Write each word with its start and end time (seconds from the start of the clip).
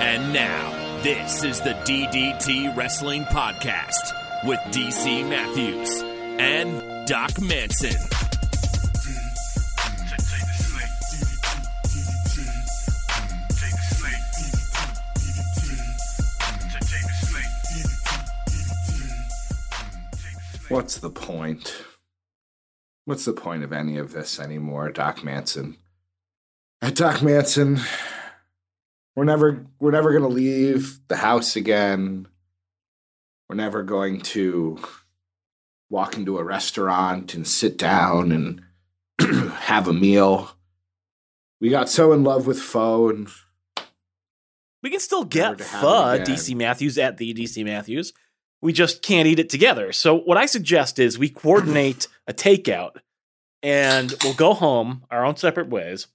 And 0.00 0.32
now, 0.32 1.02
this 1.02 1.44
is 1.44 1.60
the 1.60 1.74
DDT 1.84 2.74
Wrestling 2.74 3.24
Podcast 3.26 4.14
with 4.46 4.58
DC 4.72 5.28
Matthews 5.28 6.00
and 6.40 7.06
Doc 7.06 7.38
Manson. 7.38 7.94
What's 20.70 20.96
the 20.96 21.10
point? 21.10 21.84
What's 23.04 23.26
the 23.26 23.34
point 23.34 23.64
of 23.64 23.74
any 23.74 23.98
of 23.98 24.12
this 24.12 24.40
anymore, 24.40 24.90
Doc 24.90 25.22
Manson? 25.22 25.76
At 26.80 26.94
Doc 26.94 27.20
Manson, 27.22 27.80
we're 29.20 29.26
never 29.26 29.66
we're 29.78 29.90
never 29.90 30.14
gonna 30.14 30.28
leave 30.28 30.98
the 31.08 31.16
house 31.16 31.54
again. 31.54 32.26
We're 33.50 33.56
never 33.56 33.82
going 33.82 34.22
to 34.22 34.78
walk 35.90 36.16
into 36.16 36.38
a 36.38 36.42
restaurant 36.42 37.34
and 37.34 37.46
sit 37.46 37.76
down 37.76 38.32
and 38.32 38.62
have 39.58 39.88
a 39.88 39.92
meal. 39.92 40.50
We 41.60 41.68
got 41.68 41.90
so 41.90 42.14
in 42.14 42.24
love 42.24 42.46
with 42.46 42.62
pho 42.62 43.10
and 43.10 43.28
We 44.82 44.88
can 44.88 45.00
still 45.00 45.26
get 45.26 45.58
to 45.58 45.64
pho. 45.64 46.18
DC 46.24 46.56
Matthews 46.56 46.96
at 46.96 47.18
the 47.18 47.34
DC 47.34 47.62
Matthews. 47.62 48.14
We 48.62 48.72
just 48.72 49.02
can't 49.02 49.28
eat 49.28 49.38
it 49.38 49.50
together. 49.50 49.92
So 49.92 50.14
what 50.14 50.38
I 50.38 50.46
suggest 50.46 50.98
is 50.98 51.18
we 51.18 51.28
coordinate 51.28 52.08
a 52.26 52.32
takeout 52.32 52.96
and 53.62 54.14
we'll 54.24 54.32
go 54.32 54.54
home 54.54 55.04
our 55.10 55.26
own 55.26 55.36
separate 55.36 55.68
ways 55.68 56.06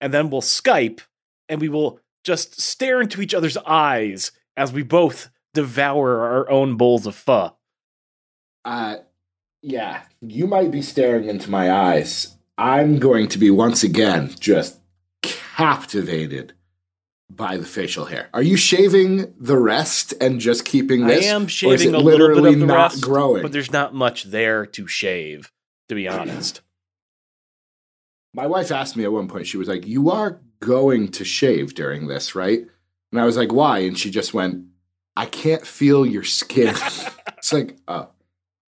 and 0.00 0.14
then 0.14 0.30
we'll 0.30 0.42
Skype 0.42 1.00
and 1.48 1.60
we 1.60 1.68
will 1.68 1.98
just 2.24 2.60
stare 2.60 3.00
into 3.00 3.20
each 3.20 3.34
other's 3.34 3.56
eyes 3.58 4.32
as 4.56 4.72
we 4.72 4.82
both 4.82 5.30
devour 5.54 6.20
our 6.20 6.50
own 6.50 6.76
bowls 6.76 7.06
of 7.06 7.14
pho. 7.14 7.56
Uh, 8.64 8.96
yeah, 9.62 10.02
you 10.20 10.46
might 10.46 10.70
be 10.70 10.82
staring 10.82 11.28
into 11.28 11.50
my 11.50 11.70
eyes. 11.70 12.36
I'm 12.58 12.98
going 12.98 13.28
to 13.28 13.38
be 13.38 13.50
once 13.50 13.82
again 13.82 14.30
just 14.38 14.78
captivated 15.22 16.52
by 17.30 17.56
the 17.56 17.64
facial 17.64 18.04
hair. 18.04 18.28
Are 18.34 18.42
you 18.42 18.56
shaving 18.56 19.34
the 19.38 19.56
rest 19.56 20.14
and 20.20 20.40
just 20.40 20.64
keeping 20.64 21.06
this? 21.06 21.26
I 21.26 21.28
am 21.28 21.46
shaving 21.46 21.94
a 21.94 21.98
little 21.98 22.28
bit 22.28 22.44
of 22.54 22.60
the 22.60 22.66
not 22.66 22.92
rest, 22.92 23.02
growing? 23.02 23.42
but 23.42 23.52
there's 23.52 23.72
not 23.72 23.94
much 23.94 24.24
there 24.24 24.66
to 24.66 24.86
shave, 24.86 25.50
to 25.88 25.94
be 25.94 26.08
honest. 26.08 26.60
My 28.34 28.46
wife 28.46 28.70
asked 28.70 28.96
me 28.96 29.04
at 29.04 29.12
one 29.12 29.28
point. 29.28 29.46
She 29.46 29.58
was 29.58 29.68
like, 29.68 29.86
"You 29.86 30.10
are 30.10 30.40
going 30.62 31.08
to 31.12 31.24
shave 31.24 31.74
during 31.74 32.06
this, 32.06 32.34
right?" 32.34 32.66
And 33.10 33.20
I 33.20 33.24
was 33.24 33.36
like, 33.36 33.52
"Why?" 33.52 33.80
And 33.80 33.98
she 33.98 34.10
just 34.10 34.32
went, 34.32 34.64
"I 35.16 35.26
can't 35.26 35.66
feel 35.66 36.06
your 36.06 36.24
skin." 36.24 36.74
it's 37.36 37.52
like, 37.52 37.76
oh, 37.88 38.08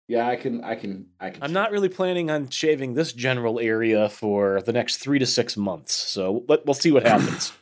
yeah, 0.10 0.28
I 0.28 0.38
can, 0.38 0.64
I 0.64 0.74
can, 0.74 1.06
I 1.20 1.30
can. 1.30 1.44
I'm 1.44 1.54
not 1.54 1.72
really 1.72 1.88
planning 1.88 2.32
on 2.32 2.50
shaving 2.50 2.96
this 2.96 3.14
general 3.14 3.60
area 3.60 4.10
for 4.10 4.60
the 4.62 4.74
next 4.74 4.98
three 4.98 5.20
to 5.20 5.26
six 5.28 5.56
months. 5.56 5.94
So 5.94 6.46
let, 6.48 6.66
we'll 6.66 6.74
see 6.74 6.92
what 6.92 7.06
happens. 7.06 7.54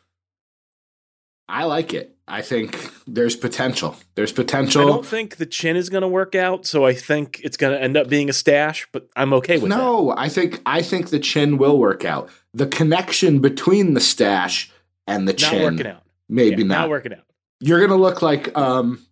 I 1.49 1.63
like 1.65 1.93
it. 1.93 2.13
I 2.27 2.41
think 2.41 2.91
there's 3.07 3.37
potential. 3.37 3.95
There's 4.15 4.33
potential. 4.33 4.81
I 4.81 4.85
don't 4.85 5.05
think 5.05 5.37
the 5.37 5.45
chin 5.45 5.77
is 5.77 5.89
going 5.89 6.01
to 6.01 6.07
work 6.09 6.35
out, 6.35 6.65
so 6.65 6.85
I 6.85 6.93
think 6.93 7.39
it's 7.41 7.55
going 7.55 7.73
to 7.73 7.81
end 7.81 7.95
up 7.95 8.09
being 8.09 8.29
a 8.29 8.33
stash. 8.33 8.85
But 8.91 9.07
I'm 9.15 9.31
okay 9.35 9.57
with 9.57 9.69
that. 9.71 9.77
no, 9.77 10.13
I 10.17 10.27
think 10.27 10.61
I 10.65 10.81
think 10.81 11.09
the 11.09 11.19
chin 11.19 11.57
will 11.57 11.79
work 11.79 12.03
out. 12.03 12.29
The 12.53 12.67
connection 12.67 13.39
between 13.39 13.93
the 13.93 14.01
stash 14.01 14.69
and 15.07 15.25
the 15.25 15.31
Not 15.33 15.37
chin, 15.39 15.63
working 15.63 15.87
out. 15.87 16.03
maybe 16.27 16.63
Yeah, 16.63 16.67
not. 16.67 16.89
working 16.89 17.13
out. 17.13 17.23
You're 17.61 17.79
gonna 17.79 17.95
look 18.01 18.21
like 18.21 18.55
um, 18.57 19.05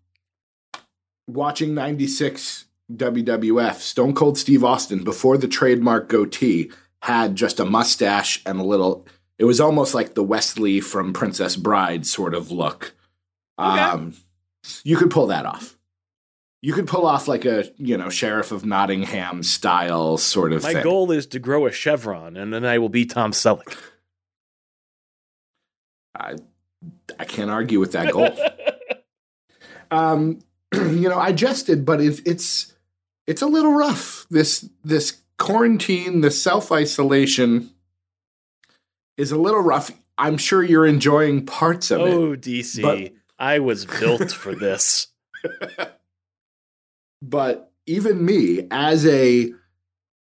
watching 1.28 1.73
'96 1.73 2.66
WWF. 2.94 3.75
Stone 3.75 4.13
Cold 4.13 4.38
Steve 4.38 4.63
Austin 4.63 5.03
before 5.03 5.38
the 5.38 5.47
trademark 5.47 6.09
goatee 6.09 6.69
had 7.02 7.35
just 7.35 7.59
a 7.62 7.66
mustache 7.66 8.41
and 8.46 8.59
a 8.59 8.63
little. 8.63 9.07
It 9.38 9.46
was 9.46 9.59
almost 9.59 9.94
like 9.94 10.13
the 10.13 10.23
Wesley 10.23 10.79
from 10.79 11.13
Princess 11.13 11.56
Bride 11.56 12.06
sort 12.06 12.34
of 12.34 12.51
look. 12.51 12.96
Okay. 13.59 13.79
Um, 13.79 14.13
you 14.84 14.97
could 14.97 15.12
pull 15.12 15.28
that 15.28 15.46
off. 15.46 15.78
You 16.62 16.73
could 16.73 16.88
pull 16.88 17.06
off 17.06 17.28
like 17.28 17.46
a 17.46 17.66
you 17.78 17.97
know 17.97 18.09
sheriff 18.09 18.51
of 18.51 18.66
Nottingham 18.66 19.44
style 19.44 20.18
sort 20.18 20.51
of 20.51 20.63
My 20.63 20.73
thing. 20.73 20.84
goal 20.84 21.12
is 21.12 21.28
to 21.28 21.40
grow 21.40 21.66
a 21.66 21.72
chevron, 21.72 22.38
and 22.38 22.53
then 22.53 22.66
I 22.66 22.79
will 22.79 22.90
be 22.90 23.06
Tom 23.06 23.31
Selleck. 23.31 23.78
I 26.17 26.35
I 27.19 27.25
can't 27.25 27.52
argue 27.52 27.79
with 27.79 27.91
that 27.91 28.12
goal. 28.12 28.35
um, 29.91 30.40
you 30.73 31.07
know, 31.09 31.19
I 31.19 31.34
jested, 31.34 31.85
but 31.85 32.02
it, 32.02 32.22
it's 32.25 32.73
it's 33.28 33.41
a 33.41 33.47
little 33.47 33.73
rough. 33.73 34.25
This 34.31 34.67
this 34.84 35.22
quarantine, 35.38 36.22
the 36.22 36.31
self 36.31 36.72
isolation, 36.72 37.72
is 39.18 39.31
a 39.31 39.38
little 39.38 39.62
rough. 39.62 39.92
I'm 40.18 40.38
sure 40.38 40.64
you're 40.64 40.86
enjoying 40.86 41.46
parts 41.46 41.92
of 41.92 42.02
it. 42.02 42.14
oh, 42.14 42.36
DC. 42.36 42.81
But- 42.81 43.14
I 43.38 43.59
was 43.59 43.86
built 43.86 44.31
for 44.31 44.56
this. 44.56 45.08
but 47.22 47.72
even 47.86 48.26
me 48.26 48.68
as 48.72 49.06
a 49.06 49.52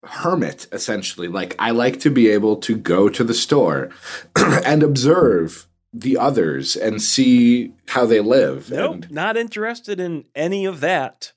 hermit 0.03 0.67
essentially 0.71 1.27
like 1.27 1.55
i 1.57 1.71
like 1.71 1.99
to 1.99 2.11
be 2.11 2.27
able 2.29 2.57
to 2.57 2.75
go 2.75 3.09
to 3.09 3.23
the 3.23 3.33
store 3.33 3.89
and 4.35 4.83
observe 4.83 5.67
the 5.91 6.15
others 6.17 6.75
and 6.75 7.01
see 7.01 7.71
how 7.87 8.05
they 8.05 8.19
live 8.19 8.69
Nope, 8.69 8.93
and 8.93 9.11
not 9.11 9.35
interested 9.37 9.99
in 9.99 10.25
any 10.35 10.65
of 10.65 10.81
that. 10.81 11.31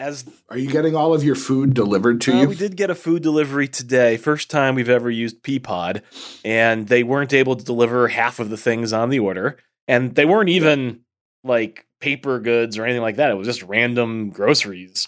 As 0.00 0.24
are 0.48 0.56
you 0.56 0.70
getting 0.70 0.96
all 0.96 1.12
of 1.12 1.22
your 1.22 1.34
food 1.34 1.74
delivered 1.74 2.22
to 2.22 2.32
Uh, 2.32 2.40
you 2.40 2.48
we 2.48 2.54
did 2.54 2.74
get 2.74 2.88
a 2.88 2.94
food 2.94 3.22
delivery 3.22 3.68
today. 3.68 4.16
First 4.16 4.50
time 4.50 4.74
we've 4.74 4.88
ever 4.88 5.10
used 5.10 5.42
Peapod, 5.42 6.00
and 6.42 6.88
they 6.88 7.02
weren't 7.02 7.34
able 7.34 7.54
to 7.54 7.62
deliver 7.64 8.08
half 8.08 8.40
of 8.40 8.48
the 8.48 8.56
things 8.56 8.94
on 8.94 9.10
the 9.10 9.18
order, 9.18 9.58
and 9.86 10.14
they 10.14 10.24
weren't 10.24 10.48
even 10.48 11.00
like 11.44 11.86
paper 12.00 12.40
goods 12.40 12.78
or 12.78 12.84
anything 12.86 13.02
like 13.02 13.16
that. 13.16 13.30
It 13.30 13.34
was 13.34 13.46
just 13.46 13.62
random 13.64 14.30
groceries. 14.30 15.06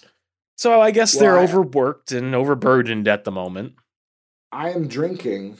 So 0.57 0.79
I 0.79 0.91
guess 0.91 1.13
they're 1.13 1.39
I- 1.39 1.43
overworked 1.43 2.11
and 2.11 2.35
overburdened 2.35 3.07
at 3.07 3.23
the 3.23 3.31
moment. 3.31 3.73
I 4.51 4.69
am 4.69 4.87
drinking 4.87 5.57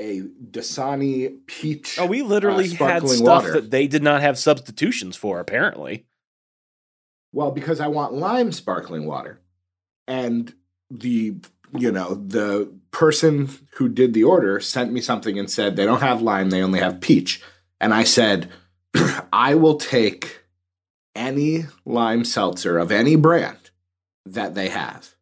a 0.00 0.20
Dasani 0.20 1.44
peach. 1.48 1.98
Oh, 1.98 2.06
we 2.06 2.22
literally 2.22 2.70
uh, 2.78 2.86
had 2.86 3.08
stuff 3.08 3.42
water. 3.42 3.52
that 3.54 3.72
they 3.72 3.88
did 3.88 4.04
not 4.04 4.20
have 4.20 4.38
substitutions 4.38 5.16
for. 5.16 5.40
Apparently, 5.40 6.06
Well, 7.36 7.50
because 7.50 7.80
I 7.80 7.88
want 7.88 8.14
lime 8.14 8.50
sparkling 8.50 9.04
water. 9.04 9.42
And 10.08 10.54
the, 10.90 11.34
you 11.76 11.92
know, 11.92 12.14
the 12.14 12.72
person 12.92 13.50
who 13.72 13.90
did 13.90 14.14
the 14.14 14.24
order 14.24 14.58
sent 14.58 14.90
me 14.90 15.02
something 15.02 15.38
and 15.38 15.50
said 15.50 15.76
they 15.76 15.84
don't 15.84 16.00
have 16.00 16.22
lime, 16.22 16.48
they 16.48 16.62
only 16.62 16.80
have 16.80 17.02
peach. 17.02 17.42
And 17.78 17.92
I 17.92 18.04
said, 18.04 18.50
I 19.34 19.54
will 19.54 19.76
take 19.76 20.44
any 21.14 21.66
lime 21.84 22.24
seltzer 22.24 22.78
of 22.78 22.90
any 22.90 23.16
brand 23.16 23.70
that 24.24 24.54
they 24.54 24.70
have. 24.70 25.14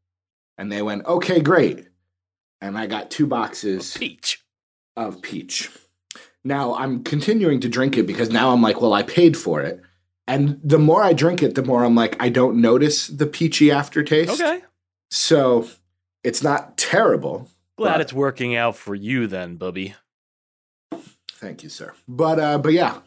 And 0.56 0.70
they 0.70 0.82
went, 0.82 1.06
okay, 1.06 1.40
great. 1.40 1.88
And 2.60 2.78
I 2.78 2.86
got 2.86 3.10
two 3.10 3.26
boxes 3.26 3.92
peach. 3.92 4.40
of 4.96 5.20
peach. 5.20 5.68
Now 6.44 6.76
I'm 6.76 7.02
continuing 7.02 7.58
to 7.58 7.68
drink 7.68 7.98
it 7.98 8.06
because 8.06 8.30
now 8.30 8.52
I'm 8.52 8.62
like, 8.62 8.80
well, 8.80 8.92
I 8.92 9.02
paid 9.02 9.36
for 9.36 9.62
it. 9.62 9.82
And 10.26 10.58
the 10.64 10.78
more 10.78 11.02
I 11.02 11.12
drink 11.12 11.42
it, 11.42 11.54
the 11.54 11.62
more 11.62 11.84
I'm 11.84 11.94
like, 11.94 12.16
I 12.20 12.28
don't 12.30 12.60
notice 12.60 13.08
the 13.08 13.26
peachy 13.26 13.70
aftertaste. 13.70 14.40
Okay, 14.40 14.62
So 15.10 15.68
it's 16.22 16.42
not 16.42 16.76
terrible. 16.78 17.50
glad 17.76 18.00
it's 18.00 18.12
working 18.12 18.56
out 18.56 18.74
for 18.76 18.94
you 18.94 19.26
then, 19.26 19.56
Bubby. 19.56 19.94
Thank 21.32 21.62
you, 21.62 21.68
sir. 21.68 21.92
But 22.08 22.40
uh, 22.40 22.58
but 22.58 22.72
yeah, 22.72 23.00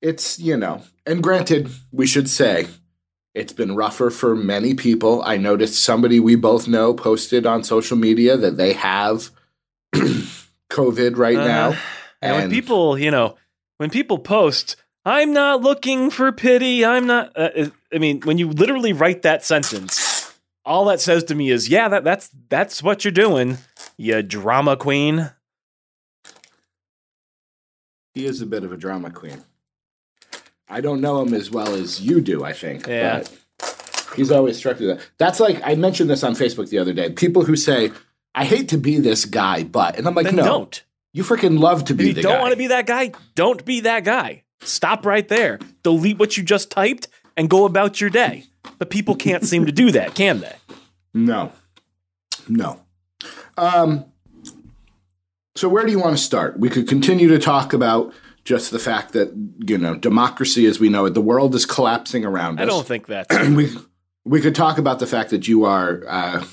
it's 0.00 0.38
you 0.38 0.56
know, 0.56 0.82
and 1.06 1.22
granted, 1.22 1.68
we 1.90 2.06
should 2.06 2.28
say 2.30 2.68
it's 3.34 3.52
been 3.52 3.74
rougher 3.74 4.10
for 4.10 4.36
many 4.36 4.74
people. 4.74 5.22
I 5.24 5.36
noticed 5.38 5.82
somebody 5.82 6.20
we 6.20 6.36
both 6.36 6.68
know 6.68 6.94
posted 6.94 7.46
on 7.46 7.64
social 7.64 7.96
media 7.96 8.36
that 8.36 8.56
they 8.56 8.74
have 8.74 9.30
COVID 10.70 11.16
right 11.16 11.36
Uh, 11.36 11.46
now. 11.48 11.76
And 12.22 12.36
when 12.36 12.50
people, 12.50 12.98
you 12.98 13.10
know, 13.10 13.36
when 13.78 13.90
people 13.90 14.18
post, 14.18 14.76
I'm 15.04 15.32
not 15.32 15.62
looking 15.62 16.10
for 16.10 16.30
pity. 16.32 16.84
I'm 16.84 17.06
not. 17.06 17.32
Uh, 17.34 17.70
I 17.92 17.98
mean, 17.98 18.20
when 18.22 18.38
you 18.38 18.48
literally 18.48 18.92
write 18.92 19.22
that 19.22 19.44
sentence, 19.44 20.32
all 20.64 20.84
that 20.86 21.00
says 21.00 21.24
to 21.24 21.34
me 21.34 21.50
is, 21.50 21.68
yeah, 21.68 21.88
that 21.88 22.04
that's 22.04 22.30
that's 22.48 22.82
what 22.82 23.04
you're 23.04 23.12
doing, 23.12 23.58
you 23.96 24.22
drama 24.22 24.76
queen. 24.76 25.30
He 28.14 28.26
is 28.26 28.42
a 28.42 28.46
bit 28.46 28.64
of 28.64 28.72
a 28.72 28.76
drama 28.76 29.10
queen. 29.10 29.42
I 30.68 30.80
don't 30.80 31.00
know 31.00 31.22
him 31.22 31.34
as 31.34 31.50
well 31.50 31.74
as 31.74 32.00
you 32.00 32.20
do, 32.20 32.44
I 32.44 32.52
think. 32.52 32.86
Yeah. 32.86 33.20
But 33.58 34.12
he's 34.16 34.30
always 34.30 34.56
struck 34.56 34.78
me 34.80 34.86
that. 34.86 35.00
That's 35.18 35.40
like 35.40 35.60
I 35.64 35.74
mentioned 35.76 36.10
this 36.10 36.22
on 36.22 36.34
Facebook 36.34 36.68
the 36.68 36.78
other 36.78 36.92
day. 36.92 37.10
People 37.10 37.44
who 37.44 37.56
say, 37.56 37.90
I 38.34 38.44
hate 38.44 38.68
to 38.68 38.78
be 38.78 38.98
this 38.98 39.24
guy, 39.24 39.64
but 39.64 39.96
and 39.96 40.06
I'm 40.06 40.14
like, 40.14 40.26
then 40.26 40.36
no. 40.36 40.44
don't. 40.44 40.84
You 41.12 41.24
freaking 41.24 41.58
love 41.58 41.86
to 41.86 41.92
If 41.94 41.98
be 41.98 42.06
you 42.08 42.12
the 42.12 42.22
don't 42.22 42.34
guy. 42.36 42.40
want 42.40 42.52
to 42.52 42.58
be 42.58 42.68
that 42.68 42.86
guy, 42.86 43.12
don't 43.34 43.64
be 43.64 43.80
that 43.80 44.04
guy. 44.04 44.44
Stop 44.62 45.06
right 45.06 45.26
there. 45.28 45.58
Delete 45.82 46.18
what 46.18 46.36
you 46.36 46.42
just 46.42 46.70
typed 46.70 47.08
and 47.36 47.48
go 47.48 47.64
about 47.64 48.00
your 48.00 48.10
day. 48.10 48.44
But 48.78 48.90
people 48.90 49.14
can't 49.14 49.44
seem 49.44 49.66
to 49.66 49.72
do 49.72 49.90
that, 49.92 50.14
can 50.14 50.40
they? 50.40 50.56
No. 51.14 51.52
No. 52.48 52.80
Um, 53.56 54.04
so 55.56 55.68
where 55.68 55.84
do 55.84 55.90
you 55.92 55.98
want 55.98 56.16
to 56.16 56.22
start? 56.22 56.58
We 56.58 56.68
could 56.68 56.88
continue 56.88 57.28
to 57.28 57.38
talk 57.38 57.72
about 57.72 58.12
just 58.44 58.70
the 58.70 58.78
fact 58.78 59.12
that, 59.12 59.32
you 59.66 59.78
know, 59.78 59.94
democracy 59.94 60.66
as 60.66 60.80
we 60.80 60.88
know 60.88 61.04
it, 61.06 61.14
the 61.14 61.20
world 61.20 61.54
is 61.54 61.66
collapsing 61.66 62.24
around 62.24 62.58
us. 62.58 62.62
I 62.62 62.66
don't 62.66 62.86
think 62.86 63.06
that 63.08 63.26
we 63.54 63.70
we 64.24 64.40
could 64.40 64.54
talk 64.54 64.78
about 64.78 64.98
the 64.98 65.06
fact 65.06 65.30
that 65.30 65.48
you 65.48 65.64
are 65.64 66.02
uh, 66.06 66.44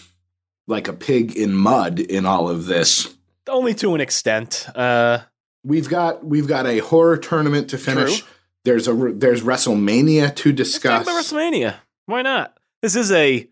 like 0.67 0.87
a 0.87 0.93
pig 0.93 1.35
in 1.35 1.53
mud 1.53 1.99
in 1.99 2.25
all 2.25 2.49
of 2.49 2.65
this. 2.65 3.13
only 3.47 3.73
to 3.75 3.95
an 3.95 4.01
extent. 4.01 4.67
Uh, 4.75 5.19
We've 5.67 5.89
got 5.89 6.25
we've 6.25 6.47
got 6.47 6.65
a 6.65 6.79
horror 6.79 7.17
tournament 7.17 7.71
to 7.71 7.77
finish. 7.77 8.21
True. 8.21 8.27
There's 8.63 8.87
a 8.87 8.93
there's 8.93 9.41
WrestleMania 9.41 10.33
to 10.37 10.53
discuss. 10.53 11.03
about 11.03 11.21
WrestleMania. 11.21 11.75
Why 12.05 12.21
not? 12.21 12.57
This 12.81 12.95
is 12.95 13.11
a 13.11 13.49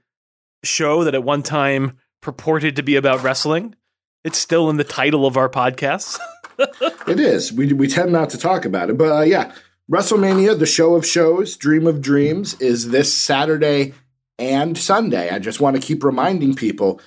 show 0.64 1.04
that 1.04 1.14
at 1.14 1.26
one 1.26 1.44
time 1.44 1.98
purported 2.22 2.78
to 2.78 2.84
be 2.84 2.96
about 2.96 3.22
wrestling. 3.22 3.76
It's 4.24 4.38
still 4.38 4.70
in 4.70 4.78
the 4.78 4.86
title 4.86 5.26
of 5.26 5.36
our 5.38 5.50
podcast. 5.50 6.18
It 7.06 7.20
is. 7.20 7.52
We 7.52 7.74
we 7.74 7.90
tend 7.90 8.14
not 8.14 8.30
to 8.30 8.38
talk 8.38 8.64
about 8.64 8.90
it, 8.90 8.98
but 8.98 9.12
uh, 9.12 9.22
yeah, 9.24 9.52
WrestleMania, 9.92 10.58
the 10.58 10.66
show 10.66 10.96
of 10.96 11.06
shows, 11.06 11.58
Dream 11.58 11.86
of 11.86 12.02
Dreams, 12.02 12.54
is 12.62 12.92
this 12.92 13.14
Saturday 13.14 13.94
and 14.40 14.78
Sunday. 14.78 15.30
I 15.30 15.40
just 15.40 15.60
want 15.60 15.76
to 15.76 15.82
keep 15.82 16.02
reminding 16.02 16.56
people 16.56 17.02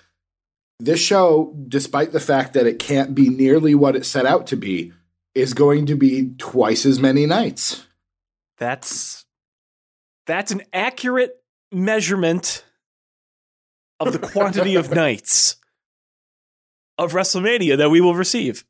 this 0.78 1.00
show, 1.00 1.56
despite 1.66 2.12
the 2.12 2.20
fact 2.20 2.52
that 2.52 2.66
it 2.66 2.78
can't 2.78 3.14
be 3.14 3.30
nearly 3.30 3.74
what 3.74 3.96
it 3.96 4.04
set 4.04 4.26
out 4.26 4.46
to 4.48 4.56
be, 4.56 4.92
is 5.38 5.54
going 5.54 5.86
to 5.86 5.94
be 5.94 6.30
twice 6.38 6.84
as 6.84 6.98
many 6.98 7.26
nights. 7.26 7.86
That's 8.58 9.24
that's 10.26 10.50
an 10.50 10.62
accurate 10.72 11.42
measurement 11.72 12.64
of 14.00 14.12
the 14.12 14.18
quantity 14.18 14.74
of 14.74 14.90
nights 14.94 15.56
of 16.98 17.12
WrestleMania 17.12 17.78
that 17.78 17.90
we 17.90 18.00
will 18.00 18.14
receive. 18.14 18.64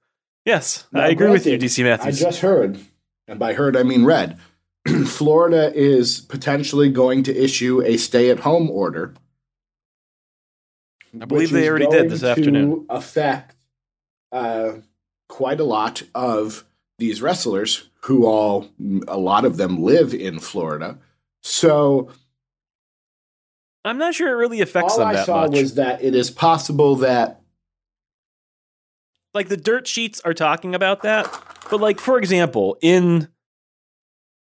Yes, 0.45 0.87
Now, 0.93 1.03
I 1.03 1.09
agree 1.09 1.31
with 1.31 1.47
you, 1.47 1.59
DC 1.59 1.85
DC 1.85 2.01
I 2.01 2.11
just 2.11 2.41
heard, 2.41 2.79
and 3.27 3.39
by 3.39 3.55
heard 3.55 3.77
I 3.77 3.83
mean 3.83 4.05
read, 4.05 4.39
Florida 5.07 5.73
is 5.75 6.21
potentially 6.21 6.91
going 6.91 7.23
to 7.25 7.37
issue 7.37 7.83
a 7.83 7.97
stay-at-home 7.97 8.71
order. 8.71 9.15
I 11.21 11.25
believe 11.25 11.51
they 11.51 11.69
already 11.69 11.87
did 11.87 12.11
this 12.11 12.21
to 12.21 12.29
afternoon. 12.29 12.87
Affect 12.89 13.57
uh, 14.33 14.73
quite 15.29 15.61
a 15.61 15.65
lot 15.65 16.03
of 16.15 16.65
these 16.99 17.23
wrestlers, 17.23 17.89
who 18.03 18.27
all 18.27 18.69
a 19.07 19.17
lot 19.19 19.45
of 19.45 19.57
them 19.57 19.83
live 19.83 20.13
in 20.15 20.39
Florida. 20.41 20.99
So 21.43 22.11
I'm 23.85 23.99
not 23.99 24.15
sure 24.15 24.29
it 24.31 24.35
really 24.37 24.61
affects 24.61 24.95
all 24.95 24.99
them 25.01 25.09
I 25.09 25.13
that 25.15 25.27
saw 25.27 25.43
much. 25.43 25.53
was 25.53 25.75
that 25.75 26.03
it 26.03 26.15
is 26.15 26.31
possible 26.31 26.97
that 26.97 27.41
like 29.35 29.49
the 29.49 29.57
dirt 29.57 29.87
sheets 29.87 30.21
are 30.23 30.35
talking 30.35 30.75
about 30.75 31.03
that 31.03 31.27
but 31.71 31.81
like 31.81 32.01
for 32.01 32.19
example 32.19 32.77
in 32.81 33.29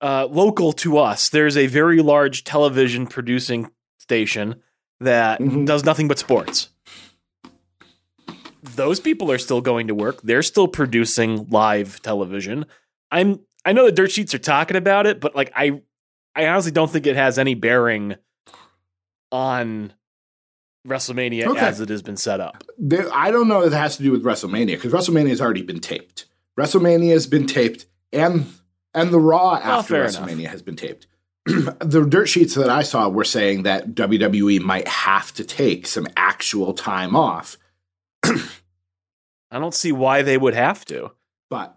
uh 0.03 0.27
local 0.31 0.73
to 0.73 0.99
us 0.99 1.31
there's 1.31 1.57
a 1.57 1.67
very 1.69 2.03
large 2.03 2.45
television 2.45 3.07
producing 3.07 3.71
station 3.99 4.61
that 5.01 5.41
Mhm. 5.41 5.65
does 5.67 5.85
nothing 5.85 6.07
but 6.09 6.19
sports 6.19 6.69
those 8.77 8.99
people 9.01 9.31
are 9.31 9.39
still 9.39 9.61
going 9.61 9.87
to 9.89 9.95
work 9.95 10.21
they're 10.23 10.43
still 10.43 10.67
producing 10.69 11.47
live 11.51 12.01
television 12.03 12.65
i'm 13.11 13.39
i 13.65 13.73
know 13.73 13.85
the 13.85 13.93
dirt 13.93 14.11
sheets 14.11 14.35
are 14.35 14.39
talking 14.39 14.77
about 14.77 15.07
it 15.07 15.21
but 15.21 15.37
like 15.37 15.53
i 15.55 15.81
i 16.35 16.47
honestly 16.47 16.73
don't 16.73 16.91
think 16.91 17.07
it 17.07 17.17
has 17.17 17.39
any 17.39 17.55
bearing 17.55 18.17
on 19.33 19.93
WrestleMania 20.87 21.47
Okay. 21.47 21.61
as 21.61 21.81
it 21.81 21.89
has 21.89 22.03
been 22.03 22.17
set 22.17 22.41
up. 22.41 22.63
there, 22.79 23.09
I 23.13 23.31
don't 23.31 23.49
know 23.49 23.63
if 23.63 23.73
it 23.73 23.77
has 23.77 23.97
to 23.97 24.03
do 24.03 24.13
with 24.13 24.23
WrestleMania 24.23 24.67
because 24.81 24.93
WrestleMania 24.93 25.31
has 25.31 25.41
already 25.41 25.63
been 25.63 25.81
taped. 25.81 26.27
WrestleMania 26.59 27.13
has 27.13 27.27
been 27.27 27.47
taped, 27.47 27.87
and 28.13 28.47
and 28.93 29.11
the 29.13 29.19
Raw 29.19 29.55
after 29.55 29.95
WrestleMania 30.05 30.41
enough. 30.41 30.53
has 30.53 30.63
been 30.63 30.77
taped. 30.77 31.07
the 31.47 32.07
dirt 32.09 32.27
sheets 32.29 32.55
that 32.55 32.69
I 32.71 32.83
saw 32.83 33.09
were 33.09 33.25
saying 33.25 33.63
that 33.65 33.95
WWE 33.95 34.61
might 34.61 34.87
have 34.87 35.33
to 35.35 35.45
take 35.45 35.87
some 35.87 36.07
actual 36.17 36.75
time 36.75 37.17
off, 37.17 37.57
I 39.51 39.59
don't 39.59 39.75
see 39.75 39.93
why 39.93 40.23
they 40.23 40.37
would 40.39 40.55
have 40.55 40.85
to. 40.87 41.13
but 41.51 41.77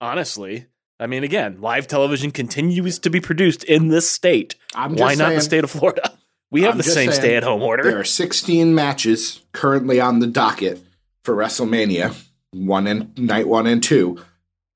honestly. 0.00 0.66
I 1.00 1.08
mean, 1.08 1.24
again, 1.24 1.60
live 1.60 1.88
television 1.88 2.30
continues 2.30 3.00
to 3.00 3.10
be 3.10 3.20
produced 3.20 3.64
in 3.64 3.88
this 3.88 4.08
state. 4.08 4.54
I'm 4.76 4.94
Why 4.94 5.14
not 5.14 5.26
saying, 5.26 5.34
the 5.38 5.42
state 5.42 5.64
of 5.64 5.70
Florida? 5.70 6.16
We 6.52 6.62
have 6.62 6.72
I'm 6.72 6.78
the 6.78 6.84
same 6.84 7.10
stay 7.10 7.34
at 7.36 7.42
home 7.42 7.62
order. 7.62 7.82
There 7.82 7.98
are 7.98 8.04
16 8.04 8.74
matches 8.74 9.42
currently 9.52 10.00
on 10.00 10.20
the 10.20 10.28
docket 10.28 10.80
for 11.24 11.34
WrestleMania, 11.34 12.14
one 12.52 12.86
and 12.86 13.16
night 13.18 13.48
one 13.48 13.66
and 13.66 13.82
two. 13.82 14.22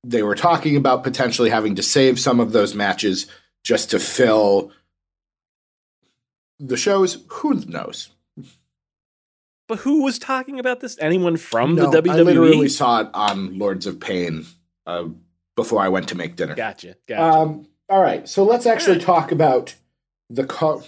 They 0.02 0.24
were 0.24 0.34
talking 0.34 0.76
about 0.76 1.04
potentially 1.04 1.50
having 1.50 1.76
to 1.76 1.82
save 1.84 2.18
some 2.18 2.40
of 2.40 2.50
those 2.50 2.74
matches 2.74 3.26
just 3.62 3.90
to 3.92 4.00
fill 4.00 4.72
the 6.58 6.76
shows. 6.76 7.18
Who 7.28 7.54
knows? 7.66 8.08
But 9.68 9.80
who 9.80 10.02
was 10.02 10.18
talking 10.18 10.58
about 10.58 10.80
this? 10.80 10.96
Anyone 10.98 11.36
from 11.36 11.74
No, 11.74 11.90
the? 11.90 12.02
WWE? 12.02 12.10
I 12.10 12.22
literally 12.22 12.68
saw 12.70 13.02
it 13.02 13.08
on 13.12 13.58
Lords 13.58 13.86
of 13.86 14.00
Pain 14.00 14.46
uh, 14.86 15.04
before 15.56 15.80
I 15.82 15.88
went 15.88 16.08
to 16.08 16.16
make 16.16 16.36
dinner. 16.36 16.54
Gotcha. 16.54 16.96
Gotcha. 17.06 17.22
Um, 17.22 17.68
all 17.90 18.00
right, 18.02 18.28
so 18.28 18.44
let's 18.44 18.66
actually 18.66 18.98
talk 18.98 19.32
about 19.32 19.74
the 20.28 20.44
card. 20.44 20.84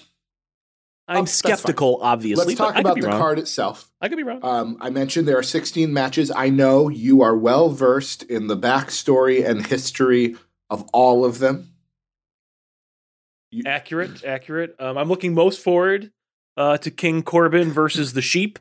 I'm 1.09 1.17
fine. 1.17 1.27
skeptical, 1.27 1.99
obviously. 2.03 2.45
Let's 2.55 2.59
talk 2.59 2.77
about 2.77 3.01
the 3.01 3.09
wrong. 3.09 3.19
card 3.19 3.39
itself. 3.39 3.91
I 4.01 4.09
could 4.09 4.17
be 4.17 4.23
wrong. 4.23 4.41
Um, 4.43 4.77
I 4.81 4.91
mentioned 4.91 5.27
there 5.27 5.39
are 5.39 5.43
16 5.43 5.93
matches. 5.93 6.31
I 6.31 6.51
know 6.51 6.89
you 6.89 7.23
are 7.23 7.37
well 7.37 7.71
versed 7.71 8.23
in 8.25 8.47
the 8.47 8.57
backstory 8.57 9.45
and 9.45 9.67
history 9.67 10.37
of 10.69 10.89
all 10.93 11.25
of 11.25 11.39
them. 11.39 11.73
accurate, 13.67 14.25
accurate. 14.25 14.77
Um, 14.79 14.97
I'm 14.97 15.09
looking 15.09 15.35
most 15.35 15.61
forward 15.61 16.13
uh, 16.61 16.77
to 16.77 16.91
King 16.91 17.23
Corbin 17.23 17.73
versus 17.73 18.13
the 18.13 18.21
Sheep. 18.21 18.59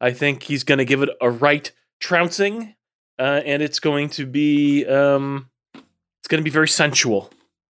I 0.00 0.12
think 0.12 0.44
he's 0.44 0.62
going 0.62 0.78
to 0.78 0.84
give 0.84 1.02
it 1.02 1.08
a 1.20 1.28
right 1.28 1.70
trouncing, 1.98 2.76
uh, 3.18 3.42
and 3.44 3.60
it's 3.60 3.80
going 3.80 4.08
to 4.10 4.24
be 4.24 4.86
um, 4.86 5.50
it's 5.74 6.28
going 6.28 6.38
to 6.38 6.44
be 6.44 6.50
very 6.50 6.68
sensual. 6.68 7.28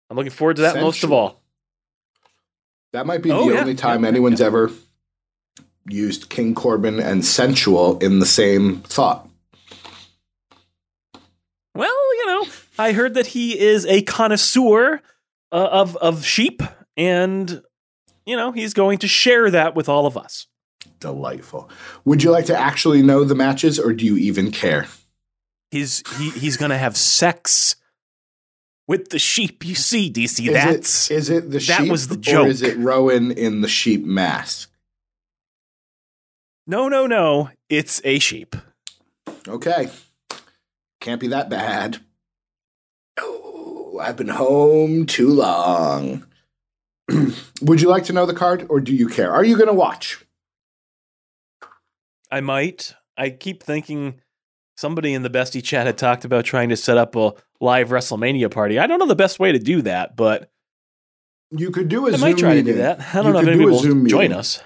I'm 0.09 0.17
looking 0.17 0.29
forward 0.31 0.57
to 0.57 0.63
that 0.63 0.75
most 0.75 1.05
of 1.05 1.13
all. 1.13 1.41
That 2.91 3.05
might 3.05 3.21
be 3.23 3.31
Oh, 3.31 3.47
the 3.47 3.53
yeah. 3.53 3.61
only 3.61 3.75
time 3.75 4.03
Yeah, 4.03 4.09
anyone's 4.09 4.41
ever 4.41 4.69
used 5.87 6.29
King 6.29 6.53
Corbin 6.53 6.99
and 6.99 7.23
sensual 7.23 7.97
in 7.99 8.19
the 8.19 8.25
same 8.25 8.81
thought. 8.81 9.29
Well, 11.73 12.15
you 12.17 12.25
know, 12.27 12.45
I 12.77 12.91
heard 12.91 13.13
that 13.13 13.27
he 13.27 13.57
is 13.57 13.85
a 13.85 14.01
connoisseur 14.01 15.01
uh, 15.53 15.69
of 15.71 15.95
of 15.97 16.25
sheep, 16.25 16.61
and 16.97 17.63
you 18.25 18.35
know 18.35 18.51
he's 18.51 18.73
going 18.73 18.97
to 18.99 19.07
share 19.07 19.49
that 19.51 19.75
with 19.75 19.89
all 19.89 20.05
of 20.05 20.17
us. 20.17 20.47
Delightful. 20.99 21.69
Would 22.05 22.23
you 22.23 22.31
like 22.31 22.45
to 22.45 22.57
actually 22.57 23.01
know 23.01 23.23
the 23.23 23.35
matches 23.35 23.79
or 23.79 23.93
do 23.93 24.05
you 24.05 24.17
even 24.17 24.51
care? 24.51 24.87
He's 25.69 26.03
he 26.17 26.29
he's 26.31 26.57
going 26.57 26.71
to 26.71 26.77
have 26.77 26.97
sex 26.97 27.75
with 28.87 29.09
the 29.09 29.19
sheep. 29.19 29.65
You 29.65 29.75
see, 29.75 30.11
DC, 30.11 30.47
Is 30.47 30.53
that's 30.53 31.11
it, 31.11 31.15
is 31.15 31.29
it 31.29 31.43
the 31.45 31.59
that 31.59 31.61
sheep 31.61 31.89
was 31.89 32.07
the 32.07 32.37
or 32.37 32.47
is 32.47 32.61
it 32.61 32.77
Rowan 32.77 33.31
in 33.31 33.61
the 33.61 33.67
sheep 33.67 34.03
mask? 34.05 34.69
no, 36.67 36.87
no, 36.87 37.07
no. 37.07 37.49
It's 37.69 38.01
a 38.03 38.19
sheep. 38.19 38.55
Okay. 39.47 39.89
Can't 40.99 41.19
be 41.19 41.27
that 41.27 41.49
bad. 41.49 41.99
Oh, 43.19 43.99
I've 44.01 44.17
been 44.17 44.27
home 44.27 45.05
too 45.05 45.29
long. 45.29 46.25
Would 47.61 47.81
you 47.81 47.89
like 47.89 48.05
to 48.05 48.13
know 48.13 48.25
the 48.25 48.33
card 48.33 48.65
or 48.69 48.79
do 48.79 48.93
you 48.93 49.07
care? 49.07 49.31
Are 49.31 49.43
you 49.43 49.55
going 49.55 49.67
to 49.67 49.73
watch? 49.73 50.23
I 52.31 52.41
might. 52.41 52.93
I 53.17 53.29
keep 53.29 53.61
thinking 53.63 54.21
somebody 54.77 55.13
in 55.13 55.23
the 55.23 55.29
bestie 55.29 55.63
chat 55.63 55.85
had 55.85 55.97
talked 55.97 56.25
about 56.25 56.45
trying 56.45 56.69
to 56.69 56.77
set 56.77 56.97
up 56.97 57.15
a 57.15 57.33
live 57.59 57.89
WrestleMania 57.89 58.49
party. 58.49 58.79
I 58.79 58.87
don't 58.87 58.99
know 58.99 59.05
the 59.07 59.15
best 59.15 59.39
way 59.39 59.51
to 59.51 59.59
do 59.59 59.81
that, 59.83 60.15
but 60.15 60.49
You 61.51 61.71
could 61.71 61.87
do 61.89 62.07
a 62.07 62.13
I 62.13 62.15
Zoom 62.15 62.23
I 62.23 62.27
might 62.29 62.37
try 62.37 62.53
to 62.55 62.63
do 62.63 62.73
that. 62.75 62.99
I 63.13 63.21
don't 63.21 63.33
know 63.33 63.39
if 63.39 63.47
anybody 63.47 63.69
will 63.69 63.79
Zoom 63.79 64.07
join 64.07 64.21
meeting. 64.23 64.37
us. 64.37 64.63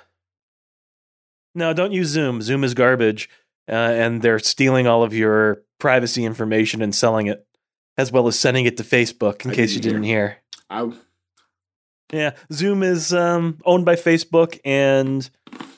No, 1.55 1.73
don't 1.73 1.91
use 1.91 2.09
Zoom. 2.09 2.41
Zoom 2.41 2.63
is 2.63 2.73
garbage, 2.73 3.29
uh, 3.69 3.71
and 3.73 4.21
they're 4.21 4.39
stealing 4.39 4.87
all 4.87 5.03
of 5.03 5.13
your 5.13 5.63
privacy 5.79 6.25
information 6.25 6.81
and 6.81 6.93
selling 6.93 7.27
it, 7.27 7.45
as 7.97 8.11
well 8.11 8.27
as 8.27 8.37
sending 8.39 8.65
it 8.65 8.77
to 8.77 8.83
Facebook. 8.83 9.43
In 9.45 9.51
I 9.51 9.55
case 9.55 9.73
you 9.73 9.79
didn't 9.81 10.01
didn't 10.01 10.07
hear. 10.07 10.37
I, 10.69 10.91
Yeah, 12.15 12.31
Zoom 12.53 12.81
is 12.81 13.13
um, 13.13 13.59
owned 13.65 13.83
by 13.83 13.95
Facebook, 13.95 14.57
and 14.63 15.29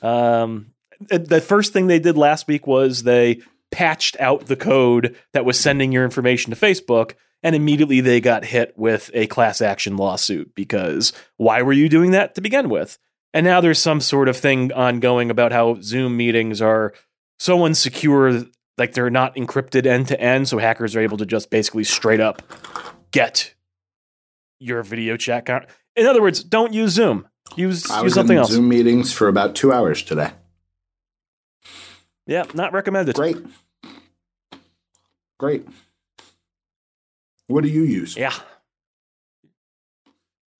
um, 0.04 0.68
the 1.00 1.42
first 1.42 1.74
thing 1.74 1.88
they 1.88 1.98
did 1.98 2.16
last 2.16 2.48
week 2.48 2.68
was 2.68 3.02
they 3.02 3.42
patched 3.72 4.20
out 4.20 4.46
the 4.46 4.56
code 4.56 5.16
that 5.34 5.46
was 5.46 5.60
sending 5.60 5.92
your 5.92 6.04
information 6.04 6.52
to 6.52 6.56
Facebook, 6.56 7.14
and 7.42 7.56
immediately 7.56 8.02
they 8.02 8.22
got 8.22 8.46
hit 8.46 8.78
with 8.78 9.10
a 9.16 9.26
class 9.26 9.62
action 9.62 9.98
lawsuit 9.98 10.54
because 10.54 11.12
why 11.38 11.64
were 11.64 11.74
you 11.74 11.90
doing 11.90 12.12
that 12.12 12.36
to 12.36 12.42
begin 12.42 12.70
with? 12.70 13.00
And 13.34 13.44
now 13.44 13.60
there's 13.60 13.80
some 13.80 14.00
sort 14.00 14.30
of 14.30 14.38
thing 14.38 14.72
ongoing 14.74 15.32
about 15.32 15.52
how 15.52 15.82
Zoom 15.82 16.18
meetings 16.18 16.62
are 16.62 16.94
so 17.40 17.66
insecure, 17.66 18.46
like 18.78 18.94
they're 18.94 19.10
not 19.10 19.36
encrypted 19.36 19.88
end 19.88 20.10
to 20.10 20.22
end, 20.22 20.48
so 20.48 20.60
hackers 20.60 20.96
are 20.96 21.02
able 21.02 21.18
to 21.18 21.26
just 21.26 21.50
basically 21.50 21.84
straight 21.84 22.20
up 22.20 22.44
get 23.12 23.56
your 24.60 24.84
video 24.84 25.18
chat. 25.18 25.68
In 25.98 26.06
other 26.06 26.22
words, 26.22 26.44
don't 26.44 26.74
use 26.74 26.92
Zoom. 26.92 27.28
Use 27.56 27.90
I 27.90 27.98
use 27.98 28.04
was 28.04 28.14
something 28.14 28.38
in 28.38 28.42
else. 28.42 28.52
Zoom 28.52 28.70
meetings 28.70 29.12
for 29.12 29.28
about 29.28 29.56
two 29.56 29.74
hours 29.74 30.04
today. 30.04 30.32
Yeah, 32.28 32.44
not 32.54 32.72
recommended. 32.72 33.16
Great. 33.16 33.38
Great. 35.40 35.68
What 37.48 37.64
do 37.64 37.70
you 37.70 37.84
use? 37.84 38.16
Yeah. 38.16 38.34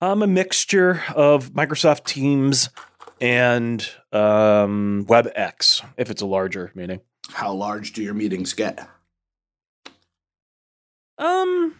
I'm 0.00 0.22
a 0.22 0.26
mixture 0.26 1.02
of 1.14 1.50
Microsoft 1.52 2.04
Teams 2.04 2.70
and 3.20 3.88
um, 4.12 5.04
WebEx, 5.08 5.84
if 5.96 6.10
it's 6.10 6.22
a 6.22 6.26
larger 6.26 6.72
meeting. 6.74 7.00
How 7.30 7.52
large 7.52 7.92
do 7.92 8.02
your 8.02 8.14
meetings 8.14 8.54
get? 8.54 8.88
Um, 11.18 11.74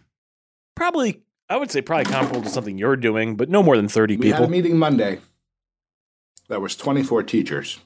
probably, 0.74 1.22
I 1.50 1.56
would 1.56 1.70
say 1.70 1.80
probably 1.80 2.04
comparable 2.10 2.42
to 2.42 2.48
something 2.50 2.76
you're 2.78 2.96
doing, 2.96 3.36
but 3.36 3.48
no 3.48 3.62
more 3.62 3.76
than 3.76 3.88
30 3.88 4.16
We 4.18 4.30
had 4.30 4.42
a 4.42 4.48
meeting 4.48 4.76
Monday. 4.78 5.20
That 6.48 6.60
was 6.60 6.76
24 6.76 7.22
teachers. 7.24 7.78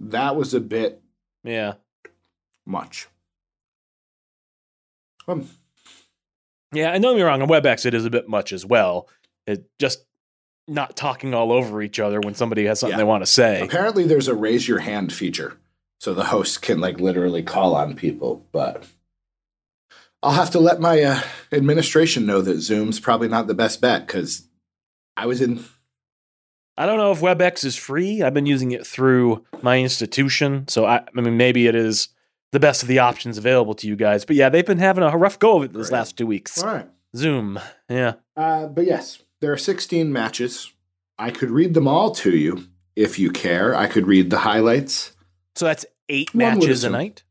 That 0.00 0.36
was 0.36 0.54
a 0.54 0.60
bit 0.60 1.00
Yeah. 1.44 1.74
much. 2.64 3.08
Um, 5.28 5.48
Yeah, 6.72 6.90
and 6.90 7.02
don't 7.02 7.14
get 7.14 7.18
me 7.18 7.22
wrong, 7.22 7.42
on 7.42 7.48
WebEx 7.48 7.86
it 7.86 7.94
is 7.94 8.04
a 8.04 8.10
bit 8.10 8.28
much 8.28 8.52
as 8.52 8.66
well. 8.66 9.08
It 9.46 9.64
just 9.78 10.04
not 10.68 10.96
talking 10.96 11.32
all 11.32 11.52
over 11.52 11.80
each 11.80 12.00
other 12.00 12.20
when 12.20 12.34
somebody 12.34 12.64
has 12.66 12.80
something 12.80 12.94
Yeah. 12.94 13.04
they 13.04 13.08
want 13.08 13.22
to 13.22 13.30
say. 13.30 13.60
apparently, 13.62 14.04
there's 14.04 14.26
a 14.28 14.34
raise 14.34 14.66
your 14.66 14.80
hand 14.80 15.12
feature, 15.12 15.58
so 16.00 16.12
the 16.12 16.24
host 16.24 16.60
can 16.62 16.80
like 16.80 16.98
literally 17.00 17.42
call 17.44 17.74
on 17.76 17.94
people. 17.94 18.44
But 18.52 18.84
I'll 20.26 20.32
have 20.32 20.50
to 20.50 20.58
let 20.58 20.80
my 20.80 21.00
uh, 21.02 21.20
administration 21.52 22.26
know 22.26 22.40
that 22.42 22.58
Zoom's 22.58 22.98
probably 22.98 23.28
not 23.28 23.46
the 23.46 23.54
best 23.54 23.80
bet 23.80 24.08
because 24.08 24.48
I 25.16 25.26
was 25.26 25.40
in. 25.40 25.64
I 26.76 26.84
don't 26.84 26.98
know 26.98 27.12
if 27.12 27.20
WebEx 27.20 27.64
is 27.64 27.76
free. 27.76 28.22
I've 28.22 28.34
been 28.34 28.44
using 28.44 28.72
it 28.72 28.84
through 28.84 29.44
my 29.62 29.78
institution, 29.78 30.66
so 30.66 30.84
I, 30.84 31.04
I 31.16 31.20
mean 31.20 31.36
maybe 31.36 31.68
it 31.68 31.76
is 31.76 32.08
the 32.50 32.58
best 32.58 32.82
of 32.82 32.88
the 32.88 32.98
options 32.98 33.38
available 33.38 33.76
to 33.76 33.86
you 33.86 33.94
guys. 33.94 34.24
But 34.24 34.34
yeah, 34.34 34.48
they've 34.48 34.66
been 34.66 34.80
having 34.80 35.04
a 35.04 35.16
rough 35.16 35.38
go 35.38 35.58
of 35.58 35.62
it 35.62 35.72
this 35.72 35.90
Great. 35.90 35.98
last 35.98 36.18
two 36.18 36.26
weeks. 36.26 36.60
All 36.60 36.74
right. 36.74 36.88
Zoom, 37.14 37.60
yeah. 37.88 38.14
Uh, 38.36 38.66
but 38.66 38.84
yes, 38.84 39.22
there 39.40 39.52
are 39.52 39.56
16 39.56 40.12
matches. 40.12 40.72
I 41.20 41.30
could 41.30 41.52
read 41.52 41.72
them 41.72 41.86
all 41.86 42.10
to 42.16 42.36
you 42.36 42.66
if 42.96 43.16
you 43.16 43.30
care. 43.30 43.76
I 43.76 43.86
could 43.86 44.08
read 44.08 44.30
the 44.30 44.38
highlights. 44.38 45.12
So 45.54 45.66
that's 45.66 45.86
eight 46.08 46.34
One 46.34 46.58
matches 46.58 46.82
a 46.82 46.90
night. 46.90 47.22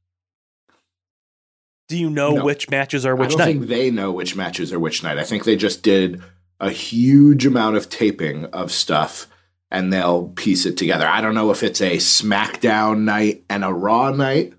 Do 1.87 1.97
you 1.97 2.09
know 2.09 2.35
No. 2.35 2.45
which 2.45 2.69
matches 2.69 3.05
are 3.05 3.15
which 3.15 3.29
night? 3.29 3.35
I 3.35 3.37
don't 3.37 3.39
night? 3.39 3.45
think 3.45 3.67
they 3.69 3.91
know 3.91 4.11
which 4.11 4.35
matches 4.35 4.73
are 4.73 4.79
which 4.79 5.03
night. 5.03 5.17
I 5.17 5.23
think 5.23 5.43
they 5.43 5.55
just 5.55 5.83
did 5.83 6.21
a 6.59 6.69
huge 6.71 7.45
amount 7.45 7.75
of 7.77 7.89
taping 7.89 8.45
of 8.45 8.71
stuff 8.71 9.27
and 9.69 9.91
they'll 9.91 10.29
piece 10.29 10.65
it 10.65 10.77
together. 10.77 11.07
I 11.07 11.21
don't 11.21 11.35
know 11.35 11.51
if 11.51 11.61
it's 11.63 11.81
a 11.81 11.97
SmackDown 11.97 12.99
night 13.01 13.43
and 13.49 13.63
a 13.63 13.71
Raw 13.73 14.11
night. 14.11 14.53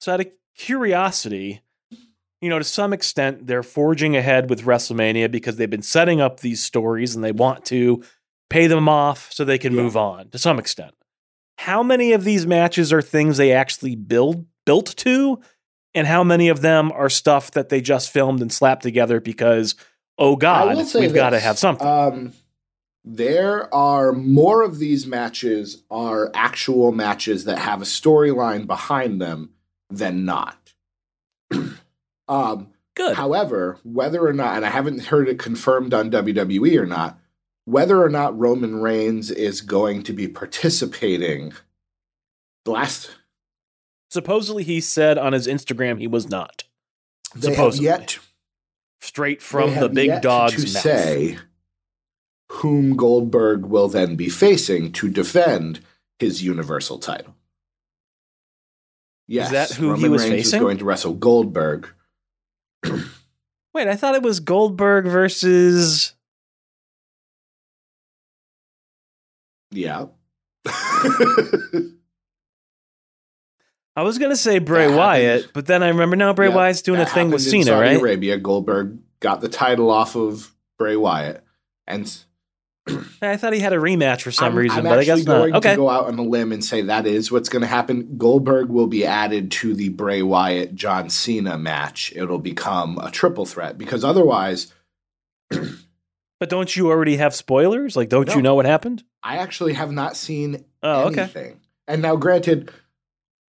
So, 0.00 0.14
out 0.14 0.20
of 0.20 0.26
curiosity, 0.56 1.60
you 2.40 2.48
know, 2.48 2.58
to 2.58 2.64
some 2.64 2.92
extent, 2.92 3.46
they're 3.46 3.62
forging 3.64 4.16
ahead 4.16 4.48
with 4.48 4.64
WrestleMania 4.64 5.30
because 5.30 5.56
they've 5.56 5.68
been 5.68 5.82
setting 5.82 6.20
up 6.20 6.40
these 6.40 6.62
stories 6.62 7.14
and 7.14 7.22
they 7.24 7.32
want 7.32 7.64
to 7.66 8.02
pay 8.48 8.66
them 8.68 8.88
off 8.88 9.32
so 9.32 9.44
they 9.44 9.58
can 9.58 9.74
Yeah. 9.74 9.82
move 9.82 9.96
on 9.96 10.28
to 10.30 10.38
some 10.38 10.58
extent. 10.58 10.94
How 11.58 11.82
many 11.82 12.12
of 12.12 12.22
these 12.24 12.46
matches 12.46 12.92
are 12.92 13.02
things 13.02 13.36
they 13.36 13.52
actually 13.52 13.96
build 13.96 14.46
built 14.64 14.94
to, 14.98 15.40
and 15.98 16.06
how 16.06 16.24
many 16.24 16.48
of 16.48 16.60
them 16.60 16.92
are 16.92 17.10
stuff 17.10 17.50
that 17.52 17.68
they 17.68 17.80
just 17.80 18.10
filmed 18.10 18.40
and 18.40 18.52
slapped 18.52 18.82
together 18.82 19.20
because, 19.20 19.74
oh 20.16 20.36
God, 20.36 20.76
we've 20.94 21.14
got 21.14 21.30
to 21.30 21.40
have 21.40 21.58
something. 21.58 21.86
Um, 21.86 22.32
there 23.04 23.72
are 23.74 24.12
more 24.12 24.62
of 24.62 24.78
these 24.78 25.06
matches 25.06 25.82
are 25.90 26.30
actual 26.34 26.92
matches 26.92 27.44
that 27.44 27.58
have 27.58 27.82
a 27.82 27.86
storyline 27.86 28.66
behind 28.66 29.20
them 29.20 29.50
than 29.90 30.24
not. 30.24 30.72
um, 32.28 32.68
Good. 32.98 33.14
However, 33.14 33.78
whether 33.84 34.26
or 34.26 34.32
not, 34.32 34.56
and 34.56 34.66
I 34.66 34.70
haven't 34.70 35.04
heard 35.04 35.28
it 35.28 35.38
confirmed 35.38 35.94
on 35.94 36.10
WWE 36.10 36.76
or 36.76 36.84
not, 36.84 37.16
whether 37.64 38.02
or 38.02 38.08
not 38.08 38.36
Roman 38.36 38.80
Reigns 38.80 39.30
is 39.30 39.60
going 39.60 40.02
to 40.02 40.12
be 40.12 40.26
participating, 40.26 41.52
the 42.64 42.72
last 42.72 43.10
Supposedly, 44.10 44.62
he 44.64 44.80
said 44.80 45.18
on 45.18 45.32
his 45.32 45.46
Instagram 45.46 45.98
he 45.98 46.06
was 46.06 46.28
not. 46.28 46.64
they 47.34 47.54
have 47.54 47.76
yet 47.76 48.18
Straight 49.00 49.40
from 49.42 49.74
the 49.74 49.88
big 49.88 50.20
dog's 50.22 50.54
to 50.54 50.72
mouth. 50.72 50.82
say 50.82 51.38
whom 52.50 52.96
Goldberg 52.96 53.66
will 53.66 53.88
then 53.88 54.16
be 54.16 54.28
facing 54.28 54.90
to 54.92 55.08
defend 55.08 55.80
his 56.18 56.42
Universal 56.42 56.98
title. 56.98 57.34
Yes, 59.28 59.46
Is 59.46 59.52
that 59.52 59.70
who 59.72 59.94
he 59.94 60.08
was 60.08 60.22
Reigns 60.22 60.32
facing? 60.46 60.58
is 60.58 60.62
going 60.62 60.78
to 60.78 60.84
wrestle 60.86 61.12
Goldberg. 61.14 61.88
Wait, 62.84 63.86
I 63.86 63.94
thought 63.94 64.14
it 64.14 64.22
was 64.22 64.40
Goldberg 64.40 65.04
versus. 65.04 66.14
Yeah. 69.70 70.06
I 73.98 74.02
was 74.02 74.18
gonna 74.18 74.36
say 74.36 74.58
Bray 74.60 74.86
That 74.86 74.96
Wyatt, 74.96 75.32
happened. 75.40 75.50
but 75.54 75.66
then 75.66 75.82
I 75.82 75.88
remember 75.88 76.14
now 76.16 76.32
Bray 76.32 76.48
Yeah, 76.48 76.54
Wyatt's 76.54 76.82
doing 76.82 77.00
a 77.00 77.06
thing 77.06 77.30
with 77.30 77.42
in 77.44 77.50
Cena, 77.50 77.64
Saudi 77.64 77.80
right? 77.88 78.00
Arabia, 78.00 78.38
Goldberg 78.38 78.98
got 79.20 79.40
the 79.40 79.48
title 79.48 79.90
off 79.90 80.14
of 80.14 80.54
Bray 80.78 80.94
Wyatt, 80.96 81.42
and 81.86 82.06
I 83.22 83.36
thought 83.36 83.52
he 83.52 83.60
had 83.60 83.72
a 83.72 83.76
rematch 83.78 84.22
for 84.22 84.30
some 84.30 84.52
I'm, 84.52 84.56
reason, 84.56 84.78
I'm 84.78 84.84
but 84.84 84.98
I 85.00 85.04
guess 85.04 85.24
not. 85.24 85.32
going 85.38 85.54
Okay, 85.56 85.70
to 85.70 85.76
go 85.76 85.90
out 85.90 86.06
on 86.06 86.18
a 86.18 86.22
limb 86.22 86.52
and 86.52 86.64
say 86.64 86.82
that 86.82 87.06
is 87.06 87.30
what's 87.32 87.48
going 87.48 87.60
to 87.62 87.66
happen. 87.68 88.16
Goldberg 88.16 88.68
will 88.70 88.86
be 88.86 89.04
added 89.04 89.50
to 89.52 89.74
the 89.74 89.88
Bray 89.90 90.22
Wyatt 90.22 90.74
John 90.74 91.10
Cena 91.10 91.58
match. 91.58 92.12
It'll 92.16 92.38
become 92.38 92.98
a 93.02 93.10
triple 93.10 93.44
threat 93.46 93.76
because 93.76 94.04
otherwise, 94.04 94.72
but 95.50 96.48
don't 96.48 96.74
you 96.76 96.88
already 96.88 97.16
have 97.16 97.34
spoilers? 97.34 97.96
Like, 97.96 98.08
don't 98.08 98.28
No. 98.28 98.34
you 98.36 98.42
know 98.42 98.54
what 98.54 98.64
happened? 98.66 99.04
I 99.22 99.38
actually 99.38 99.74
have 99.74 99.90
not 99.92 100.16
seen 100.16 100.64
Oh, 100.82 101.08
okay. 101.08 101.22
anything. 101.22 101.60
And 101.86 102.00
now, 102.02 102.16
granted, 102.16 102.70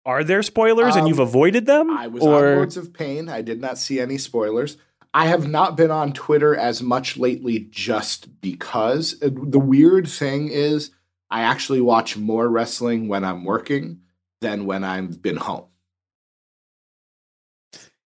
Are 0.06 0.24
there 0.24 0.42
spoilers 0.42 0.94
and 0.94 1.02
Um, 1.02 1.08
you've 1.08 1.18
avoided 1.18 1.66
them? 1.66 1.90
I 1.90 2.06
was 2.06 2.22
on 2.22 2.28
or 2.28 2.56
Lords 2.56 2.76
of 2.76 2.92
Pain. 2.92 3.28
I 3.28 3.42
did 3.42 3.60
not 3.60 3.78
see 3.78 4.00
any 4.00 4.16
spoilers. 4.18 4.76
I 5.14 5.26
have 5.26 5.48
not 5.48 5.76
been 5.76 5.90
on 5.90 6.12
Twitter 6.12 6.54
as 6.54 6.82
much 6.82 7.16
lately 7.16 7.68
just 7.70 8.40
because. 8.40 9.14
Uh, 9.22 9.30
The 9.32 9.58
weird 9.58 10.08
thing 10.08 10.48
is, 10.48 10.90
I 11.30 11.42
actually 11.42 11.80
watch 11.80 12.16
more 12.16 12.48
wrestling 12.48 13.08
when 13.08 13.24
I'm 13.24 13.44
working 13.44 14.00
than 14.40 14.64
when 14.66 14.84
I've 14.84 15.20
been 15.20 15.36
home. 15.36 15.64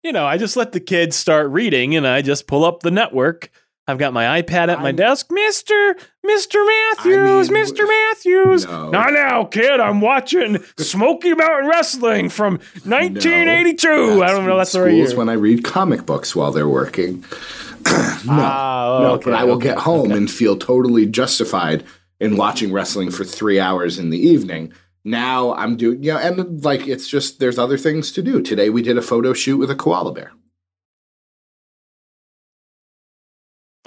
you 0.02 0.14
know, 0.14 0.26
I 0.26 0.38
just 0.38 0.56
let 0.56 0.72
the 0.72 0.80
kids 0.80 1.18
start 1.18 1.50
reading, 1.50 1.94
and 1.94 2.08
I 2.08 2.22
just 2.22 2.48
pull 2.48 2.64
up 2.64 2.82
the 2.84 2.92
network. 2.92 3.52
I've 3.90 3.98
got 3.98 4.14
my 4.14 4.42
iPad 4.42 4.70
at 4.70 4.80
my 4.80 4.88
I'm- 4.88 4.96
desk, 4.96 5.28
Mister 5.32 5.96
Mister 6.24 6.64
Matthews, 6.64 7.50
I 7.50 7.52
mean, 7.52 7.62
Mister 7.62 7.86
Matthews. 7.88 8.66
no. 8.66 8.90
Not 8.90 9.14
now, 9.14 9.46
kid. 9.46 9.80
I'm 9.80 10.00
watching 10.02 10.64
Smoky 10.78 11.34
Mountain 11.34 11.68
Wrestling 11.70 12.30
from 12.30 12.60
1982. 12.86 14.24
I 14.24 14.28
don't 14.28 14.46
know. 14.46 14.58
That's 14.58 14.72
the 14.74 14.82
right 14.82 14.92
schools 14.92 15.16
when 15.16 15.30
I 15.30 15.34
read 15.34 15.64
comic 15.64 16.06
books 16.06 16.36
while 16.36 16.52
they're 16.52 16.68
working. 16.70 17.24
no, 17.86 17.92
Ah, 18.30 19.00
no, 19.02 19.12
okay, 19.14 19.26
but 19.26 19.34
I 19.34 19.44
will 19.44 19.54
okay, 19.54 19.70
get 19.70 19.78
home 19.80 20.08
okay. 20.12 20.18
and 20.18 20.30
feel 20.30 20.58
totally 20.58 21.06
justified 21.06 21.84
in 22.20 22.36
watching 22.38 22.72
wrestling 22.72 23.10
for 23.12 23.24
three 23.24 23.60
hours 23.60 23.98
in 23.98 24.10
the 24.10 24.20
evening. 24.20 24.74
Now 25.06 25.54
I'm 25.54 25.78
doing, 25.78 26.04
you 26.04 26.12
know, 26.14 26.20
and 26.20 26.64
like 26.64 26.88
it's 26.88 27.08
just 27.08 27.40
there's 27.40 27.58
other 27.58 27.78
things 27.78 28.12
to 28.12 28.22
do. 28.22 28.42
Today 28.42 28.70
we 28.70 28.82
did 28.82 28.98
a 28.98 29.02
photo 29.02 29.34
shoot 29.34 29.58
with 29.58 29.72
a 29.72 29.76
koala 29.76 30.12
bear. 30.14 30.32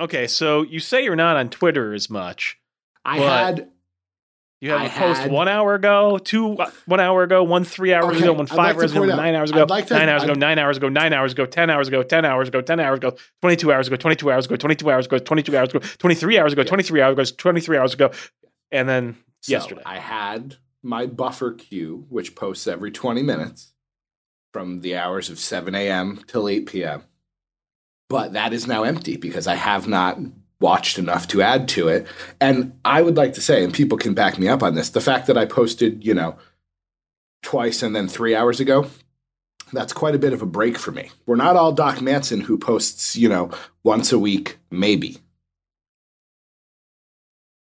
Okay, 0.03 0.27
so 0.27 0.63
you 0.63 0.81
say 0.81 1.05
you're 1.05 1.17
not 1.17 1.37
on 1.37 1.49
Twitter 1.49 1.95
as 1.95 2.11
much. 2.11 2.59
I 3.05 3.19
had 3.19 3.69
You 4.61 4.71
have 4.71 4.81
I 4.81 4.85
a 4.87 4.91
post 4.91 5.21
had- 5.23 5.31
one 5.33 5.49
hour 5.49 5.75
ago, 5.75 6.19
two 6.19 6.55
uh, 6.59 6.71
one 6.87 7.01
hour 7.01 7.23
ago, 7.23 7.43
one 7.43 7.65
three 7.65 7.93
hours 7.95 8.17
Okay, 8.17 8.23
ago, 8.25 8.33
one 8.33 8.47
five 8.47 8.59
like 8.59 8.77
hours 8.77 8.93
ago, 8.93 9.03
out- 9.11 9.17
nine 9.17 9.35
hours 9.35 9.51
ago, 9.51 9.67
like 9.69 9.87
to- 9.89 9.95
nine 9.95 10.09
hours 10.09 10.23
ago, 10.23 10.33
I'd- 10.33 10.41
nine 10.41 10.59
hours 10.59 10.77
ago, 10.77 10.89
nine 10.89 11.13
hours 11.13 11.33
ago, 11.33 11.47
ten 11.47 11.71
hours 11.71 11.89
ago, 11.89 12.03
ten 12.03 12.25
hours 12.25 12.49
ago, 12.49 12.61
ten 12.61 12.81
hours 12.81 12.99
ago, 12.99 13.17
twenty 13.41 13.57
two 13.57 13.73
hours 13.73 13.87
ago, 13.89 13.97
twenty 13.97 14.17
two 14.17 14.31
hours 14.31 14.47
ago, 14.47 14.57
twenty 14.57 14.75
two 14.77 14.91
hours 14.91 15.07
ago, 15.07 15.19
twenty 15.19 15.43
two 15.43 15.57
hours 15.57 15.71
ago, 15.71 15.79
twenty 15.99 16.15
three 16.15 16.39
hours 16.39 16.53
ago, 16.53 16.63
twenty 16.65 16.83
three 16.85 17.01
hours 17.03 17.13
ago, 17.15 17.25
twenty 17.39 17.61
three 17.61 17.77
hours 17.79 17.95
ago, 17.95 18.11
and 18.71 18.89
then 18.89 19.17
so 19.41 19.53
yesterday. 19.53 19.83
I 19.85 19.99
had 19.99 20.57
my 20.83 21.07
buffer 21.07 21.53
queue, 21.55 22.07
which 22.09 22.35
posts 22.35 22.67
every 22.67 22.91
20 22.91 23.23
minutes 23.23 23.73
from 24.53 24.81
the 24.81 24.97
hours 24.97 25.31
of 25.31 25.39
7 25.39 25.75
a.m. 25.77 26.21
till 26.27 26.49
8 26.49 26.67
p.m. 26.67 27.03
but 28.13 28.35
that 28.35 28.53
is 28.53 28.67
now 28.67 28.83
empty 28.85 29.17
because 29.17 29.47
I 29.47 29.55
have 29.55 29.89
not 29.89 30.19
watched 30.61 30.99
enough 30.99 31.27
to 31.29 31.41
add 31.41 31.67
to 31.71 31.89
it. 31.89 32.07
And 32.41 32.79
I 32.85 33.01
would 33.01 33.17
like 33.17 33.33
to 33.33 33.41
say, 33.41 33.65
and 33.65 33.73
people 33.73 33.97
can 33.97 34.13
back 34.13 34.39
me 34.39 34.49
up 34.49 34.63
on 34.63 34.75
this, 34.75 34.91
the 34.91 35.01
fact 35.01 35.27
that 35.29 35.39
I 35.39 35.47
posted, 35.47 36.05
you 36.05 36.13
know, 36.15 36.37
twice 37.43 37.83
and 37.83 37.97
then 37.97 38.07
three 38.09 38.37
hours 38.37 38.61
ago, 38.61 38.87
that's 39.73 39.95
quite 39.95 40.15
a 40.15 40.19
bit 40.19 40.35
of 40.35 40.43
a 40.43 40.47
break 40.47 40.77
for 40.77 40.93
me. 40.93 41.11
We're 41.25 41.37
not 41.37 41.57
all 41.57 41.73
Doc 41.73 42.03
Manson 42.03 42.43
who 42.43 42.59
posts, 42.59 43.17
you 43.17 43.29
know, 43.31 43.51
once 43.83 44.13
a 44.13 44.19
week, 44.19 44.59
maybe. 44.71 45.17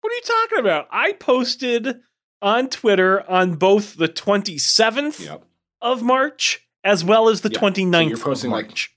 What 0.01 0.11
are 0.11 0.15
you 0.15 0.21
talking 0.21 0.59
about? 0.59 0.87
I 0.91 1.13
posted 1.13 2.01
on 2.41 2.69
Twitter 2.69 3.27
on 3.29 3.55
both 3.55 3.97
the 3.97 4.07
27th 4.07 5.25
Yep. 5.25 5.43
of 5.81 6.03
March 6.03 6.61
as 6.83 7.03
well 7.03 7.29
as 7.29 7.41
the 7.41 7.49
Yeah. 7.51 7.59
29th 7.59 8.03
So 8.05 8.09
you're 8.09 8.17
posting, 8.19 8.51
of 8.51 8.57
like-. 8.57 8.91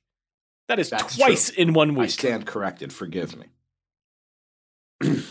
That 0.69 0.79
is 0.79 0.91
That's 0.91 1.17
twice 1.17 1.49
in 1.51 1.73
one 1.73 1.95
week. 1.95 2.05
I 2.05 2.09
stand 2.09 2.47
corrected. 2.47 2.93
Forgive 2.93 3.37
me. 3.37 3.47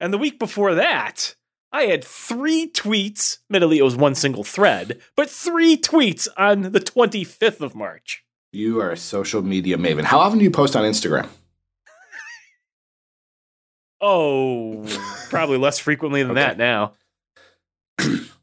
And 0.00 0.12
the 0.14 0.18
week 0.18 0.38
before 0.38 0.76
that, 0.76 1.34
I 1.72 1.86
had 1.86 2.04
three 2.04 2.70
tweets. 2.70 3.38
Admittedly, 3.50 3.78
it 3.78 3.82
was 3.82 3.96
one 3.96 4.14
single 4.14 4.44
thread, 4.44 5.00
but 5.16 5.28
three 5.28 5.76
tweets 5.76 6.28
on 6.36 6.62
the 6.70 6.78
25th 6.78 7.60
of 7.60 7.74
March. 7.74 8.24
You 8.52 8.80
are 8.80 8.92
a 8.92 8.96
social 8.96 9.42
media 9.42 9.76
maven. 9.76 10.04
How 10.04 10.20
often 10.20 10.38
do 10.38 10.44
you 10.44 10.52
post 10.52 10.76
on 10.76 10.84
Instagram? 10.84 11.28
Oh, 14.00 14.84
probably 15.30 15.58
less 15.58 15.78
frequently 15.80 16.22
than 16.22 16.32
Okay. 16.32 16.40
that 16.42 16.58
now. 16.58 16.92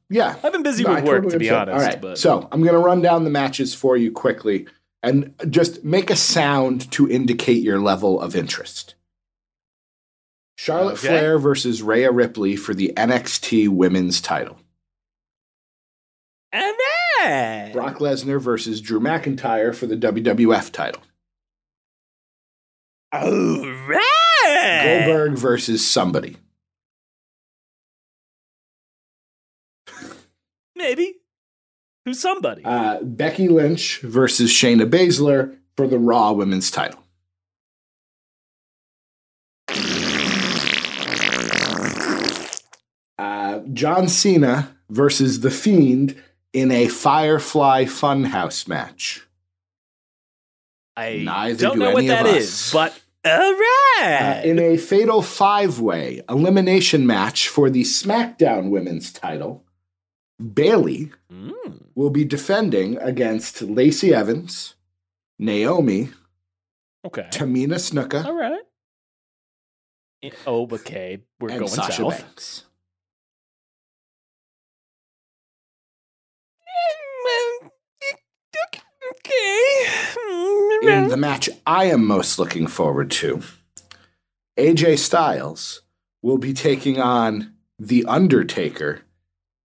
Yeah. 0.09 0.35
I've 0.43 0.51
been 0.51 0.63
busy 0.63 0.83
No, 0.83 0.91
I 0.91 0.95
with 0.95 1.05
work, 1.05 1.15
totally 1.23 1.31
to 1.33 1.39
be 1.39 1.49
understand. 1.49 1.69
honest. 1.69 1.85
All 1.85 1.91
right. 1.93 2.01
But 2.01 2.17
So 2.19 2.47
I'm 2.51 2.61
going 2.61 2.73
to 2.73 2.79
run 2.79 3.01
down 3.01 3.23
the 3.23 3.29
matches 3.29 3.73
for 3.73 3.95
you 3.97 4.11
quickly 4.11 4.67
and 5.05 5.33
just 5.49 5.83
make 5.83 6.09
a 6.09 6.15
sound 6.15 6.91
to 6.91 7.09
indicate 7.09 7.61
your 7.63 7.79
level 7.79 8.19
of 8.19 8.35
interest. 8.35 8.95
Charlotte 10.57 10.93
Okay. 10.93 11.07
Flair 11.07 11.37
versus 11.37 11.81
Rhea 11.83 12.11
Ripley 12.11 12.55
for 12.55 12.73
the 12.73 12.91
NXT 12.97 13.69
Women's 13.69 14.19
title. 14.21 14.57
and 16.51 16.73
then 17.21 17.71
Brock 17.73 17.97
Lesnar 17.97 18.39
versus 18.41 18.79
Drew 18.81 18.99
McIntyre 18.99 19.75
for 19.75 19.85
the 19.87 19.97
WWF 19.97 20.71
title. 20.71 21.01
all 23.11 23.21
right, 23.87 25.03
Goldberg 25.05 25.37
versus 25.37 25.85
somebody. 25.85 26.37
maybe 30.75 31.15
who's 32.05 32.19
somebody. 32.19 32.63
Uh, 32.63 33.01
Becky 33.01 33.47
Lynch 33.49 33.99
versus 34.01 34.51
Shayna 34.51 34.89
Baszler 34.89 35.57
for 35.75 35.87
the 35.87 35.99
Raw 35.99 36.31
Women's 36.31 36.71
title. 36.71 37.01
Uh, 43.17 43.59
John 43.73 44.07
Cena 44.07 44.75
versus 44.89 45.39
The 45.39 45.51
Fiend 45.51 46.21
in 46.53 46.71
a 46.71 46.87
Firefly 46.87 47.85
Funhouse 47.85 48.67
match. 48.67 49.25
I 50.97 51.21
neither 51.25 51.59
don't 51.67 51.73
do 51.77 51.79
know 51.83 51.91
what 51.91 52.07
that 52.07 52.25
us. 52.25 52.35
is, 52.35 52.71
but 52.71 52.97
all 53.25 53.31
right. 53.53 54.41
Uh, 54.45 54.47
in 54.47 54.59
a 54.59 54.77
fatal 54.77 55.21
five 55.21 55.79
way 55.79 56.21
elimination 56.29 57.05
match 57.05 57.49
for 57.49 57.69
the 57.69 57.81
SmackDown 57.83 58.69
Women's 58.69 59.11
title, 59.11 59.63
Bayley 60.53 61.11
Mm. 61.31 61.64
Will 61.95 62.09
be 62.09 62.25
defending 62.25 62.97
against 62.97 63.61
Lacey 63.61 64.13
Evans, 64.13 64.75
Naomi, 65.39 66.09
Okay. 67.05 67.27
Tamina 67.31 67.75
Snuka, 67.75 68.25
All 68.25 68.35
right. 68.35 68.61
Oh, 70.47 70.67
okay. 70.71 71.19
We're 71.39 71.49
and 71.49 71.59
going 71.59 71.69
Sasha 71.71 72.01
south. 72.01 72.19
Banks. 72.21 72.63
Mm, 77.61 77.69
Okay. 79.17 79.75
In 80.81 81.09
the 81.09 81.17
match 81.17 81.49
I 81.65 81.85
am 81.85 82.05
most 82.05 82.39
looking 82.39 82.65
forward 82.67 83.11
to, 83.11 83.41
AJ 84.57 84.97
Styles 84.99 85.81
will 86.23 86.37
be 86.39 86.53
taking 86.53 86.99
on 86.99 87.53
The 87.77 88.05
Undertaker 88.05 89.01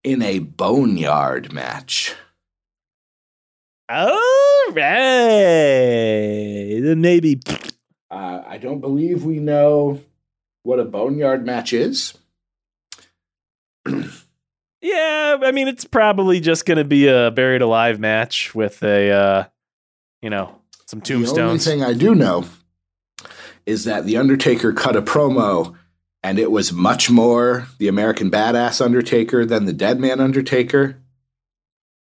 in 0.05 0.23
a 0.23 0.39
Boneyard 0.39 1.53
match. 1.53 2.15
All 3.89 4.67
right. 4.69 4.81
Then 6.81 7.01
maybe. 7.01 7.41
Uh, 8.11 8.43
I 8.47 8.59
don't 8.59 8.81
believe 8.81 9.25
we 9.25 9.39
know 9.39 10.01
what 10.63 10.79
a 10.79 10.85
Boneyard 10.85 11.45
match 11.45 11.73
is. 11.73 12.15
Yeah, 14.83 15.37
I 15.43 15.53
mean, 15.53 15.69
it's 15.69 15.85
probably 15.85 16.41
just 16.41 16.65
going 16.65 16.79
to 16.79 16.85
be 16.85 17.07
a 17.07 17.31
buried 17.31 17.61
alive 17.61 18.01
match 18.01 18.55
with 18.55 18.83
a, 18.83 19.11
uh, 19.11 19.45
you 20.23 20.31
know, 20.31 20.57
some 20.87 21.03
tombstones. 21.03 21.37
The 21.37 21.43
only 21.43 21.83
thing 21.83 21.85
I 21.85 21.93
do 21.93 22.15
know 22.15 22.47
is 23.67 23.85
that 23.85 24.07
The 24.07 24.17
Undertaker 24.17 24.73
cut 24.73 24.97
a 24.97 25.03
promo 25.03 25.77
and 26.23 26.39
it 26.39 26.51
was 26.51 26.73
much 26.73 27.11
more 27.11 27.67
the 27.79 27.89
American 27.89 28.31
Badass 28.31 28.85
Undertaker 28.85 29.45
than 29.47 29.65
the 29.65 29.73
Dead 29.73 29.99
Man 30.01 30.21
Undertaker. 30.21 30.97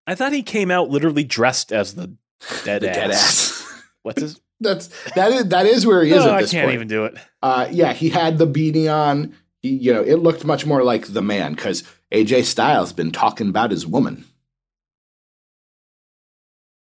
I 0.07 0.15
thought 0.15 0.33
he 0.33 0.43
came 0.43 0.71
out 0.71 0.89
literally 0.89 1.23
dressed 1.23 1.71
as 1.71 1.93
the 1.95 2.15
dead 2.65 2.81
the 2.81 2.89
ass. 2.89 2.95
Dead 2.95 3.11
Ass. 3.11 3.83
What's 4.03 4.21
his? 4.21 4.41
That's 4.61 4.87
that 5.13 5.31
is 5.31 5.45
that 5.49 5.65
is 5.65 5.85
where 5.85 6.03
he 6.03 6.11
is 6.11 6.25
No, 6.25 6.33
at 6.33 6.43
I 6.43 6.45
can't 6.45 6.65
point. 6.65 6.73
even 6.75 6.87
do 6.89 7.05
it. 7.05 7.15
Uh, 7.41 7.69
yeah, 7.71 7.93
he 7.93 8.09
had 8.09 8.37
the 8.37 8.45
beanie 8.47 8.93
on. 8.93 9.33
He, 9.61 9.69
you 9.69 9.93
know, 9.93 10.01
it 10.03 10.15
looked 10.15 10.43
much 10.43 10.65
more 10.65 10.83
like 10.83 11.05
the 11.07 11.21
man 11.21 11.53
because 11.53 11.83
AJ 12.11 12.43
Styles 12.43 12.91
been 12.91 13.11
talking 13.11 13.47
about 13.47 13.71
his 13.71 13.87
woman. 13.87 14.25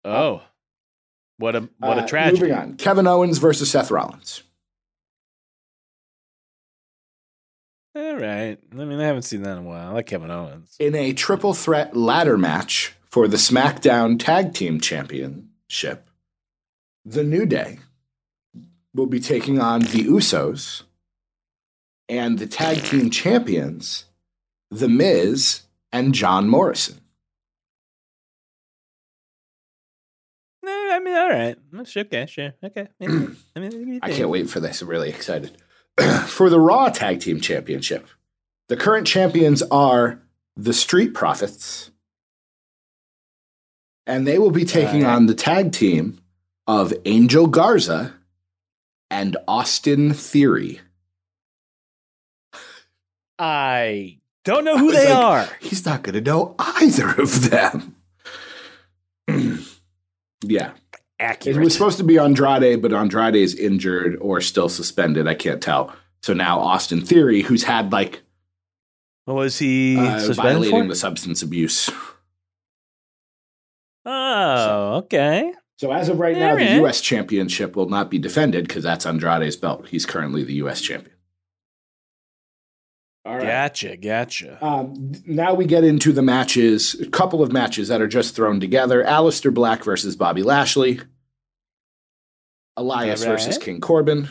Oh, 0.03 0.41
what 1.37 1.55
a 1.55 1.69
what 1.77 1.99
Uh, 1.99 2.03
a 2.03 2.07
tragedy! 2.07 2.41
Moving 2.41 2.55
on, 2.57 2.73
Kevin 2.77 3.05
Owens 3.05 3.37
versus 3.37 3.69
Seth 3.69 3.91
Rollins. 3.91 4.41
All 7.99 8.15
right. 8.15 8.57
I 8.71 8.75
mean, 8.75 8.97
I 8.99 9.05
haven't 9.05 9.23
seen 9.23 9.43
that 9.43 9.51
in 9.51 9.57
a 9.57 9.61
while. 9.63 9.89
I 9.89 9.91
like 9.91 10.05
Kevin 10.05 10.31
Owens. 10.31 10.75
in 10.79 10.95
a 10.95 11.11
triple 11.11 11.53
threat 11.53 11.97
ladder 11.97 12.37
match 12.37 12.93
for 13.09 13.27
the 13.27 13.35
SmackDown 13.35 14.17
Tag 14.17 14.53
Team 14.53 14.79
Championship. 14.79 16.09
The 17.03 17.23
New 17.25 17.45
Day 17.45 17.79
will 18.93 19.05
be 19.05 19.19
taking 19.19 19.59
on 19.59 19.81
the 19.81 20.05
Usos 20.05 20.83
and 22.07 22.39
the 22.39 22.47
Tag 22.47 22.83
Team 22.83 23.09
Champions, 23.09 24.05
The 24.71 24.87
Miz 24.87 25.63
and 25.91 26.13
John 26.13 26.47
Morrison. 26.47 27.01
No, 30.63 30.71
I 30.91 30.99
mean, 30.99 31.15
all 31.15 31.29
right. 31.29 31.57
Sure, 31.85 32.03
okay, 32.03 32.25
sure, 32.27 32.53
okay. 32.63 32.87
Yeah. 32.99 33.27
I 33.55 33.59
mean, 33.59 33.99
I 34.01 34.11
can't 34.11 34.29
wait 34.29 34.49
for 34.49 34.59
this. 34.61 34.81
I'm 34.81 34.87
really 34.87 35.09
excited. 35.09 35.57
for 36.27 36.49
the 36.49 36.59
Raw 36.59 36.89
Tag 36.89 37.19
Team 37.19 37.41
Championship, 37.41 38.07
the 38.67 38.77
current 38.77 39.07
champions 39.07 39.61
are 39.63 40.21
the 40.55 40.73
Street 40.73 41.13
Profits, 41.13 41.91
and 44.05 44.27
they 44.27 44.37
will 44.37 44.51
be 44.51 44.65
taking 44.65 45.03
Alright. 45.03 45.15
on 45.15 45.25
the 45.27 45.33
tag 45.33 45.71
team 45.71 46.19
of 46.67 46.93
Angel 47.05 47.47
Garza 47.47 48.13
and 49.09 49.37
Austin 49.47 50.13
Theory. 50.13 50.81
I 53.37 54.19
don't 54.43 54.65
know 54.65 54.77
who 54.77 54.91
they 54.91 55.13
like, 55.13 55.15
are. 55.15 55.49
He's 55.61 55.85
not 55.85 56.03
going 56.03 56.15
to 56.15 56.21
know 56.21 56.55
either 56.59 57.09
of 57.09 57.49
them. 57.49 57.95
yeah. 60.43 60.71
It 61.57 61.57
was 61.57 61.73
supposed 61.73 61.97
to 61.97 62.03
be 62.03 62.17
Andrade, 62.17 62.81
but 62.81 62.93
Andrade 62.93 63.35
is 63.35 63.55
injured 63.55 64.17
or 64.21 64.39
still 64.41 64.69
suspended. 64.69 65.27
I 65.27 65.35
can't 65.35 65.61
tell. 65.61 65.93
So 66.21 66.33
now 66.33 66.59
Austin 66.59 67.01
Theory, 67.01 67.41
who's 67.41 67.63
had 67.63 67.91
like 67.91 68.21
what 69.25 69.35
was 69.35 69.59
he 69.59 69.95
uh, 69.95 70.33
violating 70.33 70.83
for? 70.83 70.87
the 70.87 70.95
substance 70.95 71.41
abuse. 71.43 71.89
oh, 74.05 74.95
okay. 75.03 75.53
So 75.77 75.91
as 75.91 76.09
of 76.09 76.19
right 76.19 76.35
now, 76.35 76.55
the 76.55 76.61
Alright. 76.63 76.75
U.S. 76.77 76.99
championship 76.99 77.75
will 77.75 77.87
not 77.87 78.09
be 78.09 78.17
defended 78.17 78.67
because 78.67 78.83
that's 78.83 79.05
Andrade's 79.05 79.55
belt. 79.55 79.87
He's 79.87 80.05
currently 80.05 80.43
the 80.43 80.55
U.S. 80.55 80.81
champion. 80.81 81.15
All 83.25 83.35
right. 83.35 83.43
Gotcha, 83.43 83.97
gotcha. 83.97 84.63
Um, 84.65 85.11
now 85.25 85.53
we 85.53 85.65
get 85.65 85.83
into 85.83 86.11
the 86.13 86.21
matches, 86.21 86.95
a 86.99 87.09
couple 87.09 87.43
of 87.43 87.51
matches 87.51 87.89
that 87.89 88.01
are 88.01 88.07
just 88.07 88.35
thrown 88.35 88.59
together. 88.59 89.03
Aleister 89.03 89.53
Black 89.53 89.83
versus 89.83 90.15
Bobby 90.15 90.41
Lashley. 90.41 91.01
Elias 92.77 93.21
Alright. 93.23 93.39
versus 93.39 93.57
King 93.57 93.81
Corbin. 93.81 94.29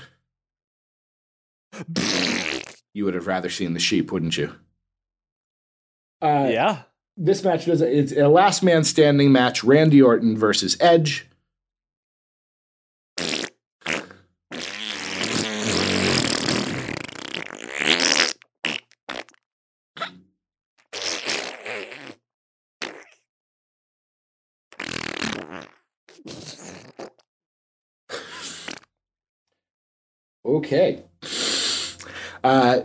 You 2.95 3.05
would 3.05 3.15
have 3.15 3.27
rather 3.27 3.51
seen 3.51 3.75
the 3.75 3.81
sheep, 3.81 4.11
wouldn't 4.11 4.37
you? 4.37 4.55
Uh, 6.23 6.49
yeah. 6.51 6.83
This 7.17 7.45
match 7.45 7.67
does 7.67 7.81
it's 7.81 8.13
a 8.13 8.29
last 8.29 8.63
man 8.63 8.85
standing 8.85 9.31
match. 9.33 9.63
Randy 9.63 10.01
Orton 10.01 10.37
versus 10.37 10.77
Edge. 10.81 11.28
Okay. 30.59 31.03
Uh, 32.43 32.81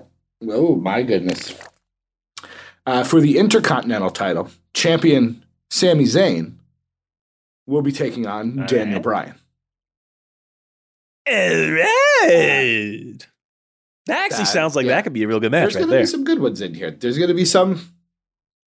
oh 0.48 0.76
my 0.76 1.04
goodness. 1.04 1.54
Uh, 2.86 3.04
for 3.04 3.22
the 3.22 3.38
Intercontinental 3.38 4.10
title, 4.10 4.50
champion 4.74 5.44
Sami 5.70 6.04
Zayn 6.04 6.56
will 7.66 7.82
be 7.82 7.92
taking 7.92 8.26
on 8.28 8.60
All 8.60 8.66
Daniel 8.68 8.96
right. 8.96 9.04
Bryan. 9.04 9.36
All 11.28 11.72
right. 11.72 13.28
That 14.06 14.26
actually 14.26 14.44
That- 14.44 14.48
sounds 14.48 14.76
like 14.76 14.86
yeah. 14.86 14.96
that 14.96 15.04
could 15.04 15.14
be 15.14 15.24
a 15.24 15.28
real 15.28 15.40
good 15.40 15.52
match 15.52 15.62
There's 15.64 15.76
right 15.76 15.82
going 15.88 15.92
to 15.92 16.04
be 16.04 16.06
some 16.06 16.24
good 16.26 16.40
ones 16.40 16.60
in 16.62 16.74
here. 16.74 16.92
There's 16.92 17.18
going 17.18 17.30
to 17.30 17.34
be 17.34 17.46
some. 17.46 17.80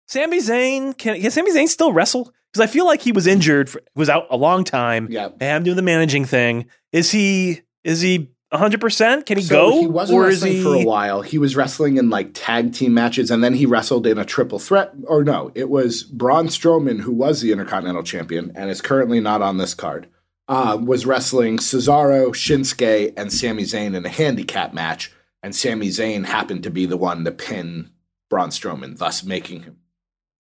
Sami 0.09 0.39
Zayn 0.39 0.97
can, 0.97 1.21
can 1.21 1.31
Sami 1.31 1.53
Zayn 1.53 1.69
still 1.69 1.93
wrestle? 1.93 2.33
Because 2.53 2.67
I 2.67 2.73
feel 2.73 2.87
like 2.87 3.03
he 3.03 3.13
was 3.13 3.27
injured, 3.27 3.69
for, 3.69 3.83
was 3.95 4.09
out 4.09 4.27
a 4.31 4.37
long 4.37 4.65
time. 4.65 5.09
Yeah. 5.11 5.29
Have 5.41 5.59
him 5.59 5.63
doing 5.65 5.77
the 5.77 5.83
managing 5.83 6.25
thing. 6.25 6.67
Is 6.93 7.11
he? 7.11 7.61
Is 7.85 8.01
he? 8.01 8.31
100 8.57 8.81
percent? 8.81 9.27
Can 9.27 9.39
he 9.39 9.45
So 9.45 9.71
go? 9.71 9.81
He 9.81 9.87
wasn't 9.87 10.19
or 10.19 10.29
is 10.29 10.37
wrestling 10.43 10.53
he? 10.53 10.63
for 10.63 10.75
a 10.75 10.85
while. 10.85 11.23
He 11.23 11.39
was 11.39 11.57
wrestling 11.57 11.97
in 11.97 12.11
like 12.11 12.31
tag 12.35 12.73
team 12.75 12.95
matches, 12.95 13.31
and 13.31 13.43
then 13.43 13.55
he 13.55 13.67
wrestled 13.67 14.07
in 14.07 14.19
a 14.19 14.25
triple 14.25 14.59
threat. 14.59 14.93
Or 15.07 15.25
no, 15.25 15.53
it 15.55 15.69
was 15.71 16.03
Braun 16.03 16.49
Strowman, 16.49 17.01
who 17.01 17.13
was 17.13 17.41
the 17.41 17.53
Intercontinental 17.53 18.03
Champion 18.03 18.53
and 18.55 18.69
is 18.71 18.81
currently 18.83 19.21
not 19.21 19.43
on 19.43 19.59
this 19.59 19.75
card. 19.75 20.09
Uh, 20.49 20.79
was 20.81 21.07
wrestling 21.07 21.59
Cesaro, 21.59 22.29
Shinsuke, 22.29 23.13
and 23.17 23.33
Sami 23.33 23.65
Zayn 23.65 23.97
in 23.97 24.07
a 24.07 24.09
handicap 24.09 24.73
match, 24.73 25.13
and 25.43 25.55
Sami 25.57 25.89
Zayn 25.89 26.25
happened 26.25 26.63
to 26.63 26.71
be 26.71 26.87
the 26.87 26.97
one 26.97 27.25
to 27.25 27.33
pin 27.33 27.91
Braun 28.31 28.51
Strowman, 28.51 28.97
thus 28.97 29.25
making 29.25 29.63
him. 29.65 29.77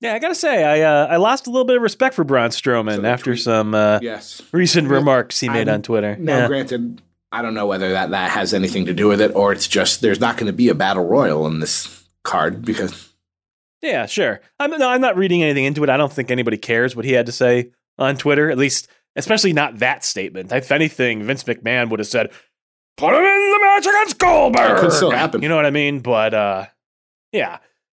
Yeah, 0.00 0.14
I 0.14 0.18
gotta 0.18 0.35
say, 0.35 0.62
I 0.62 0.83
uh, 0.83 1.07
I 1.07 1.16
lost 1.16 1.46
a 1.46 1.50
little 1.50 1.64
bit 1.64 1.76
of 1.76 1.83
respect 1.83 2.14
for 2.14 2.22
Braun 2.22 2.50
Strowman 2.50 2.96
So 2.96 3.05
after 3.07 3.33
tweet- 3.33 3.42
some 3.42 3.74
uh, 3.74 3.98
Yes. 4.02 4.42
recent 4.52 4.88
remarks 4.88 5.40
he 5.40 5.48
made 5.48 5.68
I'm- 5.68 5.76
on 5.76 5.83
Twitter. 5.83 6.16
Now, 6.20 6.38
yeah. 6.40 6.46
granted, 6.48 7.00
I 7.32 7.42
don't 7.42 7.54
know 7.54 7.66
whether 7.66 7.92
that 7.92 8.10
that 8.10 8.30
has 8.30 8.54
anything 8.54 8.86
to 8.86 8.94
do 8.94 9.08
with 9.08 9.20
it, 9.20 9.34
or 9.34 9.52
it's 9.52 9.68
just 9.68 10.00
there's 10.00 10.20
not 10.20 10.36
going 10.36 10.46
to 10.46 10.52
be 10.52 10.68
a 10.68 10.74
battle 10.74 11.04
royal 11.04 11.46
in 11.46 11.60
this 11.60 12.04
card 12.22 12.64
because 12.64 13.12
Yeah, 13.82 14.06
sure. 14.06 14.40
I'm 14.58 14.70
no, 14.70 14.88
I'm 14.88 15.00
not 15.00 15.16
reading 15.16 15.42
anything 15.42 15.64
into 15.64 15.82
it. 15.82 15.90
I 15.90 15.96
don't 15.96 16.12
think 16.12 16.30
anybody 16.30 16.56
cares 16.56 16.94
what 16.94 17.04
he 17.04 17.12
had 17.12 17.26
to 17.26 17.32
say 17.32 17.72
on 17.98 18.16
Twitter. 18.16 18.50
At 18.50 18.58
least, 18.58 18.88
especially 19.16 19.52
not 19.52 19.78
that 19.78 20.04
statement. 20.04 20.52
If 20.52 20.70
anything, 20.70 21.24
Vince 21.24 21.44
McMahon 21.44 21.90
would 21.90 22.00
have 22.00 22.08
said, 22.08 22.30
"Put 22.96 23.14
him 23.14 23.24
in 23.24 23.50
the 23.50 23.58
match 23.62 23.86
against 23.86 24.18
Goldberg." 24.18 24.78
It 24.78 24.80
could 24.80 24.92
still 24.92 25.10
happen. 25.10 25.42
You 25.42 25.48
know 25.48 25.56
what 25.56 25.66
I 25.66 25.70
mean? 25.70 26.00
But 26.00 26.32
uh, 26.34 26.66
yeah. 27.32 27.58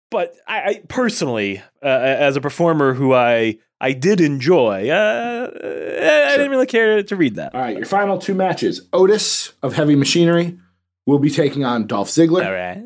But 0.10 0.34
I, 0.48 0.60
I 0.62 0.82
personally, 0.88 1.62
uh, 1.84 1.88
as 1.88 2.38
a 2.38 2.42
performer 2.42 2.94
who 2.94 3.14
I 3.14 3.58
I 3.80 3.94
did 3.94 4.22
enjoy, 4.22 4.90
uh, 4.90 5.52
I 5.54 6.36
didn't 6.36 6.50
really 6.50 6.66
care 6.66 7.04
to 7.04 7.16
read 7.16 7.36
that. 7.36 7.54
All 7.54 7.62
right, 7.62 7.78
your 7.78 7.86
final 7.86 8.18
two 8.18 8.34
matches. 8.34 8.88
Otis 8.92 9.54
of 9.62 9.74
Heavy 9.74 9.96
Machinery 9.96 10.58
will 11.06 11.20
be 11.20 11.30
taking 11.30 11.64
on 11.64 11.86
Dolph 11.86 12.10
Ziggler. 12.10 12.46
All 12.46 12.54
right. 12.54 12.84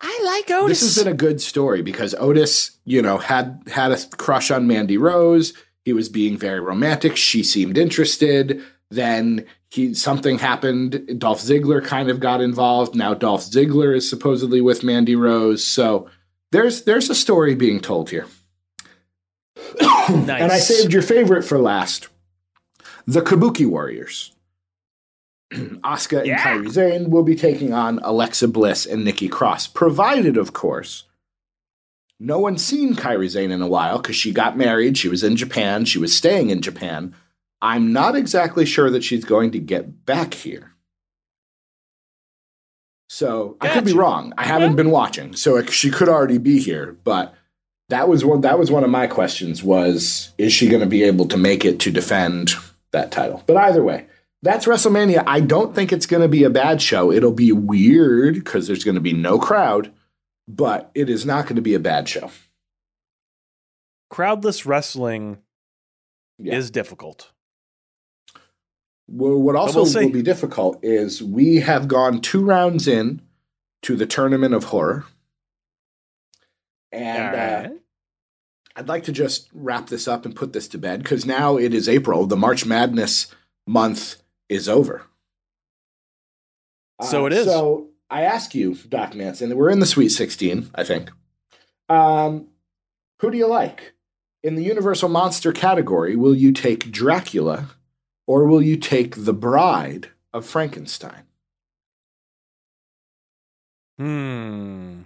I 0.00 0.20
like 0.24 0.50
Otis. 0.50 0.80
This 0.80 0.96
has 0.96 1.04
been 1.04 1.12
a 1.12 1.16
good 1.16 1.40
story 1.40 1.82
because 1.82 2.14
Otis, 2.14 2.78
you 2.84 3.02
know, 3.02 3.18
had 3.18 3.62
had 3.66 3.90
a 3.90 3.98
crush 4.16 4.50
on 4.50 4.66
Mandy 4.66 4.96
Rose. 4.96 5.54
He 5.84 5.92
was 5.92 6.08
being 6.08 6.36
very 6.36 6.60
romantic. 6.60 7.16
She 7.16 7.42
seemed 7.42 7.76
interested. 7.78 8.62
Then 8.90 9.46
he 9.70 9.94
something 9.94 10.38
happened. 10.38 11.18
Dolph 11.18 11.40
Ziggler 11.40 11.84
kind 11.84 12.10
of 12.10 12.20
got 12.20 12.40
involved. 12.40 12.94
Now 12.94 13.14
Dolph 13.14 13.42
Ziggler 13.42 13.96
is 13.96 14.08
supposedly 14.08 14.60
with 14.60 14.84
Mandy 14.84 15.16
Rose. 15.16 15.64
So 15.64 16.08
there's 16.52 16.84
there's 16.84 17.10
a 17.10 17.14
story 17.14 17.54
being 17.54 17.80
told 17.80 18.10
here. 18.10 18.26
And 20.08 20.30
I 20.30 20.58
saved 20.58 20.92
your 20.92 21.02
favorite 21.02 21.42
for 21.44 21.58
last. 21.58 22.08
The 23.06 23.20
Kabuki 23.20 23.66
Warriors. 23.66 24.32
Asuka 25.52 26.18
and 26.18 26.26
Yeah. 26.26 26.42
Kairi 26.42 26.70
Sane 26.72 27.10
will 27.10 27.22
be 27.22 27.34
taking 27.36 27.72
on 27.72 27.98
Alexa 28.02 28.48
Bliss 28.48 28.86
and 28.86 29.04
Nikki 29.04 29.28
Cross, 29.28 29.68
provided, 29.68 30.36
of 30.36 30.52
course, 30.52 31.04
no 32.20 32.38
one's 32.38 32.64
seen 32.64 32.94
Kairi 32.94 33.30
Sane 33.30 33.50
in 33.50 33.62
a 33.62 33.68
while 33.68 33.98
because 33.98 34.16
she 34.16 34.32
got 34.32 34.56
married. 34.58 34.98
She 34.98 35.08
was 35.08 35.22
in 35.22 35.36
Japan. 35.36 35.84
She 35.84 35.98
was 35.98 36.16
staying 36.16 36.50
in 36.50 36.60
Japan. 36.62 37.14
I'm 37.62 37.92
not 37.92 38.16
exactly 38.16 38.64
sure 38.66 38.90
that 38.90 39.04
she's 39.04 39.24
going 39.24 39.50
to 39.52 39.58
get 39.58 40.04
back 40.04 40.34
here. 40.34 40.72
So 43.08 43.56
I 43.60 43.68
could 43.68 43.84
be 43.84 43.92
wrong. 43.94 44.32
I 44.36 44.44
haven't 44.44 44.70
Yeah. 44.70 44.76
been 44.76 44.90
watching, 44.90 45.34
so 45.34 45.56
it, 45.56 45.70
she 45.70 45.90
could 45.90 46.08
already 46.08 46.38
be 46.38 46.58
here. 46.58 46.96
But 47.04 47.34
that 47.88 48.08
was 48.08 48.24
one. 48.24 48.42
That 48.42 48.58
was 48.58 48.70
one 48.70 48.84
of 48.84 48.90
my 48.90 49.06
questions. 49.06 49.62
Was 49.62 50.32
is 50.38 50.52
she 50.52 50.68
going 50.68 50.80
to 50.80 50.86
be 50.86 51.02
able 51.04 51.26
to 51.28 51.36
make 51.36 51.64
it 51.64 51.80
to 51.80 51.90
defend 51.90 52.52
that 52.92 53.10
title? 53.10 53.42
But 53.46 53.56
either 53.56 53.82
way, 53.82 54.06
that's 54.42 54.66
WrestleMania. 54.66 55.24
I 55.26 55.40
don't 55.40 55.74
think 55.74 55.92
it's 55.92 56.06
going 56.06 56.22
to 56.22 56.28
be 56.28 56.44
a 56.44 56.50
bad 56.50 56.80
show. 56.82 57.10
It'll 57.10 57.32
be 57.32 57.52
weird 57.52 58.34
because 58.34 58.66
there's 58.66 58.84
going 58.84 58.94
to 58.96 59.00
be 59.00 59.12
no 59.14 59.38
crowd, 59.38 59.92
but 60.46 60.90
it 60.94 61.08
is 61.08 61.24
not 61.26 61.44
going 61.44 61.56
to 61.56 61.62
be 61.62 61.74
a 61.74 61.80
bad 61.80 62.08
show. 62.08 62.30
Crowdless 64.12 64.64
wrestling 64.64 65.38
Yeah. 66.38 66.54
is 66.56 66.70
difficult. 66.70 67.32
Well, 69.10 69.38
what 69.38 69.56
also 69.56 69.84
we'll 69.84 70.04
will 70.04 70.12
be 70.12 70.22
difficult 70.22 70.78
is 70.82 71.22
we 71.22 71.56
have 71.60 71.88
gone 71.88 72.20
two 72.20 72.44
rounds 72.44 72.86
in 72.86 73.22
to 73.82 73.96
the 73.96 74.04
tournament 74.06 74.54
of 74.54 74.64
horror, 74.64 75.06
and 76.92 77.34
uh, 77.34 77.38
Alright. 77.38 77.77
I'd 78.78 78.86
like 78.86 79.02
to 79.04 79.12
just 79.12 79.48
wrap 79.52 79.88
this 79.88 80.06
up 80.06 80.24
and 80.24 80.36
put 80.36 80.52
this 80.52 80.68
to 80.68 80.78
bed 80.78 81.02
because 81.02 81.26
now 81.26 81.56
it 81.56 81.74
is 81.74 81.88
April. 81.88 82.26
The 82.26 82.36
March 82.36 82.64
Madness 82.64 83.26
month 83.66 84.22
is 84.48 84.68
over. 84.68 85.02
So 87.02 87.24
Uh, 87.24 87.26
it 87.26 87.32
is. 87.32 87.46
So 87.46 87.88
I 88.08 88.22
ask 88.22 88.54
you, 88.54 88.76
Doc 88.88 89.16
Manson, 89.16 89.56
we're 89.56 89.70
in 89.70 89.80
the 89.80 89.86
Sweet 89.86 90.10
16, 90.10 90.70
I 90.76 90.84
think. 90.84 91.10
Um, 91.88 92.46
who 93.18 93.32
do 93.32 93.36
you 93.36 93.48
like? 93.48 93.94
In 94.44 94.54
the 94.54 94.62
Universal 94.62 95.08
Monster 95.08 95.52
category, 95.52 96.14
will 96.14 96.34
you 96.34 96.52
take 96.52 96.92
Dracula 96.92 97.70
or 98.28 98.44
will 98.44 98.62
you 98.62 98.76
take 98.76 99.24
The 99.24 99.34
Bride 99.34 100.10
of 100.32 100.46
Frankenstein? 100.46 101.24
Hmm. 103.98 105.02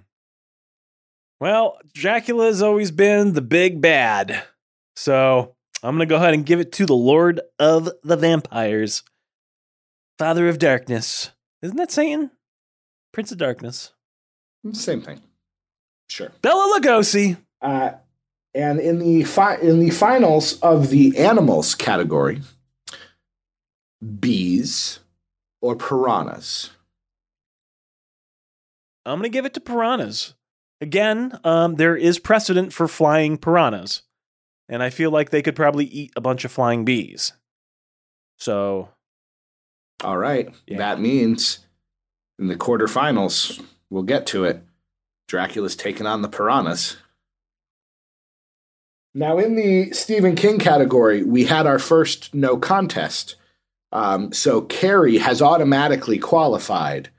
Well, 1.42 1.78
Dracula 1.92 2.44
has 2.46 2.62
always 2.62 2.92
been 2.92 3.32
the 3.32 3.42
big 3.42 3.80
bad. 3.80 4.44
So 4.94 5.56
I'm 5.82 5.96
going 5.96 6.08
to 6.08 6.12
go 6.12 6.14
ahead 6.14 6.34
and 6.34 6.46
give 6.46 6.60
it 6.60 6.70
to 6.74 6.86
the 6.86 6.94
Lord 6.94 7.40
of 7.58 7.90
the 8.04 8.16
Vampires, 8.16 9.02
Father 10.20 10.48
of 10.48 10.60
Darkness. 10.60 11.32
Isn't 11.60 11.78
that 11.78 11.90
Satan? 11.90 12.30
Prince 13.10 13.32
of 13.32 13.38
Darkness. 13.38 13.92
Same 14.70 15.02
thing. 15.02 15.20
Sure. 16.08 16.30
Bela 16.42 16.78
Lugosi. 16.78 17.36
Uh, 17.60 17.90
and 18.54 18.78
in 18.78 19.00
the 19.00 19.24
fi- 19.24 19.56
in 19.56 19.80
the 19.80 19.90
finals 19.90 20.60
of 20.60 20.90
the 20.90 21.18
animals 21.18 21.74
category, 21.74 22.40
bees 24.20 25.00
or 25.60 25.74
piranhas. 25.74 26.70
I'm 29.04 29.18
going 29.18 29.24
to 29.24 29.28
give 29.28 29.44
it 29.44 29.54
to 29.54 29.60
piranhas. 29.60 30.34
Again, 30.82 31.38
um, 31.44 31.76
there 31.76 31.96
is 31.96 32.18
precedent 32.18 32.72
for 32.72 32.88
flying 32.88 33.38
piranhas. 33.38 34.02
And 34.68 34.82
I 34.82 34.90
feel 34.90 35.12
like 35.12 35.30
they 35.30 35.40
could 35.40 35.54
probably 35.54 35.84
eat 35.84 36.12
a 36.16 36.20
bunch 36.20 36.44
of 36.44 36.50
flying 36.50 36.84
bees. 36.84 37.32
So, 38.36 38.88
All 40.02 40.18
right. 40.18 40.52
Yeah. 40.66 40.78
That 40.78 41.00
means 41.00 41.60
in 42.40 42.48
the 42.48 42.56
quarterfinals, 42.56 43.62
we'll 43.90 44.02
get 44.02 44.26
to 44.28 44.42
it. 44.44 44.64
Dracula's 45.28 45.76
taking 45.76 46.06
on 46.06 46.22
the 46.22 46.28
piranhas. 46.28 46.96
Now, 49.14 49.38
in 49.38 49.54
the 49.54 49.92
Stephen 49.92 50.34
King 50.34 50.58
category, 50.58 51.22
we 51.22 51.44
had 51.44 51.64
our 51.64 51.78
first 51.78 52.34
no 52.34 52.56
contest. 52.56 53.36
Um, 53.92 54.32
so 54.32 54.62
Carrie 54.62 55.18
has 55.18 55.40
automatically 55.40 56.18
qualified 56.18 57.10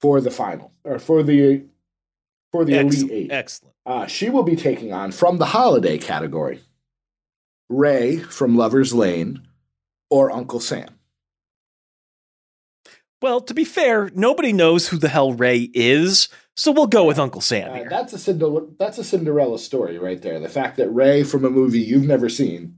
for 0.00 0.22
the 0.22 0.30
final 0.30 0.72
or 0.84 0.98
for 0.98 1.22
the 1.22 1.64
for 2.52 2.64
the 2.64 2.74
ex- 2.74 3.02
elite 3.02 3.10
eight. 3.12 3.32
excellent. 3.32 3.74
Uh, 3.84 4.06
she 4.06 4.30
will 4.30 4.42
be 4.44 4.56
taking 4.56 4.92
on 4.92 5.10
from 5.10 5.38
the 5.38 5.46
holiday 5.46 5.98
category 5.98 6.60
Ray 7.68 8.18
from 8.18 8.56
Lover's 8.56 8.94
Lane 8.94 9.42
or 10.10 10.30
Uncle 10.30 10.60
Sam. 10.60 10.98
Well, 13.22 13.40
to 13.40 13.54
be 13.54 13.64
fair, 13.64 14.10
nobody 14.14 14.52
knows 14.52 14.88
who 14.88 14.98
the 14.98 15.08
hell 15.08 15.32
Ray 15.32 15.70
is, 15.72 16.28
so 16.54 16.72
we'll 16.72 16.86
go 16.86 17.04
with 17.04 17.18
Uncle 17.18 17.40
Sam 17.40 17.70
Uh, 17.72 17.88
that's 17.88 18.12
a 18.12 18.18
Cinderella, 18.18 18.66
that's 18.78 18.98
a 18.98 19.04
Cinderella 19.04 19.58
story 19.58 19.98
right 19.98 20.20
there. 20.20 20.38
The 20.38 20.48
fact 20.48 20.76
that 20.76 20.90
Ray 20.90 21.22
from 21.22 21.44
a 21.44 21.50
movie 21.50 21.80
you've 21.80 22.06
never 22.06 22.28
seen 22.28 22.76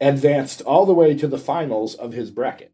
advanced 0.00 0.60
all 0.62 0.86
the 0.86 0.94
way 0.94 1.14
to 1.14 1.26
the 1.26 1.38
finals 1.38 1.94
of 1.94 2.12
his 2.12 2.30
bracket. 2.30 2.72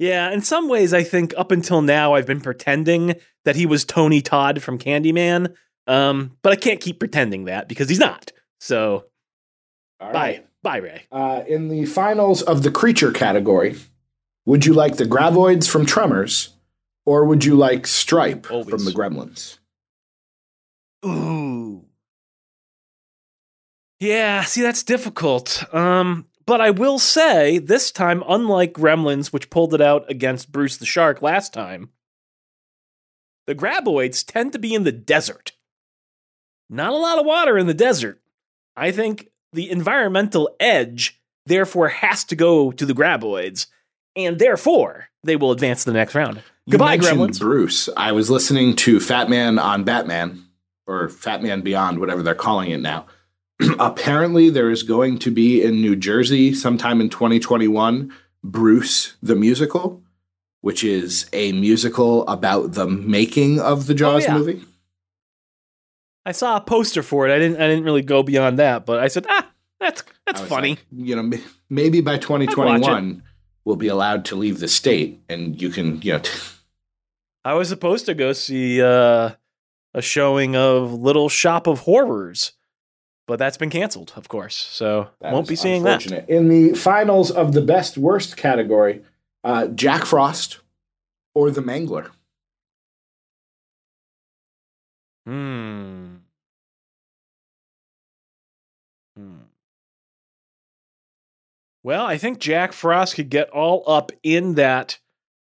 Yeah, 0.00 0.32
in 0.32 0.40
some 0.40 0.66
ways, 0.68 0.94
I 0.94 1.02
think 1.02 1.34
up 1.36 1.52
until 1.52 1.82
now 1.82 2.14
I've 2.14 2.26
been 2.26 2.40
pretending 2.40 3.16
that 3.44 3.54
he 3.54 3.66
was 3.66 3.84
Tony 3.84 4.22
Todd 4.22 4.62
from 4.62 4.78
Candyman, 4.78 5.54
um, 5.86 6.38
but 6.40 6.54
I 6.54 6.56
can't 6.56 6.80
keep 6.80 6.98
pretending 6.98 7.44
that 7.44 7.68
because 7.68 7.88
he's 7.90 7.98
not. 7.98 8.32
So, 8.60 9.04
All 10.00 10.10
bye, 10.10 10.42
bye, 10.62 10.78
Ray. 10.78 11.02
Uh, 11.12 11.42
in 11.46 11.68
the 11.68 11.84
finals 11.84 12.40
of 12.40 12.62
the 12.62 12.70
creature 12.70 13.12
category, 13.12 13.76
Would 14.46 14.64
you 14.64 14.72
like 14.72 14.96
the 14.96 15.04
Graboids 15.04 15.68
from 15.68 15.84
Tremors, 15.84 16.54
or 17.04 17.26
would 17.26 17.44
you 17.44 17.54
like 17.54 17.86
Stripe 17.86 18.50
Always. 18.50 18.70
from 18.70 18.86
the 18.86 18.92
Gremlins? 18.92 19.58
Ooh. 21.04 21.84
Yeah, 24.00 24.44
see 24.44 24.62
that's 24.62 24.82
difficult. 24.82 25.62
Um 25.74 26.24
but 26.46 26.60
I 26.60 26.70
will 26.70 26.98
say 26.98 27.58
this 27.58 27.90
time 27.90 28.22
unlike 28.28 28.72
Gremlins 28.72 29.32
which 29.32 29.50
pulled 29.50 29.74
it 29.74 29.80
out 29.80 30.10
against 30.10 30.52
Bruce 30.52 30.76
the 30.76 30.86
Shark 30.86 31.22
last 31.22 31.52
time, 31.52 31.90
the 33.46 33.54
Graboids 33.54 34.24
tend 34.24 34.52
to 34.52 34.58
be 34.58 34.74
in 34.74 34.84
the 34.84 34.92
desert. 34.92 35.52
Not 36.68 36.92
a 36.92 36.96
lot 36.96 37.18
of 37.18 37.26
water 37.26 37.58
in 37.58 37.66
the 37.66 37.74
desert. 37.74 38.20
I 38.76 38.92
think 38.92 39.28
the 39.52 39.70
environmental 39.70 40.54
edge 40.60 41.20
therefore 41.46 41.88
has 41.88 42.24
to 42.24 42.36
go 42.36 42.70
to 42.72 42.86
the 42.86 42.94
Graboids 42.94 43.66
and 44.16 44.38
therefore 44.38 45.08
they 45.24 45.36
will 45.36 45.52
advance 45.52 45.84
to 45.84 45.90
the 45.90 45.96
next 45.96 46.14
round. 46.14 46.42
You 46.66 46.72
Goodbye 46.72 46.98
Gremlins. 46.98 47.40
Bruce. 47.40 47.88
I 47.96 48.12
was 48.12 48.30
listening 48.30 48.76
to 48.76 49.00
Fat 49.00 49.28
Man 49.28 49.58
on 49.58 49.84
Batman, 49.84 50.44
or 50.86 51.08
Fat 51.08 51.42
Man 51.42 51.62
Beyond, 51.62 51.98
whatever 51.98 52.22
they're 52.22 52.34
calling 52.34 52.70
it 52.70 52.80
now. 52.80 53.06
Apparently, 53.78 54.50
there 54.50 54.70
is 54.70 54.82
going 54.82 55.18
to 55.20 55.30
be 55.30 55.62
in 55.62 55.80
New 55.80 55.96
Jersey 55.96 56.54
sometime 56.54 57.00
in 57.00 57.08
2021 57.10 58.12
Bruce 58.42 59.16
the 59.22 59.36
Musical, 59.36 60.02
which 60.60 60.82
is 60.84 61.28
a 61.32 61.52
musical 61.52 62.26
about 62.26 62.72
the 62.72 62.86
making 62.86 63.60
of 63.60 63.86
the 63.86 63.94
Jaws 63.94 64.24
yeah. 64.24 64.34
movie. 64.34 64.64
I 66.24 66.32
saw 66.32 66.56
a 66.56 66.60
poster 66.60 67.02
for 67.02 67.28
it. 67.28 67.34
I 67.34 67.38
didn't 67.38 67.60
I 67.60 67.66
didn't 67.66 67.84
really 67.84 68.02
go 68.02 68.22
beyond 68.22 68.58
that, 68.58 68.86
but 68.86 68.98
I 68.98 69.08
said, 69.08 69.26
"Ah, 69.28 69.50
that's 69.78 70.02
that's 70.26 70.40
funny." 70.40 70.70
like, 70.70 70.86
you 70.92 71.16
know, 71.16 71.38
maybe 71.68 72.00
by 72.00 72.18
2021 72.18 73.22
we'll 73.64 73.76
be 73.76 73.88
allowed 73.88 74.24
to 74.26 74.36
leave 74.36 74.60
the 74.60 74.68
state, 74.68 75.20
and 75.28 75.60
you 75.60 75.70
can, 75.70 76.00
you 76.02 76.12
know, 76.12 76.18
t- 76.18 76.30
I 77.44 77.54
was 77.54 77.68
supposed 77.68 78.06
to 78.06 78.14
go 78.14 78.32
see 78.32 78.82
uh, 78.82 79.30
a 79.94 80.02
showing 80.02 80.56
of 80.56 80.92
Little 80.92 81.28
Shop 81.28 81.66
of 81.66 81.80
Horrors, 81.80 82.52
but 83.30 83.38
that's 83.38 83.56
been 83.56 83.70
canceled, 83.70 84.12
of 84.16 84.26
course. 84.26 84.56
So 84.56 85.08
That 85.20 85.32
won't 85.32 85.46
be 85.46 85.54
seeing 85.54 85.84
that. 85.84 86.04
In 86.28 86.48
the 86.48 86.72
finals 86.74 87.30
of 87.30 87.52
the 87.52 87.60
best 87.62 87.96
worst 87.96 88.36
category, 88.36 89.04
uh, 89.44 89.68
Jack 89.68 90.04
Frost 90.04 90.58
or 91.32 91.52
the 91.52 91.60
Mangler. 91.60 92.10
Hmm. 95.26 96.16
Hmm. 99.16 99.34
Well, 101.84 102.04
I 102.04 102.18
think 102.18 102.40
Jack 102.40 102.72
Frost 102.72 103.14
could 103.14 103.30
get 103.30 103.48
all 103.50 103.84
up 103.86 104.10
in 104.24 104.56
that 104.56 104.98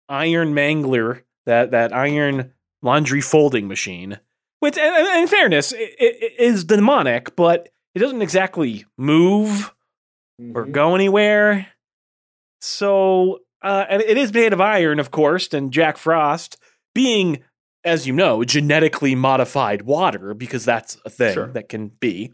iron 0.08 0.54
mangler, 0.54 1.22
that 1.44 1.70
that 1.70 1.92
iron 1.92 2.52
laundry 2.82 3.20
folding 3.20 3.68
machine. 3.68 4.18
Which, 4.58 4.76
in 4.76 5.28
fairness, 5.28 5.72
i- 5.72 5.76
i- 5.76 5.88
i- 6.00 6.34
is 6.38 6.64
demonic, 6.64 7.36
but 7.36 7.68
it 7.96 7.98
doesn't 7.98 8.20
exactly 8.22 8.84
move 8.98 9.74
or 10.54 10.66
Mhm. 10.66 10.72
go 10.72 10.94
anywhere. 10.94 11.66
So, 12.60 13.40
uh, 13.62 13.86
and 13.88 14.02
it 14.02 14.16
is 14.18 14.32
made 14.32 14.52
of 14.52 14.60
iron, 14.60 15.00
of 15.00 15.10
course, 15.10 15.52
and 15.52 15.72
Jack 15.72 15.96
Frost 15.96 16.58
being, 16.94 17.42
as 17.84 18.06
you 18.06 18.12
know, 18.12 18.44
genetically 18.44 19.14
modified 19.14 19.82
water, 19.82 20.34
because 20.34 20.64
that's 20.64 20.98
a 21.04 21.10
thing 21.10 21.34
Sure. 21.34 21.46
that 21.48 21.68
can 21.68 21.88
be, 22.00 22.32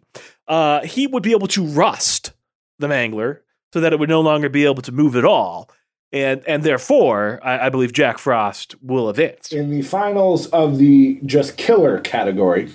uh, 0.48 0.80
he 0.82 1.06
would 1.06 1.22
be 1.22 1.32
able 1.32 1.48
to 1.48 1.64
rust 1.64 2.32
the 2.78 2.88
mangler 2.88 3.40
so 3.72 3.80
that 3.80 3.92
it 3.92 3.98
would 3.98 4.08
no 4.08 4.20
longer 4.20 4.48
be 4.48 4.64
able 4.64 4.82
to 4.82 4.92
move 4.92 5.16
at 5.16 5.24
all. 5.24 5.70
And, 6.12 6.42
and 6.46 6.62
therefore, 6.62 7.40
I, 7.42 7.66
I 7.66 7.68
believe 7.70 7.92
Jack 7.92 8.18
Frost 8.18 8.74
will 8.82 9.08
advance. 9.08 9.50
In 9.52 9.70
the 9.70 9.82
finals 9.82 10.46
of 10.48 10.78
the 10.78 11.20
just 11.24 11.56
killer 11.56 12.00
category, 12.00 12.68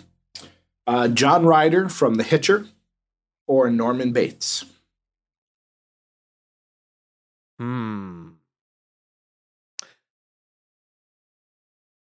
uh, 0.87 1.07
John 1.09 1.45
Ryder 1.45 1.89
from 1.89 2.15
The 2.15 2.23
Hitcher 2.23 2.65
or 3.47 3.71
Norman 3.71 4.11
Bates. 4.11 4.65
Hmm. 7.57 8.29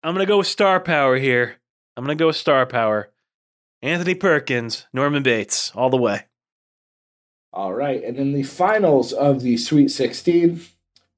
I'm 0.03 0.13
gonna 0.13 0.25
go 0.25 0.37
with 0.37 0.47
star 0.47 0.79
power 0.79 1.17
here. 1.17 1.55
I'm 1.97 2.03
gonna 2.03 2.15
go 2.15 2.27
with 2.27 2.35
star 2.35 2.65
power. 2.65 3.09
Anthony 3.81 4.13
Perkins, 4.13 4.85
Norman 4.93 5.23
Bates, 5.23 5.71
all 5.73 5.89
the 5.89 5.97
way. 5.97 6.25
All 7.51 7.73
right. 7.73 8.03
And 8.03 8.17
in 8.17 8.33
the 8.33 8.43
finals 8.43 9.11
of 9.11 9.41
the 9.41 9.57
Sweet 9.57 9.89
16, 9.89 10.61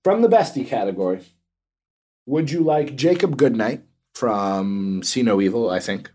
from 0.03 0.21
the 0.21 0.29
bestie 0.29 0.65
category, 0.65 1.21
would 2.25 2.51
you 2.51 2.61
like 2.61 2.95
Jacob 2.95 3.35
Goodnight 3.35 3.83
from 4.13 5.03
See 5.03 5.23
No 5.23 5.41
Evil, 5.41 5.69
I 5.69 5.79
think? 5.79 6.11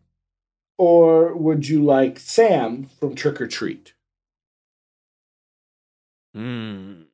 Or 0.78 1.34
would 1.34 1.68
you 1.68 1.84
like 1.84 2.18
Sam 2.18 2.88
from 2.98 3.14
Trick 3.14 3.40
or 3.40 3.46
Treat? 3.46 3.94
Hmm. 6.36 7.04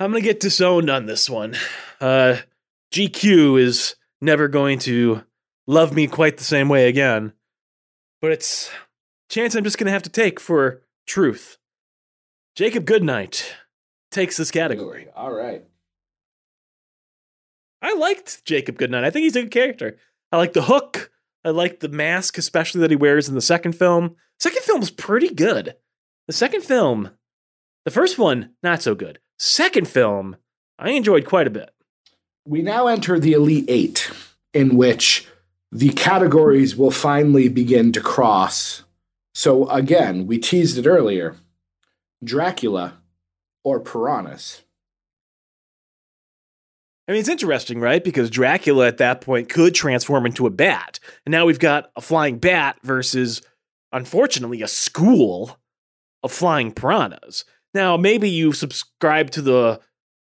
I'm 0.00 0.10
gonna 0.10 0.22
get 0.22 0.40
disowned 0.40 0.90
on 0.90 1.06
this 1.06 1.30
one. 1.30 1.54
Uh, 2.00 2.38
GQ 2.92 3.60
is 3.60 3.94
never 4.20 4.48
going 4.48 4.80
to 4.80 5.22
love 5.68 5.94
me 5.94 6.08
quite 6.08 6.36
the 6.36 6.42
same 6.42 6.68
way 6.68 6.88
again, 6.88 7.32
but 8.20 8.32
it's 8.32 8.72
chance 9.28 9.54
I'm 9.54 9.62
just 9.62 9.78
gonna 9.78 9.92
have 9.92 10.02
to 10.02 10.10
take 10.10 10.40
for 10.40 10.82
truth. 11.06 11.58
Jacob 12.56 12.86
Goodnight 12.86 13.54
takes 14.10 14.36
this 14.36 14.50
category. 14.50 15.06
All 15.14 15.30
right. 15.30 15.62
I 17.80 17.94
liked 17.94 18.44
Jacob 18.44 18.78
Goodnight. 18.78 19.04
I 19.04 19.10
think 19.10 19.22
he's 19.22 19.36
a 19.36 19.42
good 19.42 19.52
character. 19.52 19.96
I 20.32 20.38
like 20.38 20.54
the 20.54 20.62
hook. 20.62 21.12
I 21.44 21.50
like 21.50 21.78
the 21.78 21.88
mask, 21.88 22.36
especially 22.36 22.80
that 22.80 22.90
he 22.90 22.96
wears 22.96 23.28
in 23.28 23.36
the 23.36 23.40
second 23.40 23.74
film. 23.74 24.16
Second 24.40 24.62
film's 24.62 24.90
pretty 24.90 25.32
good. 25.32 25.76
The 26.30 26.36
second 26.36 26.62
film, 26.62 27.10
the 27.84 27.90
first 27.90 28.16
one, 28.16 28.50
not 28.62 28.82
so 28.82 28.94
good. 28.94 29.18
Second 29.40 29.88
film, 29.88 30.36
I 30.78 30.90
enjoyed 30.90 31.26
quite 31.26 31.48
a 31.48 31.50
bit. 31.50 31.70
We 32.46 32.62
now 32.62 32.86
enter 32.86 33.18
the 33.18 33.32
Elite 33.32 33.64
Eight, 33.66 34.12
in 34.54 34.76
which 34.76 35.26
the 35.72 35.88
categories 35.88 36.76
will 36.76 36.92
finally 36.92 37.48
begin 37.48 37.90
to 37.90 38.00
cross. 38.00 38.84
So, 39.34 39.68
again, 39.70 40.28
we 40.28 40.38
teased 40.38 40.78
it 40.78 40.86
earlier 40.86 41.34
Dracula 42.22 42.98
or 43.64 43.80
Piranhas. 43.80 44.62
I 47.08 47.10
mean, 47.10 47.18
it's 47.18 47.28
interesting, 47.28 47.80
right? 47.80 48.04
Because 48.04 48.30
Dracula 48.30 48.86
at 48.86 48.98
that 48.98 49.20
point 49.20 49.48
could 49.48 49.74
transform 49.74 50.26
into 50.26 50.46
a 50.46 50.50
bat. 50.50 51.00
And 51.26 51.32
now 51.32 51.44
we've 51.44 51.58
got 51.58 51.90
a 51.96 52.00
flying 52.00 52.38
bat 52.38 52.78
versus, 52.84 53.42
unfortunately, 53.90 54.62
a 54.62 54.68
school 54.68 55.56
of 56.22 56.32
flying 56.32 56.72
piranhas. 56.72 57.44
Now, 57.74 57.96
maybe 57.96 58.28
you 58.28 58.52
subscribe 58.52 59.30
to 59.32 59.42
the 59.42 59.80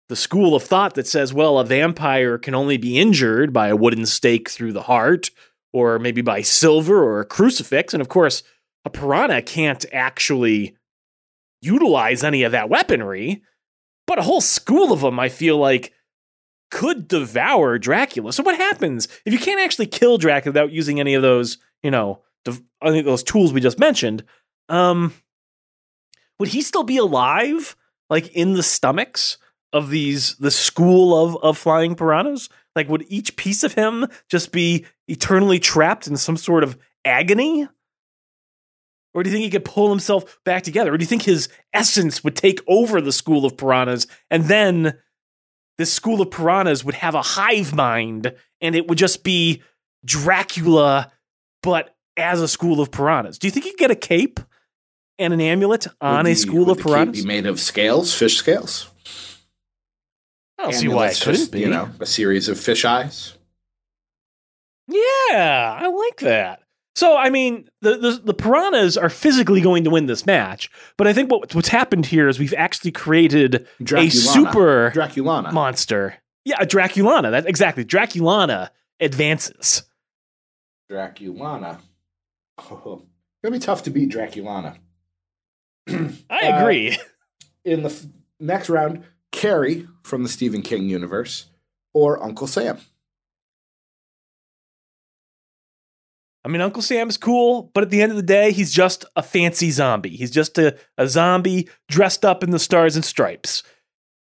the 0.09 0.15
school 0.15 0.55
of 0.55 0.63
thought 0.63 0.95
that 0.95 1.05
says, 1.05 1.33
well, 1.33 1.59
a 1.59 1.65
vampire 1.65 2.37
can 2.37 2.55
only 2.55 2.77
be 2.77 2.97
injured 2.97 3.51
by 3.51 3.67
a 3.67 3.75
wooden 3.75 4.05
stake 4.05 4.49
through 4.49 4.71
the 4.71 4.83
heart, 4.83 5.31
or 5.73 5.99
maybe 5.99 6.21
by 6.21 6.41
silver 6.41 7.03
or 7.03 7.19
a 7.19 7.25
crucifix. 7.25 7.93
And 7.93 7.99
of 7.99 8.07
course, 8.07 8.41
a 8.85 8.89
piranha 8.89 9.41
can't 9.41 9.85
actually 9.91 10.77
utilize 11.61 12.23
any 12.23 12.43
of 12.43 12.53
that 12.53 12.69
weaponry. 12.69 13.43
But 14.05 14.19
a 14.19 14.23
whole 14.23 14.39
school 14.39 14.93
of 14.93 15.01
them, 15.01 15.19
I 15.19 15.27
feel 15.27 15.57
like, 15.57 15.91
could 16.71 17.09
devour 17.09 17.77
Dracula. 17.77 18.31
So 18.31 18.43
what 18.43 18.55
happens 18.55 19.09
if 19.25 19.33
you 19.33 19.39
can't 19.39 19.59
actually 19.59 19.87
kill 19.87 20.17
Dracula 20.17 20.51
without 20.51 20.71
using 20.71 21.01
any 21.01 21.13
of 21.13 21.21
those, 21.21 21.57
you 21.83 21.91
know, 21.91 22.23
any 22.81 22.99
of 22.99 23.05
those 23.05 23.23
tools 23.23 23.51
we 23.51 23.59
just 23.59 23.79
mentioned? 23.79 24.23
Um, 24.69 25.13
would 26.39 26.49
he 26.49 26.61
still 26.61 26.83
be 26.83 26.97
alive, 26.97 27.75
like 28.09 28.27
in 28.29 28.53
the 28.53 28.63
stomachs 28.63 29.37
of 29.73 29.89
these 29.89 30.35
the 30.37 30.51
school 30.51 31.25
of 31.25 31.37
of 31.43 31.57
flying 31.57 31.95
piranhas? 31.95 32.49
Like, 32.75 32.89
would 32.89 33.05
each 33.07 33.35
piece 33.37 33.63
of 33.63 33.73
him 33.73 34.05
just 34.29 34.51
be 34.51 34.85
eternally 35.07 35.59
trapped 35.59 36.07
in 36.07 36.15
some 36.15 36.37
sort 36.37 36.63
of 36.63 36.77
agony? 37.03 37.67
Or 39.13 39.23
do 39.23 39.29
you 39.29 39.35
think 39.35 39.45
he 39.45 39.49
could 39.49 39.65
pull 39.65 39.89
himself 39.89 40.37
back 40.45 40.61
together? 40.61 40.93
Or 40.93 40.97
do 40.97 41.01
you 41.01 41.07
think 41.07 41.23
his 41.23 41.49
essence 41.73 42.23
would 42.23 42.35
take 42.35 42.59
over 42.67 43.01
the 43.01 43.11
school 43.11 43.45
of 43.45 43.57
piranhas 43.57 44.05
and 44.29 44.43
then 44.43 44.93
this 45.79 45.91
school 45.91 46.21
of 46.21 46.29
piranhas 46.29 46.85
would 46.85 46.93
have 46.93 47.15
a 47.15 47.23
hive 47.23 47.73
mind 47.73 48.35
and 48.61 48.75
it 48.75 48.87
would 48.87 48.99
just 48.99 49.23
be 49.23 49.63
Dracula, 50.05 51.11
but 51.63 51.95
as 52.15 52.41
a 52.41 52.47
school 52.47 52.79
of 52.79 52.91
piranhas? 52.91 53.39
Do 53.39 53.47
you 53.47 53.51
think 53.51 53.65
he'd 53.65 53.77
get 53.77 53.89
a 53.89 53.95
cape 53.95 54.39
and 55.19 55.33
an 55.33 55.41
amulet 55.41 55.87
on 56.01 56.25
Would 56.25 56.31
a 56.31 56.35
school 56.35 56.65
would 56.65 56.71
of 56.71 56.77
the 56.77 56.83
cape 56.83 56.91
piranhas? 56.91 57.21
Be 57.21 57.27
made 57.27 57.45
of 57.45 57.59
scales, 57.59 58.13
fish 58.13 58.37
scales. 58.37 58.89
I 60.59 60.63
don't 60.63 60.73
see 60.73 60.87
why 60.87 60.93
it 60.93 60.97
Amulets, 60.97 61.23
couldn't 61.23 61.39
just, 61.39 61.51
be. 61.51 61.59
You 61.61 61.69
know, 61.69 61.89
a 61.99 62.05
series 62.05 62.49
of 62.49 62.59
fish 62.59 62.83
eyes. 62.85 63.33
Yeah, 64.87 65.77
I 65.79 65.87
like 65.87 66.19
that. 66.21 66.61
So 66.95 67.15
I 67.15 67.29
mean, 67.29 67.69
the, 67.81 67.97
the 67.97 68.21
the 68.23 68.33
piranhas 68.33 68.97
are 68.97 69.09
physically 69.09 69.61
going 69.61 69.83
to 69.83 69.91
win 69.91 70.07
this 70.07 70.25
match, 70.25 70.71
but 70.97 71.05
I 71.05 71.13
think 71.13 71.29
what 71.29 71.53
what's 71.53 71.67
happened 71.67 72.07
here 72.07 72.27
is 72.27 72.39
we've 72.39 72.55
actually 72.57 72.91
created 72.91 73.67
a 73.93 74.09
super 74.09 74.91
Draculana. 74.95 75.51
monster. 75.53 76.15
Yeah, 76.43 76.55
a 76.59 76.65
Draculana. 76.65 77.29
That 77.29 77.45
exactly. 77.45 77.85
Draculana 77.85 78.69
advances. 78.99 79.83
Draculana. 80.91 81.79
Oh, 82.59 83.03
gonna 83.43 83.53
be 83.53 83.59
tough 83.59 83.83
to 83.83 83.91
beat 83.91 84.09
Draculana. 84.09 84.79
I 86.29 86.49
Uh, 86.49 86.59
agree. 86.61 86.97
In 87.65 87.83
the 87.83 87.89
f- 87.89 88.05
next 88.39 88.69
round, 88.69 89.03
Carrie 89.31 89.87
from 90.03 90.23
the 90.23 90.29
Stephen 90.29 90.61
King 90.61 90.89
universe 90.89 91.45
or 91.93 92.21
Uncle 92.23 92.47
Sam. 92.47 92.77
I 96.45 96.49
mean, 96.49 96.61
Uncle 96.61 96.81
Sam's 96.81 97.17
cool, 97.17 97.71
but 97.73 97.83
at 97.83 97.89
the 97.89 98.01
end 98.01 98.11
of 98.11 98.15
the 98.15 98.23
day, 98.23 98.51
he's 98.53 98.71
just 98.71 99.03
a 99.17 99.23
fancy 99.23 99.69
zombie. 99.69 100.15
He's 100.15 100.31
just 100.31 100.57
a, 100.57 100.77
a 100.97 101.07
zombie 101.07 101.67
dressed 101.89 102.23
up 102.23 102.41
in 102.41 102.51
the 102.51 102.59
stars 102.59 102.95
and 102.95 103.03
stripes. 103.03 103.63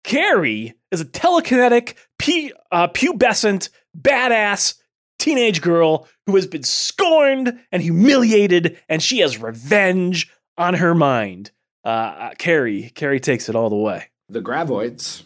Carrie 0.02 0.72
is 0.90 1.00
a 1.02 1.04
telekinetic, 1.04 1.94
pu- 2.18 2.52
uh, 2.72 2.88
pubescent, 2.88 3.68
badass 3.98 4.74
teenage 5.18 5.60
girl 5.60 6.08
who 6.26 6.36
has 6.36 6.46
been 6.46 6.62
scorned 6.62 7.58
and 7.70 7.82
humiliated, 7.82 8.78
and 8.88 9.02
she 9.02 9.18
has 9.18 9.36
revenge 9.38 10.30
on 10.58 10.74
her 10.74 10.94
mind. 10.94 11.50
Uh, 11.84 11.88
Uh, 11.88 12.34
Carrie, 12.38 12.90
Carrie 12.94 13.20
takes 13.20 13.48
it 13.48 13.54
all 13.54 13.70
the 13.70 13.76
way. 13.76 14.08
The 14.28 14.40
Graboids 14.40 15.22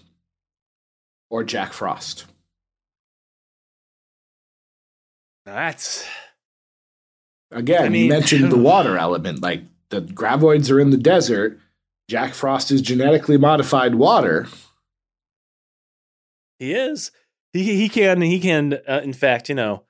or 1.31 1.43
Jack 1.43 1.73
Frost. 1.73 2.27
That's 5.47 6.07
Again, 7.51 7.93
I 7.93 7.97
you 7.97 8.09
mentioned 8.09 8.53
the 8.53 8.59
water 8.71 8.97
element. 8.99 9.43
Like 9.43 9.63
the 9.89 10.03
Graboids 10.03 10.71
are 10.71 10.79
in 10.79 10.91
the 10.91 10.97
desert. 10.97 11.59
Jack 12.09 12.35
Frost 12.35 12.71
is 12.71 12.83
genetically 12.83 13.37
modified 13.39 13.95
water. 13.95 14.47
He 16.59 16.75
is. 16.75 17.11
He 17.53 17.77
he 17.77 17.89
can 17.89 18.21
he 18.21 18.39
can 18.39 18.75
uh, 18.87 19.01
in 19.03 19.13
fact 19.13 19.49
you 19.49 19.55
know 19.55 19.85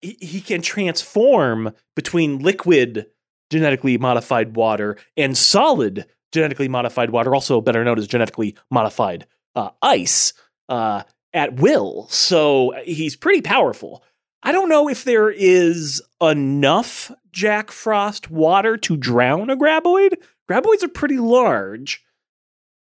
he, 0.00 0.16
he 0.20 0.40
can 0.40 0.62
transform 0.62 1.72
between 1.94 2.38
liquid 2.38 3.06
genetically 3.50 3.98
modified 3.98 4.56
water 4.56 4.96
and 5.16 5.36
solid 5.36 6.06
genetically 6.32 6.68
modified 6.68 7.10
water, 7.10 7.34
also 7.34 7.60
better 7.60 7.84
known 7.84 7.98
as 7.98 8.06
genetically 8.06 8.56
modified 8.70 9.26
uh, 9.54 9.70
ice, 9.82 10.32
uh, 10.68 11.02
at 11.32 11.60
will. 11.60 12.06
So 12.08 12.74
he's 12.84 13.16
pretty 13.16 13.42
powerful. 13.42 14.02
I 14.42 14.52
don't 14.52 14.68
know 14.68 14.88
if 14.88 15.04
there 15.04 15.30
is 15.30 16.02
enough 16.20 17.10
Jack 17.32 17.70
Frost 17.70 18.30
water 18.30 18.76
to 18.78 18.96
drown 18.96 19.50
a 19.50 19.56
graboid. 19.56 20.14
Graboids 20.50 20.82
are 20.82 20.88
pretty 20.88 21.18
large. 21.18 22.02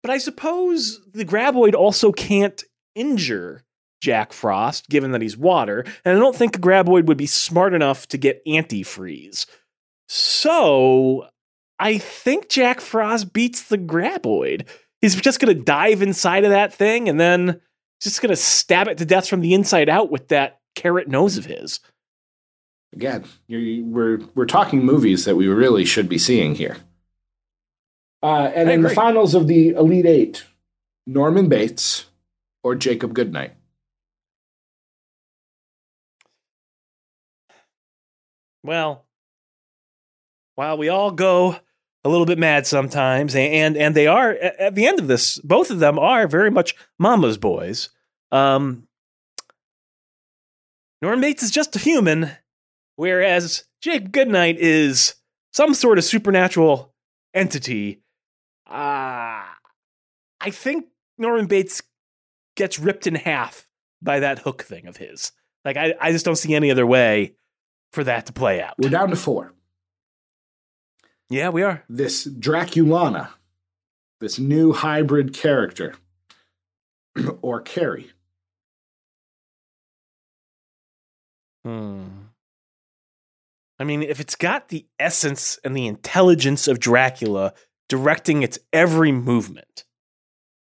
But 0.01 0.11
I 0.11 0.17
suppose 0.17 0.99
the 1.13 1.25
graboid 1.25 1.75
also 1.75 2.11
can't 2.11 2.63
injure 2.95 3.63
Jack 4.01 4.33
Frost, 4.33 4.89
given 4.89 5.11
that 5.11 5.21
he's 5.21 5.37
water, 5.37 5.85
and 6.03 6.17
I 6.17 6.19
don't 6.19 6.35
think 6.35 6.55
a 6.55 6.59
graboid 6.59 7.05
would 7.05 7.17
be 7.17 7.27
smart 7.27 7.75
enough 7.75 8.07
to 8.07 8.17
get 8.17 8.43
antifreeze. 8.47 9.45
So 10.13 11.29
I 11.79 11.97
think 11.97 12.49
Jack 12.49 12.81
Frost 12.81 13.31
beats 13.31 13.63
the 13.63 13.77
graboid. 13.77 14.67
He's 14.99 15.15
just 15.15 15.39
going 15.39 15.55
to 15.55 15.63
dive 15.63 16.01
inside 16.01 16.43
of 16.43 16.49
that 16.49 16.73
thing 16.73 17.07
and 17.07 17.17
then 17.17 17.61
just 18.01 18.21
going 18.21 18.31
to 18.31 18.35
stab 18.35 18.89
it 18.89 18.97
to 18.97 19.05
death 19.05 19.29
from 19.29 19.39
the 19.39 19.53
inside 19.53 19.87
out 19.87 20.11
with 20.11 20.27
that 20.27 20.59
carrot 20.75 21.07
nose 21.07 21.37
of 21.37 21.45
his. 21.45 21.79
Again, 22.91 23.23
you're, 23.47 23.85
we're 23.85 24.19
we're 24.35 24.45
talking 24.45 24.83
movies 24.83 25.23
that 25.23 25.37
we 25.37 25.47
really 25.47 25.85
should 25.85 26.09
be 26.09 26.17
seeing 26.17 26.55
here. 26.55 26.75
Uh, 28.21 28.51
and 28.53 28.69
I 28.69 28.73
in 28.73 28.81
the 28.81 28.89
finals 28.89 29.33
of 29.33 29.47
the 29.47 29.69
Elite 29.69 30.05
Eight, 30.05 30.43
Norman 31.07 31.47
Bates 31.47 32.07
or 32.63 32.75
Jacob 32.75 33.13
Goodnight. 33.13 33.53
Well, 38.61 39.05
while 40.55 40.77
we 40.77 40.89
all 40.89 41.11
go 41.11 41.57
a 42.03 42.09
little 42.09 42.25
bit 42.25 42.39
mad 42.39 42.65
sometimes, 42.65 43.35
and 43.35 43.77
and 43.77 43.95
they 43.95 44.07
are 44.07 44.31
at 44.31 44.75
the 44.75 44.87
end 44.87 44.99
of 44.99 45.07
this, 45.07 45.37
both 45.39 45.69
of 45.69 45.79
them 45.79 45.99
are 45.99 46.27
very 46.27 46.49
much 46.51 46.75
mama's 46.97 47.37
boys. 47.37 47.89
Um, 48.31 48.87
Norman 51.01 51.21
Bates 51.21 51.43
is 51.43 51.51
just 51.51 51.75
a 51.75 51.79
human, 51.79 52.31
whereas 52.95 53.65
Jake 53.81 54.11
Goodnight 54.11 54.57
is 54.59 55.15
some 55.51 55.73
sort 55.73 55.97
of 55.97 56.03
supernatural 56.03 56.93
entity. 57.33 58.01
Uh, 58.69 59.43
I 60.39 60.49
think 60.49 60.85
Norman 61.17 61.47
Bates 61.47 61.81
gets 62.55 62.79
ripped 62.79 63.07
in 63.07 63.15
half 63.15 63.67
by 64.01 64.19
that 64.19 64.39
hook 64.39 64.63
thing 64.63 64.87
of 64.87 64.97
his. 64.97 65.31
Like 65.65 65.77
I, 65.77 65.93
I 65.99 66.11
just 66.11 66.25
don't 66.25 66.35
see 66.35 66.55
any 66.55 66.71
other 66.71 66.87
way 66.87 67.35
for 67.93 68.03
that 68.03 68.25
to 68.27 68.33
play 68.33 68.61
out. 68.61 68.75
We're 68.79 68.89
down 68.89 69.09
to 69.09 69.15
four. 69.15 69.53
Yeah, 71.31 71.47
we 71.47 71.63
are. 71.63 71.81
This 71.87 72.27
Draculana, 72.27 73.29
this 74.19 74.37
new 74.37 74.73
hybrid 74.73 75.33
character, 75.33 75.95
or 77.41 77.61
Carrie. 77.61 78.11
Hmm. 81.63 82.07
I 83.79 83.85
mean, 83.85 84.03
if 84.03 84.19
it's 84.19 84.35
got 84.35 84.67
the 84.67 84.85
essence 84.99 85.57
and 85.63 85.75
the 85.75 85.87
intelligence 85.87 86.67
of 86.67 86.79
Dracula 86.81 87.53
directing 87.87 88.43
its 88.43 88.59
every 88.73 89.13
movement, 89.13 89.85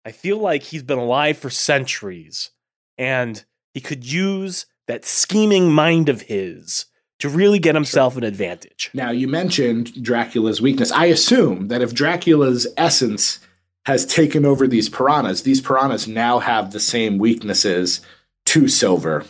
I 0.03 0.11
feel 0.11 0.39
like 0.39 0.63
he's 0.63 0.83
been 0.83 0.97
alive 0.97 1.37
for 1.37 1.51
centuries 1.51 2.49
and 2.97 3.45
he 3.75 3.81
could 3.81 4.03
use 4.03 4.65
that 4.87 5.05
scheming 5.05 5.71
mind 5.71 6.09
of 6.09 6.21
his 6.21 6.85
to 7.25 7.35
really 7.35 7.57
get 7.57 7.73
himself 7.73 8.17
an 8.17 8.23
advantage. 8.23 8.91
Now, 8.93 9.09
you 9.09 9.27
mentioned 9.27 10.03
Dracula's 10.03 10.61
weakness. 10.61 10.91
I 10.91 11.05
assume 11.05 11.69
that 11.69 11.81
if 11.81 11.93
Dracula's 11.93 12.67
essence 12.77 13.39
has 13.85 14.05
taken 14.05 14.45
over 14.45 14.67
these 14.67 14.89
piranhas, 14.89 15.41
these 15.41 15.59
piranhas 15.59 16.07
now 16.07 16.37
have 16.37 16.71
the 16.71 16.79
same 16.79 17.17
weaknesses 17.17 18.01
to 18.47 18.67
Silver. 18.67 19.25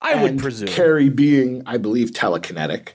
I 0.00 0.22
would 0.22 0.32
And 0.32 0.40
presume. 0.40 0.68
Carrie 0.68 1.10
being, 1.10 1.62
I 1.66 1.76
believe, 1.76 2.12
telekinetic. 2.12 2.90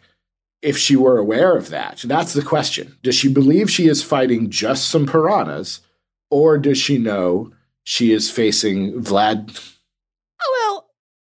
If 0.64 0.78
she 0.78 0.96
were 0.96 1.20
aware 1.20 1.56
of 1.56 1.70
that, 1.70 2.04
that's 2.06 2.34
the 2.34 2.42
question. 2.42 2.98
Does 3.04 3.16
she 3.16 3.32
believe 3.32 3.70
she 3.70 3.88
is 3.88 4.04
fighting 4.04 4.50
just 4.50 4.90
some 4.90 5.06
piranhas, 5.06 5.82
or 6.32 6.58
does 6.58 6.80
she 6.80 6.98
know 6.98 7.52
she 7.84 8.12
is 8.12 8.32
facing 8.32 8.94
Vlad? 9.02 9.76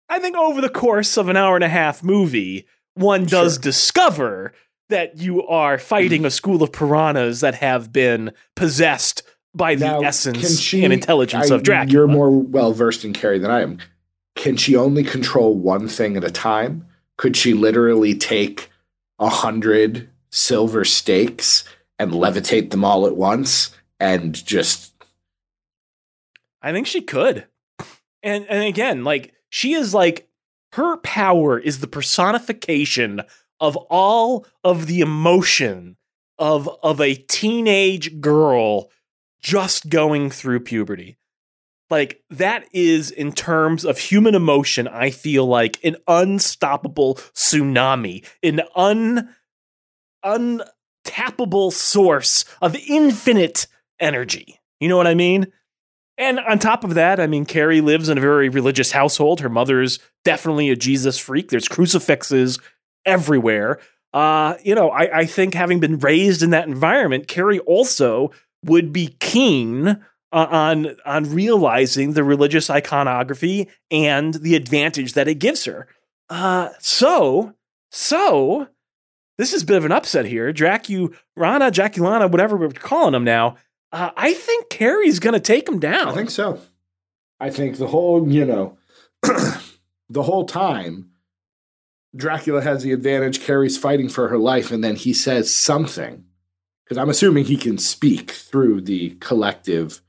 I 0.09 0.19
think 0.19 0.35
over 0.35 0.59
the 0.61 0.69
course 0.69 1.17
of 1.17 1.29
an 1.29 1.37
hour 1.37 1.55
and 1.55 1.63
a 1.63 1.69
half 1.69 2.03
movie, 2.03 2.65
one 2.95 3.25
does 3.25 3.53
Sure. 3.55 3.61
discover 3.61 4.53
that 4.89 5.17
you 5.19 5.45
are 5.47 5.77
fighting 5.77 6.25
a 6.25 6.31
school 6.31 6.63
of 6.63 6.71
piranhas 6.71 7.41
that 7.41 7.55
have 7.55 7.93
been 7.93 8.31
possessed 8.55 9.21
by 9.53 9.75
the 9.75 9.85
Now, 9.85 10.01
essence 10.01 10.59
she- 10.59 10.83
and 10.83 10.91
intelligence 10.91 11.51
I- 11.51 11.55
of 11.55 11.63
Dracula. 11.63 11.91
You're 11.93 12.07
more 12.07 12.31
well 12.31 12.73
versed 12.73 13.05
in 13.05 13.13
Carrie 13.13 13.39
than 13.39 13.51
I 13.51 13.61
am. 13.61 13.77
Can 14.35 14.57
she 14.57 14.75
only 14.75 15.03
control 15.03 15.55
one 15.55 15.87
thing 15.87 16.17
at 16.17 16.23
a 16.23 16.31
time? 16.31 16.85
Could 17.17 17.35
she 17.37 17.53
literally 17.53 18.15
take 18.15 18.69
a 19.19 19.29
hundred 19.29 20.09
silver 20.31 20.85
stakes 20.85 21.63
and 21.99 22.11
levitate 22.11 22.71
them 22.71 22.85
all 22.85 23.05
at 23.05 23.15
once 23.17 23.71
and 23.99 24.33
just 24.45 24.93
I 26.61 26.71
think 26.71 26.87
she 26.87 27.01
could. 27.01 27.45
And 28.23 28.45
and 28.49 28.63
again, 28.63 29.03
like 29.03 29.33
she 29.49 29.73
is 29.73 29.93
like 29.93 30.27
her 30.73 30.97
power 30.97 31.59
is 31.59 31.79
the 31.79 31.87
personification 31.87 33.21
of 33.59 33.75
all 33.75 34.45
of 34.63 34.87
the 34.87 35.01
emotion 35.01 35.97
of 36.37 36.69
of 36.81 37.01
a 37.01 37.15
teenage 37.15 38.21
girl 38.21 38.89
just 39.41 39.89
going 39.89 40.29
through 40.29 40.61
puberty. 40.61 41.17
Like 41.89 42.21
that 42.29 42.67
is 42.71 43.09
in 43.09 43.31
terms 43.31 43.83
of 43.83 43.97
human 43.97 44.35
emotion, 44.35 44.87
I 44.87 45.09
feel 45.09 45.45
like 45.45 45.83
an 45.83 45.97
unstoppable 46.07 47.15
tsunami, 47.33 48.25
an 48.43 48.61
un 48.75 49.33
untappable 50.23 51.71
source 51.71 52.45
of 52.61 52.75
infinite 52.87 53.65
energy. 53.99 54.59
You 54.79 54.87
know 54.87 54.97
what 54.97 55.07
I 55.07 55.15
mean? 55.15 55.51
And 56.19 56.39
on 56.41 56.59
top 56.59 56.83
of 56.83 56.95
that, 56.95 57.19
I 57.21 57.27
mean, 57.27 57.45
Carrie 57.45 57.79
lives 57.79 58.09
in 58.09 58.17
a 58.17 58.21
very 58.21 58.49
religious 58.49 58.91
household. 58.91 59.39
Her 59.39 59.49
mother's 59.49 59.99
definitely 60.25 60.69
a 60.69 60.75
Jesus 60.75 61.17
freak. 61.17 61.49
There's 61.49 61.69
crucifixes 61.69 62.59
everywhere. 63.05 63.79
Uh, 64.13 64.55
you 64.61 64.75
know, 64.75 64.89
I, 64.89 65.19
I 65.19 65.25
think 65.25 65.53
having 65.53 65.79
been 65.79 65.97
raised 65.97 66.43
in 66.43 66.49
that 66.49 66.67
environment, 66.67 67.29
Carrie 67.29 67.59
also 67.59 68.31
would 68.65 68.91
be 68.91 69.15
keen 69.21 69.87
uh, 69.87 69.95
on 70.31 70.95
on 71.05 71.33
realizing 71.33 72.13
the 72.13 72.23
religious 72.23 72.69
iconography 72.69 73.69
and 73.89 74.33
the 74.33 74.55
advantage 74.55 75.13
that 75.13 75.27
it 75.27 75.35
gives 75.35 75.65
her. 75.65 75.87
Uh, 76.29 76.69
so, 76.79 77.53
so 77.91 78.67
this 79.37 79.53
is 79.53 79.63
a 79.63 79.65
bit 79.65 79.77
of 79.77 79.85
an 79.85 79.91
upset 79.93 80.25
here. 80.25 80.51
Dracu, 80.51 81.15
Rana, 81.37 81.71
Draculana, 81.71 82.29
whatever 82.29 82.57
we're 82.57 82.69
calling 82.69 83.13
them 83.13 83.23
now. 83.23 83.55
Uh, 83.91 84.11
I 84.15 84.33
think 84.33 84.69
Carrie's 84.69 85.19
going 85.19 85.33
to 85.33 85.39
take 85.39 85.67
him 85.67 85.79
down. 85.79 86.09
I 86.09 86.13
think 86.13 86.29
so. 86.29 86.59
I 87.39 87.49
think 87.49 87.77
the 87.77 87.87
whole, 87.87 88.29
you 88.29 88.45
know, 88.45 88.77
the 89.21 90.23
whole 90.23 90.45
time, 90.45 91.11
Dracula 92.15 92.61
has 92.61 92.83
the 92.83 92.91
advantage. 92.91 93.41
Carrie's 93.41 93.77
fighting 93.77 94.09
for 94.09 94.27
her 94.27 94.37
life, 94.37 94.71
and 94.71 94.83
then 94.83 94.95
he 94.95 95.13
says 95.13 95.53
something 95.53 96.25
because 96.83 96.97
I'm 96.97 97.09
assuming 97.09 97.45
he 97.45 97.57
can 97.57 97.77
speak 97.77 98.31
through 98.31 98.81
the 98.81 99.11
collective 99.19 100.01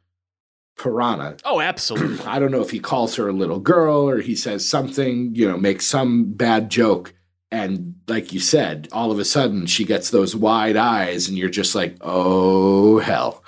piranha. 0.78 1.37
Oh, 1.45 1.61
absolutely. 1.61 2.24
I 2.26 2.39
don't 2.39 2.51
know 2.51 2.62
if 2.62 2.70
he 2.70 2.81
calls 2.81 3.16
her 3.16 3.28
a 3.28 3.35
little 3.35 3.61
girl 3.61 4.09
or 4.09 4.20
he 4.20 4.35
says 4.35 4.66
something, 4.66 5.35
you 5.35 5.47
know, 5.47 5.59
makes 5.59 5.87
some 5.87 6.33
bad 6.33 6.70
joke. 6.70 7.12
And 7.51 7.97
like 8.09 8.33
you 8.33 8.41
said, 8.41 8.89
all 8.93 9.11
of 9.11 9.18
a 9.18 9.24
sudden 9.24 9.66
she 9.66 9.85
gets 9.85 10.11
those 10.11 10.37
wide 10.37 10.76
eyes, 10.76 11.28
and 11.28 11.37
you're 11.37 11.49
just 11.51 11.74
like, 11.74 11.97
oh, 12.01 12.99
hell. 12.99 13.39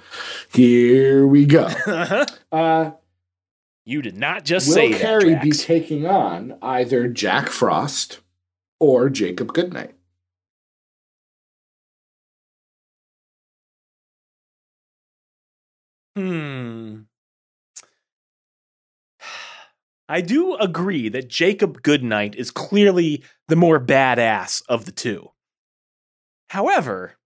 Here 0.52 1.26
we 1.26 1.46
go. 1.46 1.64
uh, 2.52 2.90
you 3.84 4.02
did 4.02 4.16
not 4.16 4.44
just 4.44 4.72
say. 4.72 4.88
will 4.88 4.94
say 4.94 5.00
Carrie 5.00 5.34
that. 5.34 5.42
be 5.42 5.50
taking 5.50 6.06
on 6.06 6.58
either 6.60 7.08
Jack 7.08 7.48
Frost 7.48 8.20
or 8.78 9.08
Jacob 9.08 9.54
Goodnight? 9.54 9.94
Hmm. 16.14 17.00
I 20.08 20.20
do 20.20 20.56
agree 20.56 21.08
that 21.08 21.28
Jacob 21.28 21.82
Goodnight 21.82 22.34
is 22.34 22.50
clearly 22.50 23.24
the 23.48 23.56
more 23.56 23.80
badass 23.80 24.62
of 24.68 24.84
the 24.84 24.92
two. 24.92 25.30
However, 26.50 27.16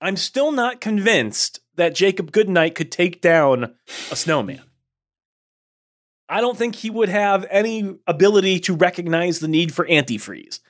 I'm 0.00 0.16
still 0.16 0.52
not 0.52 0.80
convinced 0.80 1.60
that 1.76 1.94
Jacob 1.94 2.32
Goodnight 2.32 2.74
could 2.74 2.90
take 2.90 3.20
down 3.20 3.74
a 4.10 4.16
snowman. 4.16 4.62
I 6.28 6.40
don't 6.40 6.56
think 6.56 6.76
he 6.76 6.90
would 6.90 7.08
have 7.08 7.44
any 7.50 7.96
ability 8.06 8.60
to 8.60 8.74
recognize 8.74 9.40
the 9.40 9.48
need 9.48 9.74
for 9.74 9.86
antifreeze. 9.86 10.60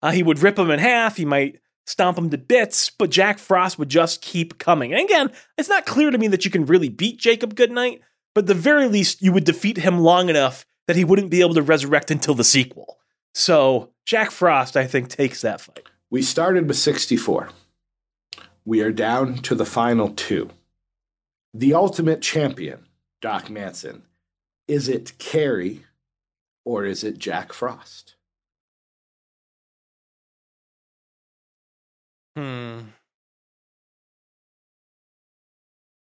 Uh, 0.00 0.10
he 0.10 0.22
would 0.22 0.40
rip 0.40 0.58
him 0.58 0.70
in 0.70 0.78
half, 0.78 1.16
he 1.16 1.24
might 1.24 1.60
stomp 1.86 2.16
him 2.16 2.30
to 2.30 2.38
bits, 2.38 2.90
but 2.90 3.10
Jack 3.10 3.38
Frost 3.38 3.78
would 3.78 3.88
just 3.88 4.22
keep 4.22 4.58
coming. 4.58 4.92
And 4.92 5.04
again, 5.04 5.30
it's 5.58 5.68
not 5.68 5.86
clear 5.86 6.10
to 6.10 6.18
me 6.18 6.28
that 6.28 6.44
you 6.44 6.50
can 6.50 6.66
really 6.66 6.88
beat 6.88 7.18
Jacob 7.18 7.54
Goodnight, 7.54 8.00
but 8.34 8.46
the 8.46 8.54
very 8.54 8.88
least, 8.88 9.20
you 9.20 9.32
would 9.32 9.44
defeat 9.44 9.76
him 9.76 9.98
long 9.98 10.28
enough 10.28 10.64
that 10.86 10.96
he 10.96 11.04
wouldn't 11.04 11.30
be 11.30 11.40
able 11.40 11.54
to 11.54 11.62
resurrect 11.62 12.10
until 12.10 12.34
the 12.34 12.44
sequel. 12.44 12.98
So, 13.34 13.90
Jack 14.06 14.30
Frost, 14.30 14.76
I 14.76 14.86
think, 14.86 15.08
takes 15.08 15.42
that 15.42 15.60
fight. 15.60 15.86
We 16.10 16.22
started 16.22 16.68
with 16.68 16.76
64. 16.76 17.50
We 18.64 18.80
are 18.80 18.92
down 18.92 19.38
to 19.38 19.54
the 19.54 19.64
final 19.64 20.10
two. 20.10 20.50
The 21.52 21.74
ultimate 21.74 22.22
champion, 22.22 22.86
Doc 23.20 23.50
Manson. 23.50 24.04
Is 24.68 24.88
it 24.88 25.18
Carrie 25.18 25.84
or 26.64 26.84
is 26.84 27.02
it 27.02 27.18
Jack 27.18 27.52
Frost? 27.52 28.14
Hmm. 32.36 32.80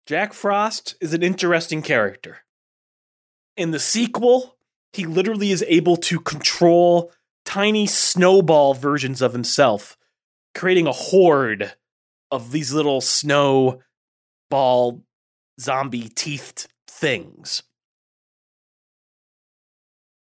Jack 0.07 0.33
Frost 0.33 0.95
is 0.99 1.13
an 1.13 1.21
interesting 1.21 1.81
character. 1.81 2.39
In 3.55 3.71
the 3.71 3.79
sequel, 3.79 4.57
he 4.93 5.05
literally 5.05 5.51
is 5.51 5.63
able 5.67 5.97
to 5.97 6.19
control 6.19 7.11
tiny 7.45 7.85
snowball 7.85 8.73
versions 8.73 9.21
of 9.21 9.33
himself, 9.33 9.97
creating 10.55 10.87
a 10.87 10.91
horde 10.91 11.73
of 12.31 12.51
these 12.51 12.73
little 12.73 13.01
snowball 13.01 13.81
zombie 15.59 16.09
teethed 16.09 16.67
things. 16.87 17.63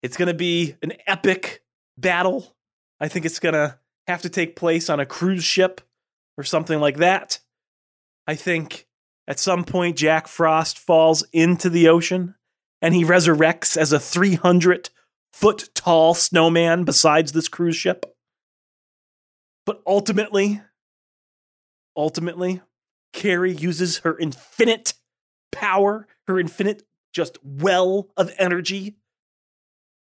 It's 0.02 0.16
going 0.16 0.28
to 0.28 0.34
be 0.34 0.76
an 0.82 0.92
epic 1.06 1.62
battle. 1.98 2.56
I 3.00 3.08
think 3.08 3.26
it's 3.26 3.38
going 3.38 3.54
to 3.54 3.78
have 4.06 4.22
to 4.22 4.28
take 4.28 4.56
place 4.56 4.88
on 4.88 5.00
a 5.00 5.06
cruise 5.06 5.44
ship 5.44 5.80
or 6.38 6.44
something 6.44 6.80
like 6.80 6.98
that. 6.98 7.38
I 8.26 8.34
think 8.34 8.86
at 9.28 9.38
some 9.38 9.64
point 9.64 9.96
Jack 9.96 10.26
Frost 10.26 10.78
falls 10.78 11.24
into 11.32 11.68
the 11.68 11.88
ocean 11.88 12.34
and 12.82 12.94
he 12.94 13.04
resurrects 13.04 13.76
as 13.76 13.92
a 13.92 14.00
300 14.00 14.90
foot 15.32 15.68
tall 15.74 16.14
snowman 16.14 16.84
besides 16.84 17.32
this 17.32 17.48
cruise 17.48 17.76
ship. 17.76 18.06
But 19.66 19.82
ultimately, 19.86 20.62
ultimately, 21.96 22.60
Carrie 23.12 23.52
uses 23.52 23.98
her 23.98 24.18
infinite 24.18 24.94
power, 25.52 26.06
her 26.26 26.38
infinite 26.38 26.82
just 27.12 27.38
well 27.44 28.08
of 28.16 28.32
energy 28.38 28.96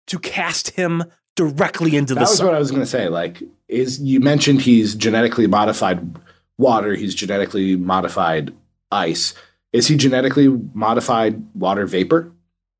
to 0.08 0.18
cast 0.18 0.70
him 0.70 1.04
directly 1.36 1.96
into 1.96 2.14
That 2.14 2.24
the 2.24 2.30
was 2.30 2.42
what 2.42 2.54
I 2.54 2.58
was 2.58 2.70
going 2.70 2.82
to 2.82 2.86
say. 2.86 3.08
Like, 3.08 3.42
is 3.68 4.00
you 4.00 4.20
mentioned 4.20 4.62
he's 4.62 4.94
genetically 4.94 5.46
modified 5.46 6.18
water, 6.58 6.94
he's 6.94 7.14
genetically 7.14 7.76
modified 7.76 8.54
ice. 8.90 9.34
Is 9.72 9.86
he 9.86 9.96
genetically 9.96 10.48
modified 10.48 11.44
water 11.54 11.86
vapor? 11.86 12.32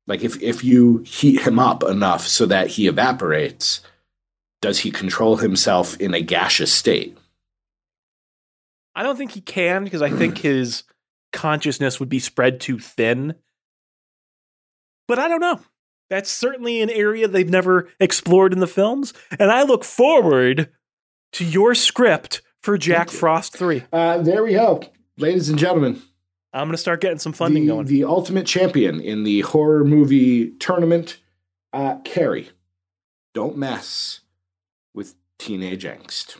Like, 0.07 0.23
if 0.23 0.41
if 0.41 0.63
you 0.63 0.99
heat 0.99 1.41
him 1.41 1.59
up 1.59 1.83
enough 1.83 2.25
so 2.25 2.45
that 2.47 2.67
he 2.67 2.87
evaporates, 2.87 3.81
does 4.61 4.79
he 4.79 4.91
control 4.91 5.37
himself 5.37 5.97
in 5.97 6.13
a 6.13 6.21
gaseous 6.21 6.73
state? 6.73 7.17
I 8.97 9.03
don't 9.03 9.15
think 9.15 9.33
he 9.33 9.41
can 9.41 9.83
because 9.83 10.01
I 10.01 10.09
think 10.09 10.39
his 10.39 10.81
consciousness 11.31 11.99
would 11.99 12.09
be 12.09 12.17
spread 12.17 12.59
too 12.59 12.79
thin. 12.79 13.35
But 15.07 15.19
I 15.19 15.27
don't 15.27 15.39
know. 15.39 15.59
That's 16.09 16.31
certainly 16.31 16.81
an 16.81 16.89
area 16.89 17.27
they've 17.27 17.47
never 17.47 17.89
explored 17.99 18.53
in 18.53 18.59
the 18.59 18.65
films. 18.65 19.13
And 19.37 19.51
I 19.51 19.61
look 19.61 19.83
forward 19.83 20.71
to 21.33 21.45
your 21.45 21.75
script 21.75 22.41
for 22.63 22.75
Jack 22.75 23.11
Frost 23.11 23.55
3. 23.55 23.83
Uh, 23.93 24.17
there 24.17 24.43
we 24.43 24.53
go, 24.53 24.81
ladies 25.15 25.47
and 25.49 25.59
gentlemen. 25.59 26.01
I'm 26.51 26.65
going 26.65 26.71
to 26.71 26.77
start 26.77 26.99
getting 26.99 27.19
some 27.19 27.33
funding 27.33 27.67
the, 27.67 27.73
going. 27.73 27.85
the 27.85 28.03
ultimate 28.03 28.47
champion 28.47 28.99
in 28.99 29.23
the 29.23 29.41
horror 29.41 29.85
movie 29.85 30.49
tournament, 30.57 31.19
uh, 31.71 31.97
Carrie. 32.03 32.49
Don't 33.35 33.57
mess 33.57 34.21
with 34.95 35.13
teenage 35.37 35.83
angst. 35.83 36.37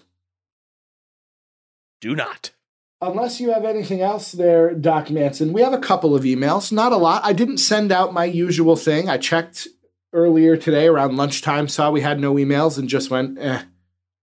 Do 2.01 2.15
not. 2.15 2.51
Unless 2.99 3.39
you 3.39 3.51
have 3.53 3.63
anything 3.63 4.01
else 4.01 4.31
there, 4.31 4.73
Doc 4.73 5.11
Manson, 5.11 5.53
we 5.53 5.61
have 5.61 5.73
a 5.73 5.79
couple 5.79 6.15
of 6.15 6.23
emails, 6.23 6.71
not 6.71 6.91
a 6.91 6.97
lot. 6.97 7.23
I 7.23 7.33
didn't 7.33 7.59
send 7.59 7.91
out 7.91 8.13
my 8.13 8.25
usual 8.25 8.75
thing. 8.75 9.07
I 9.07 9.17
checked 9.17 9.67
earlier 10.13 10.57
today 10.57 10.87
around 10.87 11.15
lunchtime, 11.15 11.67
saw 11.67 11.91
we 11.91 12.01
had 12.01 12.19
no 12.19 12.33
emails, 12.35 12.79
and 12.79 12.89
just 12.89 13.11
went, 13.11 13.37
eh, 13.37 13.61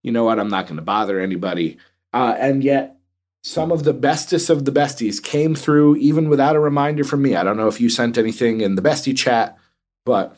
you 0.03 0.11
know 0.11 0.25
what? 0.25 0.41
I'm 0.41 0.49
not 0.49 0.67
going 0.67 0.77
to 0.77 0.83
bother 0.83 1.21
anybody. 1.21 1.79
Uh, 2.13 2.35
and 2.39 2.65
yet, 2.65 2.97
some 3.45 3.71
of 3.71 3.85
the 3.85 3.93
bestest 3.93 4.51
of 4.51 4.65
the 4.65 4.73
besties 4.73 5.23
came 5.23 5.55
through 5.55 5.97
even 5.97 6.29
without 6.29 6.57
a 6.57 6.61
reminder 6.61 7.05
from 7.05 7.23
me. 7.23 7.37
I 7.37 7.45
don't 7.45 7.57
know 7.57 7.69
if 7.69 7.81
you 7.81 7.91
sent 7.91 8.19
anything 8.19 8.61
in 8.61 8.75
the 8.75 8.83
bestie 8.83 9.17
chat, 9.17 9.57
but 10.05 10.37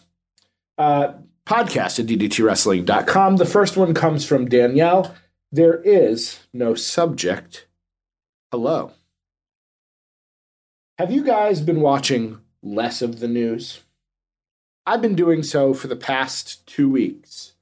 uh, 0.76 1.12
podcast 1.46 2.00
at 2.00 2.06
ddtwrestling.com. 2.06 3.36
The 3.36 3.46
first 3.46 3.76
one 3.76 3.94
comes 3.94 4.26
from 4.26 4.48
Danielle. 4.48 5.14
There 5.56 5.80
is 5.80 6.40
no 6.52 6.74
subject. 6.74 7.66
Hello. 8.52 8.92
Have 10.98 11.10
you 11.10 11.24
guys 11.24 11.62
been 11.62 11.80
watching 11.80 12.40
less 12.62 13.00
of 13.00 13.20
the 13.20 13.26
news? 13.26 13.80
I've 14.84 15.00
been 15.00 15.14
doing 15.14 15.42
so 15.42 15.72
for 15.72 15.86
the 15.86 15.96
past 15.96 16.66
two 16.66 16.90
weeks 16.90 17.54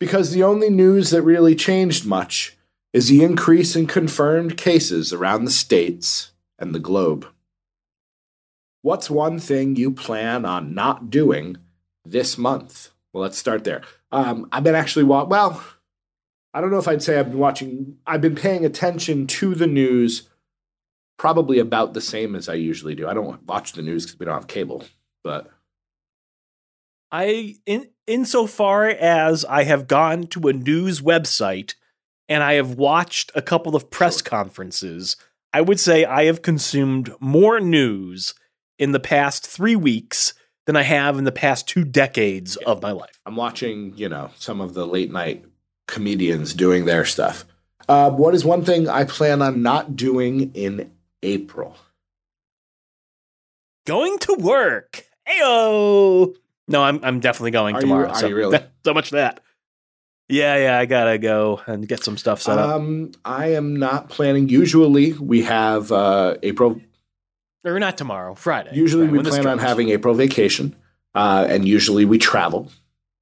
because 0.00 0.30
the 0.30 0.42
only 0.42 0.70
news 0.70 1.10
that 1.10 1.20
really 1.20 1.54
changed 1.54 2.06
much 2.06 2.56
is 2.94 3.08
the 3.08 3.22
increase 3.22 3.76
in 3.76 3.88
confirmed 3.88 4.56
cases 4.56 5.12
around 5.12 5.44
the 5.44 5.50
states 5.50 6.32
and 6.58 6.74
the 6.74 6.78
globe. 6.78 7.26
What's 8.80 9.10
one 9.10 9.38
thing 9.38 9.76
you 9.76 9.90
plan 9.90 10.46
on 10.46 10.74
not 10.74 11.10
doing 11.10 11.58
this 12.06 12.38
month? 12.38 12.88
Well, 13.12 13.20
let's 13.20 13.36
start 13.36 13.64
there. 13.64 13.82
Um, 14.10 14.48
I've 14.50 14.64
been 14.64 14.74
actually 14.74 15.04
wa- 15.04 15.24
well. 15.24 15.62
I 16.54 16.60
don't 16.60 16.70
know 16.70 16.78
if 16.78 16.86
I'd 16.86 17.02
say 17.02 17.18
I've 17.18 17.30
been 17.30 17.38
watching. 17.38 17.98
I've 18.06 18.20
been 18.20 18.36
paying 18.36 18.64
attention 18.64 19.26
to 19.26 19.56
the 19.56 19.66
news, 19.66 20.28
probably 21.18 21.58
about 21.58 21.94
the 21.94 22.00
same 22.00 22.36
as 22.36 22.48
I 22.48 22.54
usually 22.54 22.94
do. 22.94 23.08
I 23.08 23.14
don't 23.14 23.42
watch 23.44 23.72
the 23.72 23.82
news 23.82 24.06
because 24.06 24.20
we 24.20 24.24
don't 24.24 24.34
have 24.34 24.46
cable, 24.46 24.84
but 25.24 25.50
I 27.10 27.56
in 27.66 27.88
insofar 28.06 28.86
as 28.86 29.44
I 29.44 29.64
have 29.64 29.88
gone 29.88 30.28
to 30.28 30.48
a 30.48 30.52
news 30.52 31.00
website 31.00 31.74
and 32.28 32.42
I 32.42 32.54
have 32.54 32.74
watched 32.74 33.32
a 33.34 33.42
couple 33.42 33.74
of 33.74 33.90
press 33.90 34.18
Sure. 34.22 34.30
conferences, 34.30 35.16
I 35.52 35.60
would 35.60 35.80
say 35.80 36.04
I 36.04 36.24
have 36.26 36.42
consumed 36.42 37.12
more 37.18 37.60
news 37.60 38.34
in 38.78 38.92
the 38.92 39.00
past 39.00 39.46
3 39.46 39.74
weeks 39.76 40.34
than 40.66 40.76
I 40.76 40.82
have 40.82 41.18
in 41.18 41.24
the 41.24 41.32
past 41.32 41.68
two 41.68 41.84
decades 41.84 42.56
of 42.56 42.80
my 42.80 42.92
life. 42.92 43.20
I'm 43.26 43.36
watching, 43.36 43.92
you 43.96 44.08
know, 44.08 44.30
some 44.36 44.60
of 44.60 44.74
the 44.74 44.86
late 44.86 45.12
night 45.12 45.44
comedians 45.86 46.54
doing 46.54 46.84
their 46.84 47.04
stuff. 47.04 47.44
Uh, 47.88 48.10
what 48.10 48.34
is 48.34 48.44
one 48.44 48.64
thing 48.64 48.88
I 48.88 49.04
plan 49.04 49.42
on 49.42 49.62
not 49.62 49.96
doing 49.96 50.52
in 50.54 50.90
April? 51.22 51.76
Going 53.86 54.18
to 54.20 54.34
work. 54.34 55.04
Heyo. 55.28 56.34
No, 56.68 56.82
I'm 56.82 57.00
I'm 57.02 57.20
definitely 57.20 57.50
going 57.50 57.74
Are 57.74 57.78
you- 57.78 57.82
tomorrow. 57.82 58.08
are 58.08 58.14
so, 58.14 58.26
you 58.26 58.36
really? 58.36 58.58
so 58.84 58.94
much 58.94 59.10
for 59.10 59.16
that. 59.16 59.40
Yeah, 60.30 60.56
yeah, 60.56 60.78
I 60.78 60.86
gotta 60.86 61.18
go 61.18 61.60
and 61.66 61.86
get 61.86 62.02
some 62.02 62.16
stuff 62.16 62.40
set 62.40 62.56
up. 62.58 62.76
Um, 62.76 63.12
I 63.26 63.48
am 63.48 63.76
not 63.76 64.08
planning. 64.08 64.48
Usually, 64.48 65.12
we 65.12 65.42
have 65.42 65.92
uh, 65.92 66.36
April. 66.42 66.80
Or 67.62 67.78
not 67.78 67.98
tomorrow, 67.98 68.34
Friday. 68.34 68.70
Usually, 68.72 69.06
Friday, 69.06 69.22
we 69.22 69.28
plan 69.30 69.46
on 69.46 69.58
having 69.58 69.90
April 69.90 70.14
vacation, 70.14 70.74
uh, 71.14 71.46
and 71.48 71.68
usually 71.68 72.06
we 72.06 72.16
travel 72.16 72.70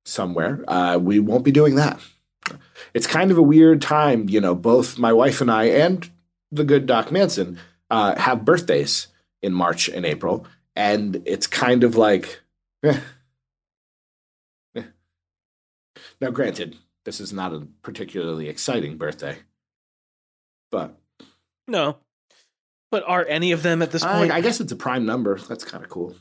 somewhere. 0.04 0.64
Uh, 0.68 0.98
we 0.98 1.18
won't 1.18 1.44
be 1.44 1.50
doing 1.50 1.74
that. 1.74 1.98
It's 2.94 3.06
kind 3.06 3.30
of 3.30 3.38
a 3.38 3.42
weird 3.42 3.80
time, 3.80 4.28
you 4.28 4.40
know. 4.40 4.54
Both 4.54 4.98
my 4.98 5.12
wife 5.12 5.40
and 5.40 5.50
I, 5.50 5.64
and 5.64 6.08
the 6.50 6.64
good 6.64 6.86
Doc 6.86 7.10
Manson, 7.10 7.58
uh, 7.90 8.18
have 8.18 8.44
birthdays 8.44 9.08
in 9.42 9.52
March 9.52 9.88
and 9.88 10.04
April, 10.04 10.46
and 10.76 11.22
it's 11.24 11.46
kind 11.46 11.84
of 11.84 11.96
like. 11.96 12.40
eh. 12.84 13.00
Eh. 14.76 14.82
Now, 16.20 16.30
granted, 16.30 16.76
this 17.04 17.20
is 17.20 17.32
not 17.32 17.52
a 17.52 17.66
particularly 17.82 18.48
exciting 18.48 18.96
birthday, 18.96 19.38
but 20.70 20.98
No. 21.66 21.98
But 22.90 23.04
are 23.06 23.24
any 23.26 23.52
of 23.52 23.62
them 23.62 23.80
at 23.80 23.90
this 23.90 24.02
I, 24.02 24.18
point? 24.18 24.32
I 24.32 24.42
guess 24.42 24.60
it's 24.60 24.70
a 24.72 24.76
prime 24.76 25.06
number. 25.06 25.38
That's 25.38 25.64
kind 25.64 25.82
of 25.82 25.88
cool. 25.88 26.14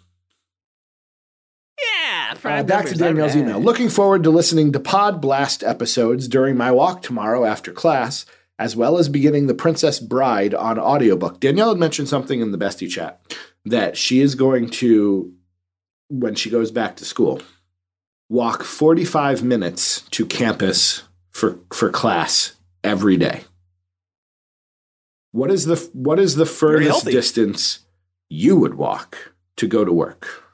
Yeah. 2.44 2.60
Uh, 2.60 2.64
back 2.64 2.86
to 2.86 2.96
Danielle's 2.96 3.36
alright. 3.36 3.50
email. 3.50 3.60
Looking 3.60 3.90
forward 3.90 4.24
to 4.24 4.30
listening 4.30 4.72
to 4.74 4.80
Pod 4.80 5.22
Blast 5.22 5.64
episodes 5.64 6.28
during 6.28 6.58
my 6.58 6.72
walk 6.72 7.02
tomorrow 7.02 7.46
after 7.46 7.72
class, 7.72 8.26
as 8.60 8.76
well 8.76 8.98
as 8.98 9.10
beginning 9.10 9.48
The 9.48 9.54
Princess 9.54 10.00
Bride 10.00 10.54
on 10.54 10.80
audiobook. 10.80 11.40
Danielle 11.40 11.70
had 11.70 11.80
mentioned 11.80 12.10
something 12.10 12.42
in 12.42 12.52
the 12.52 12.58
bestie 12.58 12.90
chat 12.90 13.22
that 13.66 13.98
she 13.98 14.22
is 14.22 14.36
going 14.36 14.70
to, 14.70 15.34
when 16.10 16.36
she 16.36 16.50
goes 16.50 16.72
back 16.72 16.96
to 16.98 17.06
school, 17.06 17.42
walk 18.30 18.64
45 18.64 19.44
minutes 19.44 20.02
to 20.12 20.26
campus 20.26 21.04
for, 21.32 21.60
for 21.72 21.90
class 21.90 22.54
every 22.84 23.18
day. 23.18 23.42
What 25.32 25.50
is 25.50 25.66
the 25.66 25.78
what 25.94 26.20
is 26.20 26.36
the 26.36 26.46
furthest 26.46 27.06
distance 27.06 27.80
you 28.30 28.58
would 28.58 28.74
walk 28.76 29.34
to 29.56 29.68
go 29.68 29.86
to 29.86 29.94
work? 29.94 30.51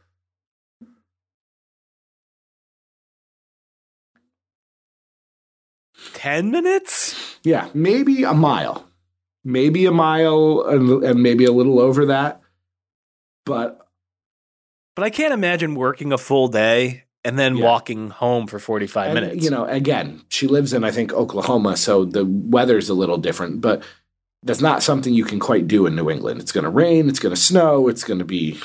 Ten 6.27 6.51
minutes? 6.51 7.37
Yeah, 7.43 7.69
maybe 7.73 8.23
a 8.23 8.33
mile. 8.33 8.85
Maybe 9.45 9.85
a 9.85 9.91
mile 9.91 10.65
and, 10.67 11.01
and 11.05 11.23
maybe 11.23 11.45
a 11.45 11.53
little 11.53 11.79
over 11.79 12.07
that. 12.07 12.41
But 13.45 13.87
But 14.95 15.05
I 15.05 15.09
can't 15.09 15.33
imagine 15.33 15.73
working 15.75 16.11
a 16.11 16.17
full 16.17 16.49
day 16.49 17.05
and 17.23 17.39
then 17.39 17.55
Yeah. 17.55 17.63
walking 17.63 18.09
home 18.09 18.45
for 18.47 18.59
45 18.59 19.11
and, 19.11 19.21
minutes. 19.21 19.43
you 19.45 19.49
know, 19.49 19.63
again, 19.65 20.21
she 20.27 20.47
lives 20.47 20.73
in 20.73 20.83
I 20.83 20.91
think 20.91 21.13
Oklahoma, 21.13 21.77
so 21.77 22.03
the 22.03 22.25
weather's 22.25 22.89
a 22.89 22.93
little 22.93 23.17
different, 23.17 23.61
but 23.61 23.81
that's 24.43 24.59
not 24.61 24.83
something 24.83 25.13
you 25.13 25.23
can 25.23 25.39
quite 25.39 25.65
do 25.65 25.85
in 25.85 25.95
New 25.95 26.09
England. 26.09 26.41
It's 26.41 26.51
going 26.51 26.65
to 26.65 26.69
rain, 26.69 27.07
it's 27.07 27.19
going 27.19 27.33
to 27.33 27.39
snow, 27.41 27.87
it's 27.87 28.03
going 28.03 28.19
to 28.19 28.25
be 28.25 28.59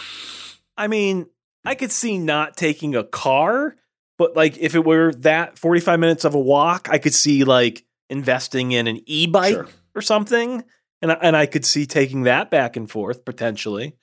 I 0.77 0.89
mean, 0.89 1.27
I 1.65 1.77
could 1.77 1.93
see 1.93 2.19
not 2.19 2.57
taking 2.57 2.97
a 2.97 3.05
car, 3.05 3.77
but 4.23 4.37
like 4.37 4.57
if 4.59 4.77
it 4.77 4.85
were 4.85 5.13
that 5.15 5.59
45 5.59 5.99
minutes 5.99 6.25
of 6.25 6.37
a 6.37 6.41
walk, 6.41 6.87
I 6.89 6.99
could 6.99 7.13
see 7.13 7.43
like 7.43 7.85
investing 8.09 8.71
in 8.71 8.87
an 8.87 9.01
e-bike 9.07 9.55
Sure. 9.55 9.69
or 9.97 10.01
something. 10.03 10.63
And 11.01 11.11
I, 11.11 11.15
and 11.21 11.37
I 11.37 11.47
could 11.47 11.65
see 11.65 11.87
taking 11.87 12.23
that 12.23 12.49
back 12.49 12.77
and 12.77 12.89
forth 12.89 13.25
potentially. 13.25 13.97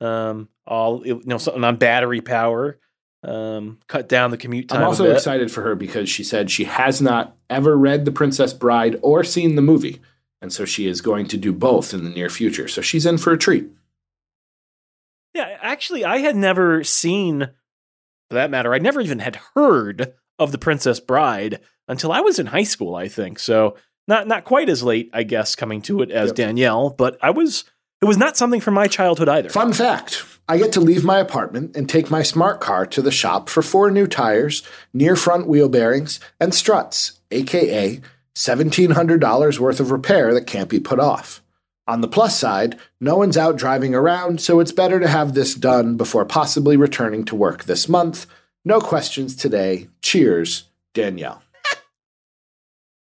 Um, 0.00 0.48
all 0.64 1.04
you 1.04 1.22
know, 1.24 1.38
something 1.38 1.64
on 1.64 1.74
battery 1.76 2.20
power. 2.20 2.78
Um, 3.24 3.80
cut 3.88 4.08
down 4.08 4.30
the 4.30 4.36
commute 4.36 4.68
time. 4.68 4.82
I'm 4.82 4.86
also 4.86 5.10
excited 5.10 5.50
for 5.50 5.62
her 5.62 5.74
because 5.74 6.08
she 6.08 6.22
said 6.22 6.50
she 6.52 6.64
has 6.64 7.02
not 7.02 7.36
ever 7.50 7.76
read 7.76 8.04
The 8.04 8.12
Princess 8.12 8.52
Bride 8.52 9.00
or 9.02 9.24
seen 9.24 9.56
the 9.56 9.62
movie. 9.62 10.00
And 10.40 10.52
so 10.52 10.64
she 10.64 10.86
is 10.86 11.00
going 11.00 11.26
to 11.28 11.36
do 11.36 11.52
both 11.52 11.92
in 11.92 12.04
the 12.04 12.10
near 12.10 12.28
future. 12.28 12.68
So 12.68 12.80
she's 12.80 13.06
in 13.06 13.18
for 13.18 13.32
a 13.32 13.38
treat. 13.38 13.66
Yeah, 15.34 15.58
actually, 15.60 16.04
I 16.04 16.18
had 16.18 16.36
never 16.36 16.84
seen, 16.84 17.48
for 18.34 18.40
that 18.40 18.50
matter, 18.50 18.74
I 18.74 18.78
never 18.78 19.00
even 19.00 19.20
had 19.20 19.38
heard 19.54 20.14
of 20.40 20.50
the 20.50 20.58
Princess 20.58 20.98
Bride 20.98 21.60
until 21.86 22.10
I 22.10 22.20
was 22.20 22.40
in 22.40 22.46
high 22.46 22.64
school. 22.64 22.96
I 22.96 23.06
think 23.06 23.38
so. 23.38 23.76
Not 24.08 24.26
not 24.26 24.44
quite 24.44 24.68
as 24.68 24.82
late, 24.82 25.08
I 25.12 25.22
guess, 25.22 25.54
coming 25.54 25.80
to 25.82 26.02
it 26.02 26.10
as 26.10 26.30
Yep. 26.30 26.36
Danielle, 26.36 26.90
but 26.90 27.16
I 27.22 27.30
was. 27.30 27.64
It 28.02 28.06
was 28.06 28.18
not 28.18 28.36
something 28.36 28.60
from 28.60 28.74
my 28.74 28.88
childhood 28.88 29.28
either. 29.28 29.50
Fun 29.50 29.72
fact 29.72 30.24
I 30.48 30.58
get 30.58 30.72
to 30.72 30.80
leave 30.80 31.04
my 31.04 31.20
apartment 31.20 31.76
and 31.76 31.88
take 31.88 32.10
my 32.10 32.22
smart 32.22 32.60
car 32.60 32.86
to 32.86 33.00
the 33.00 33.12
shop 33.12 33.48
for 33.48 33.62
four 33.62 33.88
new 33.88 34.08
tires, 34.08 34.64
near 34.92 35.14
front 35.14 35.46
wheel 35.46 35.68
bearings, 35.68 36.18
and 36.40 36.52
struts, 36.52 37.20
aka 37.30 38.00
$1,700 38.34 39.58
worth 39.60 39.78
of 39.78 39.92
repair 39.92 40.34
that 40.34 40.48
can't 40.48 40.68
be 40.68 40.80
put 40.80 40.98
off. 40.98 41.40
On 41.86 42.00
the 42.00 42.08
plus 42.08 42.38
side, 42.38 42.78
no 43.00 43.16
one's 43.16 43.36
out 43.36 43.56
driving 43.58 43.94
around, 43.94 44.40
so 44.40 44.58
it's 44.60 44.72
better 44.72 44.98
to 45.00 45.08
have 45.08 45.34
this 45.34 45.54
done 45.54 45.96
before 45.96 46.24
possibly 46.24 46.76
returning 46.76 47.24
to 47.26 47.36
work 47.36 47.64
this 47.64 47.88
month. 47.88 48.26
No 48.64 48.80
questions 48.80 49.36
today. 49.36 49.88
Cheers, 50.02 50.64
Danielle. 50.94 51.42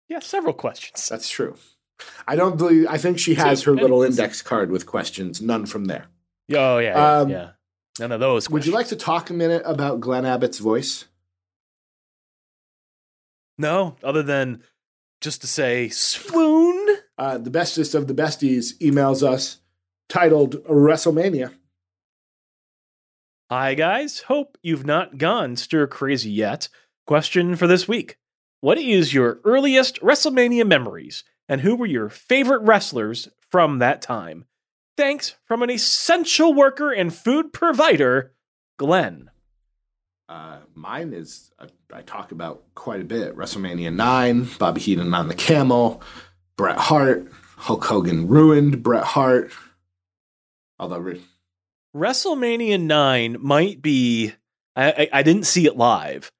Yeah, 0.07 0.19
several 0.19 0.53
questions. 0.53 1.07
That's 1.09 1.27
true. 1.27 1.55
I 2.27 2.35
don't 2.35 2.57
believe, 2.57 2.85
I 2.87 2.99
think 2.99 3.17
she 3.17 3.33
has 3.35 3.63
her 3.63 3.73
little 3.73 4.03
index 4.03 4.41
card 4.43 4.69
with 4.69 4.85
questions, 4.85 5.41
none 5.41 5.65
from 5.65 5.85
there. 5.85 6.05
Oh 6.53 6.77
yeah, 6.77 6.95
yeah, 6.95 7.17
Um, 7.19 7.29
yeah. 7.29 7.49
None 7.99 8.11
of 8.11 8.19
those. 8.19 8.47
Would 8.49 8.67
you 8.67 8.71
like 8.71 8.87
to 8.89 8.95
talk 8.95 9.31
a 9.31 9.33
minute 9.33 9.63
about 9.65 10.01
Glenn 10.01 10.25
Abbott's 10.25 10.59
voice? 10.59 11.05
No, 13.57 13.95
other 14.03 14.21
than 14.21 14.61
just 15.21 15.41
to 15.41 15.47
say 15.47 15.89
swoon. 15.89 16.44
Uh, 17.17 17.37
the 17.37 17.49
bestest 17.49 17.95
of 17.95 18.07
the 18.07 18.13
besties 18.13 18.77
emails 18.79 19.23
us 19.23 19.59
titled 20.09 20.63
WrestleMania. 20.65 21.53
Hi, 23.49 23.73
guys. 23.73 24.21
Hope 24.21 24.57
you've 24.61 24.85
not 24.85 25.17
gone 25.17 25.55
stir 25.55 25.87
crazy 25.87 26.31
yet. 26.31 26.67
Question 27.05 27.55
for 27.55 27.67
this 27.67 27.87
week 27.87 28.17
What 28.59 28.77
is 28.77 29.13
your 29.13 29.39
earliest 29.45 30.01
WrestleMania 30.01 30.67
memories, 30.67 31.23
and 31.47 31.61
who 31.61 31.75
were 31.75 31.85
your 31.85 32.09
favorite 32.09 32.63
wrestlers 32.63 33.29
from 33.49 33.79
that 33.79 34.01
time? 34.01 34.45
Thanks 34.97 35.35
from 35.45 35.61
an 35.61 35.69
essential 35.69 36.53
worker 36.53 36.91
and 36.91 37.13
food 37.13 37.53
provider, 37.53 38.33
Glenn. 38.77 39.29
Uh, 40.27 40.57
mine 40.73 41.13
is, 41.13 41.51
uh, 41.59 41.67
I 41.93 42.01
talk 42.01 42.31
about 42.31 42.63
quite 42.73 43.01
a 43.01 43.05
bit 43.05 43.37
WrestleMania 43.37 43.93
9, 43.93 44.49
Bobby 44.57 44.81
Heenan 44.81 45.13
on 45.13 45.27
the 45.27 45.35
camel, 45.35 46.01
Bret 46.57 46.77
Hart, 46.77 47.31
Hulk 47.57 47.83
Hogan 47.83 48.27
ruined 48.27 48.81
Bret 48.83 49.03
Hart. 49.03 49.51
Although, 50.79 50.99
re- 50.99 51.21
WrestleMania 51.95 52.79
9 52.81 53.37
might 53.39 53.81
be, 53.81 54.33
I, 54.75 54.91
I, 54.91 55.09
I 55.13 55.23
didn't 55.23 55.45
see 55.45 55.65
it 55.65 55.77
live, 55.77 56.31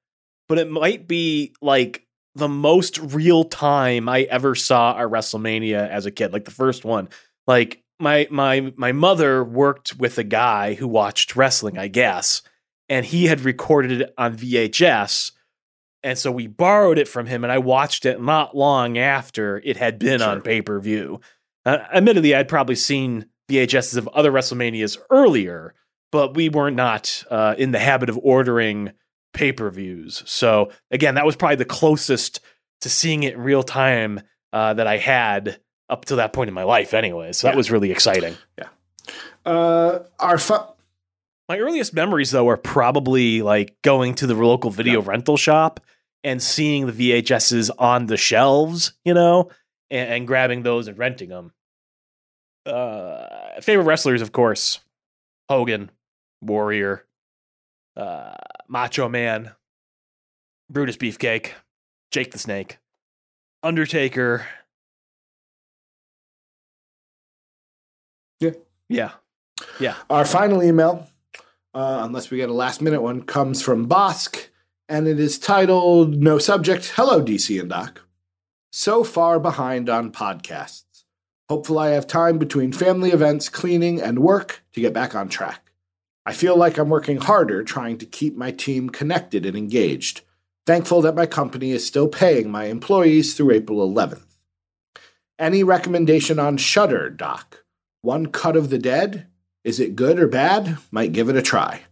but 0.48 0.58
it 0.58 0.70
might 0.70 1.08
be 1.08 1.54
like 1.60 2.06
the 2.34 2.48
most 2.48 2.98
real 2.98 3.44
time 3.44 4.08
I 4.08 4.22
ever 4.22 4.54
saw 4.54 4.96
a 4.96 5.08
WrestleMania 5.08 5.88
as 5.88 6.06
a 6.06 6.10
kid, 6.10 6.32
like 6.32 6.44
the 6.44 6.50
first 6.50 6.84
one. 6.84 7.08
Like 7.46 7.82
my 7.98 8.28
my 8.30 8.72
my 8.76 8.92
mother 8.92 9.42
worked 9.42 9.96
with 9.96 10.18
a 10.18 10.24
guy 10.24 10.74
who 10.74 10.86
watched 10.86 11.34
wrestling, 11.34 11.78
I 11.78 11.88
guess, 11.88 12.42
and 12.88 13.06
he 13.06 13.26
had 13.26 13.40
recorded 13.40 14.02
it 14.02 14.14
on 14.18 14.36
VHS. 14.36 15.32
And 16.06 16.16
so 16.16 16.30
we 16.30 16.46
borrowed 16.46 16.98
it 16.98 17.08
from 17.08 17.26
him, 17.26 17.42
and 17.42 17.52
I 17.52 17.58
watched 17.58 18.06
it 18.06 18.20
not 18.22 18.56
long 18.56 18.96
after 18.96 19.60
it 19.64 19.76
had 19.76 19.98
been 19.98 20.20
Sure. 20.20 20.28
on 20.28 20.40
pay 20.40 20.62
per 20.62 20.78
view. 20.78 21.20
Uh, 21.64 21.78
admittedly, 21.92 22.32
I'd 22.34 22.48
probably 22.48 22.76
seen 22.76 23.26
VHSs 23.50 23.96
of 23.96 24.06
other 24.08 24.30
WrestleManias 24.30 24.98
earlier, 25.10 25.74
but 26.12 26.34
we 26.36 26.48
were 26.48 26.70
not 26.70 27.24
uh, 27.28 27.56
in 27.58 27.72
the 27.72 27.80
habit 27.80 28.08
of 28.08 28.18
ordering 28.22 28.92
pay 29.32 29.50
per 29.50 29.68
views. 29.70 30.22
So 30.26 30.70
again, 30.92 31.16
that 31.16 31.26
was 31.26 31.34
probably 31.34 31.56
the 31.56 31.64
closest 31.64 32.38
to 32.82 32.88
seeing 32.88 33.24
it 33.24 33.34
in 33.34 33.40
real 33.40 33.64
time 33.64 34.20
uh, 34.52 34.74
that 34.74 34.86
I 34.86 34.98
had 34.98 35.58
up 35.90 36.04
to 36.06 36.16
that 36.16 36.32
point 36.32 36.46
in 36.48 36.54
my 36.54 36.62
life, 36.62 36.94
anyway. 36.94 37.32
So 37.32 37.48
that 37.48 37.56
was 37.56 37.70
really 37.70 37.90
exciting. 37.90 38.36
uh, 39.44 39.98
our 40.20 40.38
fu- 40.38 40.54
My 41.48 41.58
earliest 41.58 41.94
memories, 41.94 42.30
though, 42.32 42.48
are 42.48 42.56
probably 42.56 43.42
like 43.42 43.76
going 43.82 44.14
to 44.16 44.26
the 44.26 44.34
local 44.34 44.70
video 44.70 45.00
Yeah. 45.02 45.08
rental 45.08 45.36
shop 45.36 45.80
and 46.26 46.42
seeing 46.42 46.86
the 46.86 46.92
VHSs 46.92 47.70
on 47.78 48.06
the 48.06 48.16
shelves, 48.16 48.94
you 49.04 49.14
know, 49.14 49.48
and, 49.92 50.10
and 50.10 50.26
grabbing 50.26 50.64
those 50.64 50.88
and 50.88 50.98
renting 50.98 51.28
them. 51.28 51.52
Uh, 52.66 53.60
favorite 53.60 53.84
wrestlers, 53.84 54.22
of 54.22 54.32
course, 54.32 54.80
Hogan, 55.48 55.88
Warrior, 56.42 57.06
uh, 57.96 58.34
Macho 58.66 59.08
Man, 59.08 59.52
Brutus 60.68 60.96
Beefcake, 60.96 61.52
Jake 62.10 62.32
the 62.32 62.40
Snake, 62.40 62.78
Undertaker. 63.62 64.44
Yeah. 68.40 68.50
Yeah. 68.88 69.10
Yeah. 69.78 69.94
Our 70.10 70.24
final 70.24 70.60
email, 70.60 71.06
uh, 71.72 72.00
unless 72.02 72.32
we 72.32 72.38
get 72.38 72.48
a 72.48 72.52
last 72.52 72.82
minute 72.82 73.00
one, 73.00 73.22
comes 73.22 73.62
from 73.62 73.88
Bosk, 73.88 74.48
and 74.88 75.08
it 75.08 75.18
is 75.18 75.38
titled 75.38 76.16
No 76.16 76.38
Subject 76.38 76.92
Hello, 76.94 77.22
DC 77.22 77.58
and 77.60 77.70
Doc. 77.70 78.02
So 78.70 79.04
far 79.04 79.40
behind 79.40 79.88
on 79.88 80.12
podcasts. 80.12 81.04
Hopefully, 81.48 81.88
I 81.88 81.90
have 81.90 82.06
time 82.06 82.38
between 82.38 82.72
family 82.72 83.10
events, 83.10 83.48
cleaning, 83.48 84.00
and 84.00 84.18
work 84.18 84.64
to 84.72 84.80
get 84.80 84.92
back 84.92 85.14
on 85.14 85.28
track. 85.28 85.70
I 86.24 86.32
feel 86.32 86.56
like 86.56 86.76
I'm 86.76 86.88
working 86.88 87.18
harder 87.18 87.62
trying 87.62 87.98
to 87.98 88.06
keep 88.06 88.36
my 88.36 88.50
team 88.50 88.90
connected 88.90 89.46
and 89.46 89.56
engaged. 89.56 90.22
Thankful 90.66 91.00
that 91.02 91.14
my 91.14 91.26
company 91.26 91.70
is 91.70 91.86
still 91.86 92.08
paying 92.08 92.50
my 92.50 92.64
employees 92.64 93.34
through 93.34 93.52
April 93.52 93.88
11th. 93.88 94.24
Any 95.38 95.62
recommendation 95.62 96.40
on 96.40 96.56
Shudder, 96.56 97.10
Doc? 97.10 97.64
One 98.02 98.26
Cut 98.26 98.56
of 98.56 98.70
the 98.70 98.78
Dead? 98.78 99.28
Is 99.62 99.78
it 99.78 99.94
good 99.94 100.18
or 100.18 100.26
bad? 100.26 100.78
Might 100.90 101.12
give 101.12 101.28
it 101.28 101.36
a 101.36 101.42
try. 101.42 101.82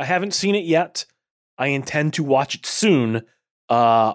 I 0.00 0.04
haven't 0.06 0.34
seen 0.34 0.54
it 0.54 0.64
yet. 0.64 1.04
I 1.58 1.68
intend 1.68 2.14
to 2.14 2.24
watch 2.24 2.54
it 2.54 2.64
soon. 2.64 3.22
Uh, 3.68 4.14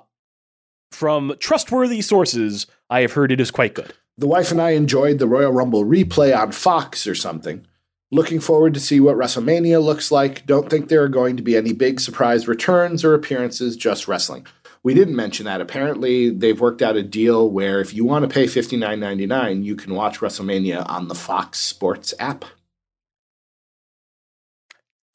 from 0.92 1.36
trustworthy 1.40 2.02
sources, 2.02 2.66
I 2.90 3.02
have 3.02 3.14
heard 3.14 3.32
it 3.32 3.40
is 3.40 3.52
quite 3.52 3.76
good. 3.76 3.94
The 4.18 4.28
wife 4.28 4.52
and 4.52 4.62
I 4.62 4.72
enjoyed 4.72 5.20
the 5.20 5.28
Royal 5.28 5.52
Rumble 5.52 5.86
replay 5.86 6.36
on 6.36 6.52
Fox 6.54 7.06
or 7.06 7.14
something. 7.14 7.68
Looking 8.12 8.40
forward 8.40 8.74
to 8.74 8.80
see 8.80 9.00
what 9.00 9.16
WrestleMania 9.16 9.84
looks 9.84 10.12
like. 10.12 10.46
Don't 10.46 10.70
think 10.70 10.88
there 10.88 11.04
are 11.04 11.10
going 11.10 11.38
to 11.38 11.44
be 11.44 11.56
any 11.56 11.74
big 11.74 12.00
surprise 12.00 12.48
returns 12.48 13.04
or 13.04 13.14
appearances, 13.14 13.78
just 13.78 14.08
wrestling. 14.08 14.48
We 14.84 14.94
didn't 14.94 15.16
mention 15.16 15.46
that. 15.46 15.62
Apparently, 15.62 16.30
they've 16.30 16.60
worked 16.60 16.82
out 16.82 16.96
a 16.96 17.04
deal 17.04 17.50
where 17.50 17.80
if 17.80 17.94
you 17.94 18.06
want 18.06 18.24
to 18.24 18.34
pay 18.34 18.48
fifty 18.48 18.78
nine 18.78 19.00
ninety 19.00 19.26
nine, 19.26 19.64
you 19.64 19.76
can 19.76 19.96
watch 19.96 20.20
WrestleMania 20.20 20.88
on 20.90 21.08
the 21.08 21.16
Fox 21.16 21.60
Sports 21.60 22.14
app. 22.20 22.46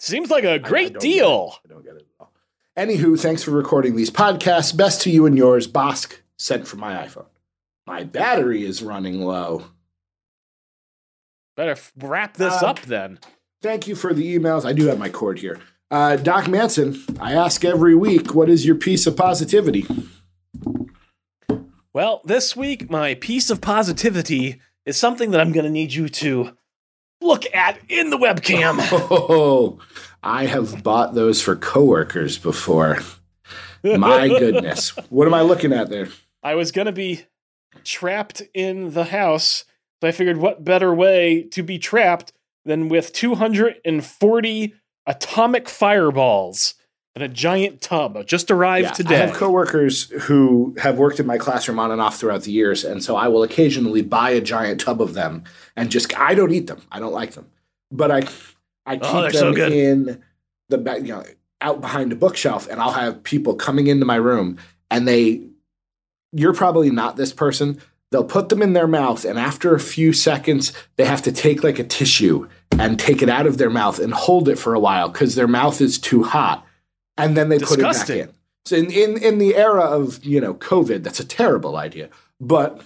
Seems 0.01 0.31
like 0.31 0.45
a 0.45 0.59
great 0.59 0.95
don't 0.95 1.03
deal. 1.03 1.55
I 1.65 1.69
don't 1.69 1.85
get 1.85 1.95
it 1.95 2.03
at 2.03 2.07
all. 2.19 2.33
Anywho, 2.77 3.21
thanks 3.21 3.43
for 3.43 3.51
recording 3.51 3.95
these 3.97 4.11
podcasts. 4.11 4.75
Best 4.77 5.03
to 5.03 5.11
you 5.11 5.27
and 5.27 5.37
yours, 5.37 5.69
Bosk, 5.69 6.21
sent 6.39 6.67
from 6.67 6.81
my 6.81 6.95
iPhone. 7.07 7.27
My 7.87 8.05
battery 8.05 8.65
is 8.65 8.83
running 8.83 9.21
low. 9.21 9.67
Better 11.57 11.73
f- 11.73 11.93
wrap 11.99 12.37
this 12.39 12.63
Uh, 12.63 12.67
up 12.69 12.81
then. 12.83 13.19
Thank 13.61 13.87
you 13.87 13.95
for 13.95 14.15
the 14.15 14.39
emails. 14.39 14.65
I 14.65 14.73
do 14.73 14.87
have 14.87 14.99
my 14.99 15.11
cord 15.11 15.39
here. 15.41 15.59
Uh, 15.91 16.17
Doc 16.17 16.49
Manson, 16.49 17.03
I 17.21 17.35
ask 17.35 17.63
every 17.65 17.95
week, 17.95 18.35
what 18.35 18.49
is 18.49 18.65
your 18.65 18.77
piece 18.77 19.07
of 19.07 19.17
positivity? 19.17 19.87
Well, 21.93 22.23
this 22.25 22.57
week, 22.57 22.89
my 22.89 23.15
piece 23.15 23.51
of 23.51 23.61
positivity 23.61 24.61
is 24.87 24.97
something 24.97 25.33
that 25.33 25.41
I'm 25.41 25.53
going 25.53 25.65
to 25.67 25.71
need 25.71 25.93
you 25.93 26.09
to 26.09 26.57
look 27.21 27.45
at 27.55 27.79
in 27.89 28.11
the 28.11 28.19
webcam. 28.19 28.79
Oh, 29.13 29.79
I 30.23 30.47
have 30.47 30.83
bought 30.83 31.15
those 31.15 31.41
for 31.41 31.57
coworkers 31.57 32.39
before. 32.39 32.99
My 33.83 34.29
goodness. 34.39 34.91
What 35.09 35.27
am 35.27 35.35
I 35.35 35.43
looking 35.43 35.73
at 35.73 35.89
there? 35.89 36.09
I 36.43 36.55
was 36.55 36.73
going 36.73 36.87
to 36.87 36.93
be 36.93 37.25
trapped 37.85 38.43
in 38.55 38.93
the 38.93 39.05
house, 39.05 39.65
so 40.01 40.09
I 40.09 40.13
figured 40.13 40.37
what 40.37 40.65
better 40.65 40.95
way 40.95 41.45
to 41.53 41.63
be 41.63 41.79
trapped 41.79 42.33
than 42.65 42.89
with 42.89 43.13
240 43.13 44.75
atomic 45.07 45.69
fireballs 45.69 46.75
in 47.17 47.23
a 47.23 47.29
giant 47.29 47.81
tub. 47.81 48.25
Just 48.27 48.51
arrived 48.51 48.87
Yeah, 48.87 48.93
today. 48.93 49.17
I 49.17 49.27
have 49.27 49.35
coworkers 49.35 50.11
who 50.11 50.75
have 50.79 50.97
worked 50.99 51.21
in 51.21 51.27
my 51.27 51.39
classroom 51.39 51.79
on 51.79 51.91
and 51.91 52.01
off 52.01 52.19
throughout 52.19 52.43
the 52.43 52.53
years, 52.53 52.85
and 52.85 53.03
so 53.03 53.17
I 53.17 53.29
will 53.29 53.43
occasionally 53.43 54.03
buy 54.03 54.31
a 54.31 54.41
giant 54.41 54.81
tub 54.81 55.03
of 55.03 55.15
them 55.15 55.45
and 55.77 55.91
just 55.91 56.17
I 56.19 56.35
don't 56.35 56.53
eat 56.53 56.67
them. 56.67 56.83
I 56.93 57.01
don't 57.01 57.13
like 57.13 57.33
them, 57.33 57.51
but 57.91 58.11
I 58.11 58.19
I 58.87 58.97
oh, 58.97 58.99
keep 58.99 59.15
Oh, 59.15 59.23
them 59.23 59.33
so 59.33 59.53
good. 59.53 59.73
in 59.73 60.23
the 60.69 60.79
back, 60.79 61.01
you 61.01 61.09
know, 61.09 61.25
out 61.61 61.81
behind 61.81 62.13
a 62.13 62.17
bookshelf, 62.17 62.69
and 62.71 62.81
I'll 62.81 62.93
have 62.93 63.23
people 63.23 63.55
coming 63.55 63.87
into 63.89 64.07
my 64.07 64.17
room, 64.17 64.57
and 64.91 65.07
they, 65.07 65.43
you're 66.33 66.55
probably 66.55 66.91
not 66.91 67.17
this 67.17 67.33
person. 67.33 67.81
They'll 68.11 68.25
put 68.25 68.49
them 68.49 68.63
in 68.63 68.73
their 68.73 68.87
mouth, 68.89 69.25
and 69.25 69.39
after 69.39 69.75
a 69.75 69.81
few 69.81 70.13
seconds, 70.13 70.73
they 70.97 71.05
have 71.05 71.23
to 71.23 71.33
take 71.33 71.63
like 71.63 71.79
a 71.79 71.85
tissue 71.85 72.49
and 72.73 72.99
take 72.99 73.21
it 73.21 73.29
out 73.29 73.47
of 73.47 73.59
their 73.59 73.69
mouth 73.69 73.99
and 73.99 74.15
hold 74.15 74.49
it 74.49 74.59
for 74.59 74.75
a 74.75 74.81
while 74.81 75.09
because 75.11 75.35
their 75.35 75.47
mouth 75.49 75.81
is 75.81 75.99
too 75.99 76.23
hot, 76.23 76.65
and 77.25 77.37
then 77.37 77.49
they 77.49 77.59
Disgusting. 77.59 77.87
put 77.87 78.11
it 78.11 78.27
back 78.27 78.29
in. 78.29 78.35
So 78.67 78.77
in, 78.77 78.91
in 78.91 79.23
in 79.23 79.39
the 79.39 79.57
era 79.57 79.83
of 79.83 80.25
you 80.25 80.41
know 80.41 80.55
COVID, 80.55 81.03
that's 81.03 81.21
a 81.21 81.25
terrible 81.25 81.77
idea. 81.77 82.11
But 82.41 82.83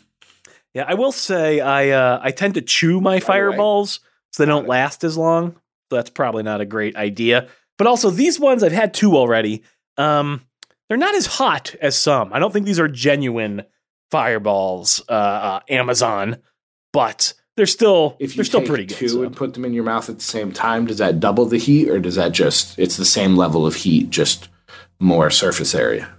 yeah, 0.72 0.84
I 0.86 0.94
will 0.94 1.12
say 1.12 1.60
I 1.60 1.90
uh, 1.90 2.20
I 2.22 2.30
tend 2.30 2.54
to 2.54 2.62
chew 2.62 3.00
my 3.00 3.20
fireballs 3.20 4.00
so 4.32 4.42
they 4.42 4.48
don't 4.48 4.68
last 4.68 5.04
as 5.04 5.16
long. 5.16 5.52
So 5.90 5.96
that's 5.96 6.10
probably 6.10 6.42
not 6.42 6.60
a 6.60 6.64
great 6.64 6.96
idea. 6.96 7.48
But 7.78 7.86
also 7.86 8.10
these 8.10 8.38
ones 8.38 8.62
I've 8.62 8.72
had 8.72 8.94
two 8.94 9.16
already. 9.16 9.62
Um, 9.96 10.42
they're 10.88 10.98
not 10.98 11.14
as 11.14 11.26
hot 11.26 11.74
as 11.80 11.96
some. 11.96 12.32
I 12.32 12.38
don't 12.38 12.52
think 12.52 12.66
these 12.66 12.80
are 12.80 12.88
genuine 12.88 13.64
fireballs, 14.10 15.02
uh, 15.08 15.12
uh, 15.12 15.60
Amazon, 15.68 16.36
but 16.92 17.34
they're 17.56 17.66
still 17.66 18.16
if 18.18 18.32
you 18.32 18.36
they're 18.38 18.44
still 18.44 18.62
pretty 18.62 18.86
two 18.86 19.06
good. 19.06 19.10
so. 19.10 19.22
and 19.22 19.36
put 19.36 19.54
them 19.54 19.64
in 19.64 19.72
your 19.74 19.84
mouth 19.84 20.08
at 20.08 20.16
the 20.16 20.24
same 20.24 20.52
time, 20.52 20.86
does 20.86 20.98
that 20.98 21.20
double 21.20 21.44
the 21.46 21.58
heat, 21.58 21.88
or 21.88 21.98
does 21.98 22.16
that 22.16 22.32
just 22.32 22.78
it's 22.78 22.96
the 22.96 23.04
same 23.04 23.36
level 23.36 23.66
of 23.66 23.74
heat, 23.76 24.10
just 24.10 24.48
more 24.98 25.30
surface 25.30 25.74
area? 25.74 26.10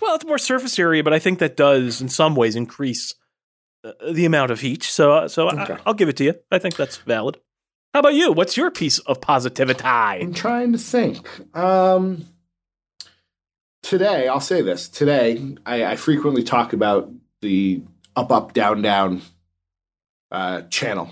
Well, 0.00 0.14
it's 0.14 0.24
more 0.24 0.38
surface 0.38 0.78
area, 0.78 1.02
but 1.02 1.12
I 1.12 1.18
think 1.18 1.38
that 1.40 1.56
does 1.56 2.00
in 2.00 2.08
some 2.08 2.34
ways 2.34 2.56
increase 2.56 3.14
uh, 3.84 3.92
the 4.10 4.24
amount 4.24 4.50
of 4.50 4.60
heat. 4.60 4.82
So, 4.82 5.12
uh, 5.12 5.28
so 5.28 5.48
Okay. 5.50 5.74
I, 5.74 5.78
I'll 5.84 5.94
give 5.94 6.08
it 6.08 6.16
to 6.18 6.24
you. 6.24 6.34
I 6.50 6.58
think 6.58 6.76
that's 6.76 6.96
valid. 6.98 7.38
How 7.92 8.00
about 8.00 8.14
you? 8.14 8.32
What's 8.32 8.56
your 8.56 8.70
piece 8.70 8.98
of 9.00 9.20
positivity? 9.20 9.84
I'm 9.84 10.32
trying 10.34 10.72
to 10.72 10.78
think. 10.78 11.28
Um, 11.56 12.26
today, 13.82 14.28
I'll 14.28 14.40
say 14.40 14.62
this. 14.62 14.88
Today, 14.88 15.56
I, 15.66 15.84
I 15.84 15.96
frequently 15.96 16.42
talk 16.42 16.72
about 16.72 17.10
the 17.40 17.82
up, 18.18 18.32
up, 18.32 18.52
down, 18.52 18.82
down 18.82 19.22
uh, 20.32 20.62
channel. 20.62 21.10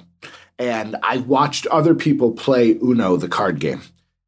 And 0.59 0.96
I 1.02 1.18
watched 1.18 1.66
other 1.68 1.94
people 1.94 2.32
play 2.32 2.72
Uno, 2.82 3.16
the 3.16 3.28
card 3.28 3.61
game. 3.61 3.82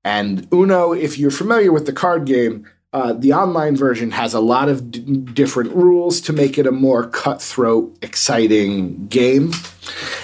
And 0.05 0.47
Uno, 0.53 0.93
if 0.93 1.19
you're 1.19 1.31
familiar 1.31 1.73
with 1.73 1.87
the 1.87 1.93
card 1.93 2.25
game, 2.25 2.67
uh, 2.93 3.15
the 3.15 3.33
online 3.33 3.77
version 3.77 4.13
has 4.13 4.33
a 4.33 4.41
lot 4.41 4.69
of 4.69 4.91
d- 4.91 5.01
different 5.01 5.75
rules 5.75 6.21
to 6.23 6.33
make 6.33 6.57
it 6.57 6.67
a 6.67 6.73
more 6.73 7.09
cutthroat, 7.09 7.99
exciting 8.01 9.07
game. 9.09 9.53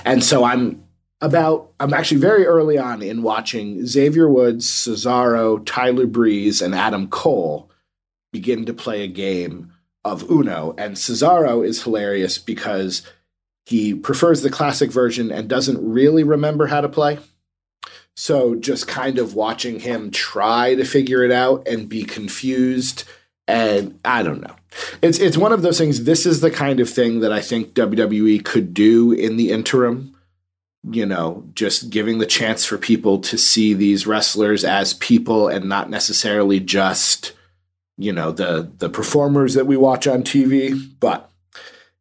And 0.04 0.22
so 0.22 0.44
I'm 0.44 0.82
about 1.20 1.72
I'm 1.80 1.92
actually 1.92 2.20
very 2.20 2.46
early 2.46 2.78
on 2.78 3.02
in 3.02 3.22
watching 3.22 3.84
Xavier 3.86 4.28
Woods, 4.28 4.66
Cesaro, 4.66 5.62
Tyler 5.66 6.06
Breeze, 6.06 6.62
and 6.62 6.74
Adam 6.74 7.08
Cole 7.08 7.70
begin 8.32 8.64
to 8.66 8.74
play 8.74 9.02
a 9.02 9.08
game 9.08 9.73
of 10.04 10.30
Uno. 10.30 10.74
And 10.78 10.96
Cesaro 10.96 11.66
is 11.66 11.82
hilarious 11.82 12.38
because 12.38 13.02
he 13.64 13.94
prefers 13.94 14.42
the 14.42 14.50
classic 14.50 14.90
version 14.90 15.30
and 15.30 15.48
doesn't 15.48 15.80
really 15.80 16.24
remember 16.24 16.66
how 16.66 16.80
to 16.80 16.88
play. 16.88 17.18
So 18.16 18.54
just 18.54 18.86
kind 18.86 19.18
of 19.18 19.34
watching 19.34 19.80
him 19.80 20.10
try 20.10 20.74
to 20.74 20.84
figure 20.84 21.22
it 21.22 21.32
out 21.32 21.66
and 21.66 21.88
be 21.88 22.04
confused 22.04 23.04
and 23.46 23.98
I 24.04 24.22
don't 24.22 24.40
know. 24.40 24.56
It's 25.02 25.18
it's 25.18 25.36
one 25.36 25.52
of 25.52 25.62
those 25.62 25.76
things 25.76 26.04
this 26.04 26.24
is 26.24 26.40
the 26.40 26.50
kind 26.50 26.80
of 26.80 26.88
thing 26.88 27.20
that 27.20 27.32
I 27.32 27.40
think 27.40 27.74
WWE 27.74 28.42
could 28.44 28.72
do 28.72 29.12
in 29.12 29.36
the 29.36 29.50
interim 29.50 30.14
you 30.90 31.06
know, 31.06 31.44
just 31.54 31.90
giving 31.90 32.18
the 32.18 32.26
chance 32.26 32.64
for 32.64 32.76
people 32.76 33.18
to 33.18 33.38
see 33.38 33.74
these 33.74 34.06
wrestlers 34.06 34.64
as 34.64 34.94
people 34.94 35.48
and 35.48 35.68
not 35.68 35.88
necessarily 35.88 36.60
just, 36.60 37.32
you 37.96 38.12
know, 38.12 38.32
the 38.32 38.70
the 38.78 38.88
performers 38.88 39.54
that 39.54 39.66
we 39.66 39.76
watch 39.76 40.06
on 40.06 40.22
TV. 40.22 40.78
But 41.00 41.30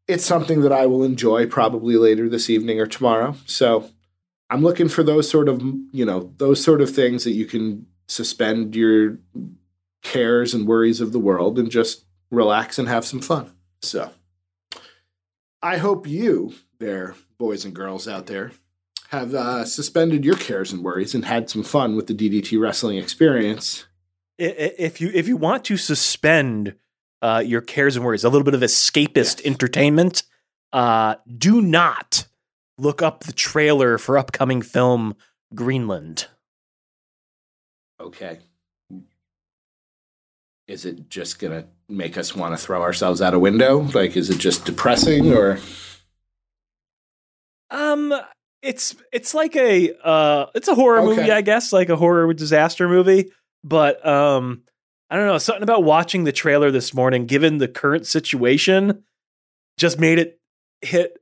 it's 0.08 0.26
something 0.26 0.62
that 0.62 0.72
I 0.74 0.86
will 0.86 1.04
enjoy 1.04 1.48
probably 1.48 1.96
later 1.96 2.28
this 2.28 2.50
evening 2.50 2.80
or 2.80 2.86
tomorrow. 2.86 3.36
So 3.46 3.90
I'm 4.50 4.62
looking 4.62 4.90
for 4.90 5.04
those 5.04 5.30
sort 5.30 5.48
of, 5.48 5.62
you 5.92 6.06
know, 6.06 6.32
those 6.38 6.64
sort 6.64 6.82
of 6.82 6.94
things 6.94 7.24
that 7.24 7.32
you 7.32 7.46
can 7.46 7.88
suspend 8.08 8.76
your 8.76 9.18
cares 10.04 10.54
and 10.54 10.68
worries 10.68 11.00
of 11.00 11.14
the 11.14 11.20
world 11.20 11.58
and 11.58 11.72
just 11.72 12.06
relax 12.30 12.78
and 12.78 12.88
have 12.88 13.06
some 13.06 13.22
fun. 13.22 13.52
So 13.82 14.12
I 15.62 15.78
hope 15.78 16.08
you, 16.08 16.54
there, 16.80 17.16
boys 17.38 17.64
and 17.64 17.74
girls 17.74 18.08
out 18.08 18.26
there, 18.26 18.52
have 19.10 19.34
uh, 19.34 19.64
suspended 19.64 20.26
your 20.26 20.36
cares 20.36 20.74
and 20.74 20.84
worries 20.84 21.16
and 21.16 21.24
had 21.24 21.50
some 21.50 21.64
fun 21.64 21.96
with 21.96 22.08
the 22.08 22.14
DDT 22.14 22.60
wrestling 22.60 22.98
experience. 22.98 23.86
If 24.38 25.00
you 25.00 25.12
if 25.14 25.28
you 25.28 25.38
want 25.38 25.66
to 25.66 25.78
suspend 25.78 26.76
uh, 27.22 27.44
your 27.46 27.62
cares 27.62 27.96
and 27.96 28.04
worries, 28.04 28.24
a 28.24 28.30
little 28.30 28.44
bit 28.44 28.54
of 28.56 28.62
escapist 28.62 29.38
Yes. 29.38 29.42
entertainment, 29.46 30.24
uh, 30.72 31.16
do 31.38 31.62
not 31.62 32.26
look 32.78 33.02
up 33.02 33.24
the 33.26 33.34
trailer 33.34 33.98
for 33.98 34.18
upcoming 34.18 34.62
film 34.62 35.16
Greenland. 35.54 36.28
Okay. 38.00 38.40
Is 40.68 40.86
it 40.86 41.10
just 41.10 41.40
gonna 41.40 41.68
make 41.88 42.18
us 42.18 42.36
want 42.36 42.58
to 42.58 42.64
throw 42.64 42.82
ourselves 42.82 43.22
out 43.22 43.34
a 43.34 43.40
window? 43.40 43.82
Like, 43.94 44.18
is 44.18 44.30
it 44.30 44.40
just 44.40 44.66
depressing 44.66 45.32
or? 45.32 45.60
Um, 47.70 48.14
it's 48.62 48.96
it's 49.12 49.34
like 49.34 49.56
a 49.56 49.94
uh, 50.04 50.48
it's 50.56 50.68
a 50.68 50.76
horror 50.76 51.00
Okay. 51.02 51.18
movie, 51.18 51.32
I 51.32 51.42
guess, 51.42 51.74
like 51.74 51.90
a 51.90 51.96
horror 51.96 52.34
disaster 52.34 52.88
movie. 52.88 53.32
But 53.64 54.06
um, 54.06 54.64
I 55.10 55.16
don't 55.16 55.28
know, 55.28 55.38
something 55.38 55.64
about 55.64 55.84
watching 55.84 56.24
the 56.24 56.32
trailer 56.32 56.72
this 56.72 56.94
morning, 56.94 57.26
given 57.26 57.58
the 57.60 57.68
current 57.68 58.06
situation, 58.08 59.04
just 59.78 60.00
made 60.00 60.20
it 60.20 60.40
hit 60.82 61.18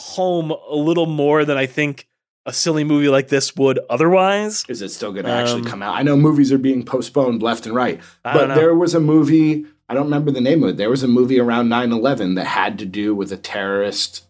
home 0.00 0.50
a 0.50 0.74
little 0.74 1.06
more 1.06 1.44
than 1.44 1.56
I 1.56 1.66
think 1.66 2.06
a 2.46 2.52
silly 2.52 2.84
movie 2.84 3.08
like 3.08 3.28
this 3.28 3.54
would 3.56 3.78
otherwise. 3.90 4.64
Is 4.68 4.80
it 4.82 4.90
still 4.90 5.12
going 5.12 5.26
to 5.26 5.30
actually 5.30 5.60
Um, 5.62 5.66
come 5.66 5.82
out? 5.82 5.94
I 5.94 6.02
know 6.02 6.16
movies 6.16 6.52
are 6.52 6.58
being 6.58 6.84
postponed 6.84 7.42
left 7.42 7.66
and 7.66 7.74
right, 7.74 8.00
but 8.22 8.54
there 8.54 8.74
was 8.74 8.94
a 8.94 9.00
movie. 9.00 9.66
I 9.88 9.94
don't 9.94 10.04
remember 10.04 10.30
the 10.30 10.40
name 10.40 10.62
of 10.62 10.70
it. 10.70 10.76
There 10.76 10.88
was 10.90 11.02
a 11.02 11.08
movie 11.08 11.40
around 11.40 11.68
9-11 11.68 12.36
that 12.36 12.46
had 12.46 12.78
to 12.78 12.86
do 12.86 13.14
with 13.14 13.32
a 13.32 13.36
terrorist 13.36 14.24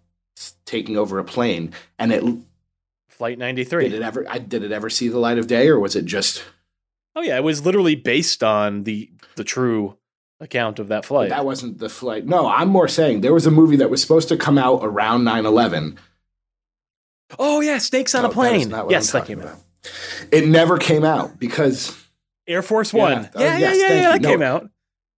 taking 0.65 0.97
over 0.97 1.19
a 1.19 1.25
plane, 1.25 1.73
and 1.99 2.13
it 2.13 2.25
Flight 3.09 3.39
93. 3.39 3.85
did 3.91 3.95
it 3.95 4.03
ever? 4.03 4.27
I, 4.29 4.39
did 4.39 4.63
it 4.65 4.73
ever 4.73 4.89
see 4.89 5.09
the 5.09 5.19
light 5.19 5.39
of 5.39 5.47
day, 5.47 5.69
or 5.69 5.79
was 5.79 5.95
it 5.97 6.05
just? 6.07 6.43
Oh 7.17 7.23
yeah, 7.23 7.37
it 7.37 7.45
was 7.45 7.65
literally 7.65 7.95
based 7.97 8.43
on 8.43 8.85
the 8.85 9.11
the 9.37 9.45
true 9.45 9.97
account 10.41 10.79
of 10.79 10.89
that 10.89 11.05
flight. 11.05 11.29
That 11.31 11.45
wasn't 11.45 11.79
the 11.79 11.89
flight. 11.89 12.25
No, 12.27 12.49
I'm 12.49 12.69
more 12.69 12.89
saying 12.89 13.21
there 13.21 13.35
was 13.35 13.47
a 13.47 13.51
movie 13.51 13.77
that 13.77 13.91
was 13.91 14.01
supposed 14.01 14.29
to 14.29 14.37
come 14.39 14.57
out 14.57 14.81
around 14.83 15.23
9-11. 15.25 15.99
oh 17.39 17.61
yeah, 17.61 17.79
Snakes 17.79 18.15
on 18.15 18.23
No, 18.23 18.29
a 18.29 18.31
oh, 18.31 18.35
Plane. 18.35 18.69
not 18.71 18.87
what 18.87 18.93
Yes, 18.93 19.11
that 19.13 19.27
came 19.27 19.41
talking 19.41 19.53
out. 19.53 19.63
It 20.33 20.47
never 20.49 20.79
came 20.79 21.05
out 21.05 21.39
because 21.39 21.97
Air 22.47 22.63
Force 22.63 22.93
Yeah. 22.95 23.01
One. 23.03 23.31
Oh, 23.35 23.41
Yeah, 23.41 23.53
yeah, 23.53 23.59
yes, 23.59 23.79
yeah, 23.79 23.89
yeah. 23.95 24.13
That 24.13 24.23
No. 24.23 24.29
came 24.31 24.43
out. 24.43 24.71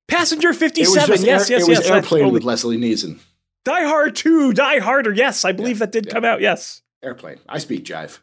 Passenger 0.08 0.52
fifty 0.52 0.82
it 0.82 0.88
was 0.88 0.94
seven. 0.94 1.14
just 1.16 1.24
Yes, 1.26 1.50
air, 1.50 1.58
yes, 1.58 1.66
it 1.66 1.70
was 1.70 1.78
yes. 1.80 1.88
Airplane 1.90 2.02
totally- 2.22 2.32
with 2.32 2.44
Leslie 2.44 2.76
Nielsen. 2.76 3.20
Die 3.64 3.84
Hard 3.84 4.16
Two. 4.16 4.52
Die 4.52 4.78
Harder. 4.80 5.12
Yes, 5.12 5.44
I 5.44 5.52
believe 5.52 5.76
Yeah, 5.76 5.86
that 5.86 5.92
did 5.92 6.10
come 6.10 6.24
out. 6.24 6.40
Yes. 6.40 6.82
Airplane. 7.02 7.38
I 7.48 7.58
speak 7.58 7.84
jive. 7.84 8.18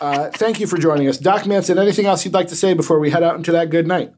Uh, 0.00 0.30
thank 0.30 0.60
you 0.60 0.66
for 0.66 0.78
joining 0.78 1.08
us. 1.08 1.18
Doc 1.18 1.46
Manson, 1.46 1.78
anything 1.78 2.06
else 2.06 2.24
you'd 2.24 2.34
like 2.34 2.48
to 2.48 2.56
say 2.56 2.74
before 2.74 2.98
we 2.98 3.10
head 3.10 3.22
out 3.22 3.36
into 3.36 3.52
that 3.52 3.70
good 3.70 3.86
night? 3.86 4.12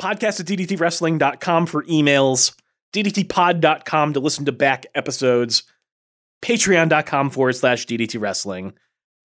Podcast 0.00 0.40
at 0.40 0.46
ddtwrestling.com 0.46 1.66
for 1.66 1.82
emails. 1.84 2.54
ddtpod.com 2.92 4.12
to 4.12 4.20
listen 4.20 4.44
to 4.44 4.52
back 4.52 4.86
episodes. 4.94 5.62
Patreon.com 6.42 7.30
forward 7.30 7.54
slash 7.54 7.86
DDT 7.86 8.20
Wrestling. 8.20 8.74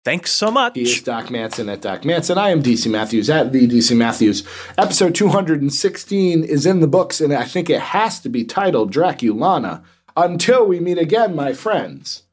Thanks 0.05 0.33
so 0.33 0.51
much. 0.51 0.75
He 0.75 0.83
is 0.83 1.03
Doc 1.03 1.31
Manson 1.31 1.69
at 1.69 1.81
Doc 1.81 2.05
Manson. 2.05 2.37
I 2.37 2.51
am 2.51 2.63
DC 2.63 2.91
Matthews 2.91 3.31
at 3.31 3.53
the 3.53 3.69
DC 3.69 3.97
Matthews. 3.97 4.47
Episode 4.77 5.15
216 5.15 6.43
is 6.43 6.67
in 6.67 6.81
the 6.81 6.89
books, 6.89 7.21
and 7.21 7.33
I 7.33 7.45
think 7.45 7.71
it 7.71 7.81
has 7.81 8.19
to 8.21 8.29
be 8.29 8.45
titled 8.45 8.93
Draculana. 8.93 9.85
Until 10.17 10.67
we 10.67 10.81
meet 10.81 10.99
again, 10.99 11.37
my 11.37 11.53
friends, 11.53 12.25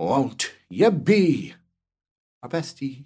won't 0.00 0.52
ye 0.70 0.88
be 0.88 1.54
our 2.42 2.48
bestie? 2.48 3.04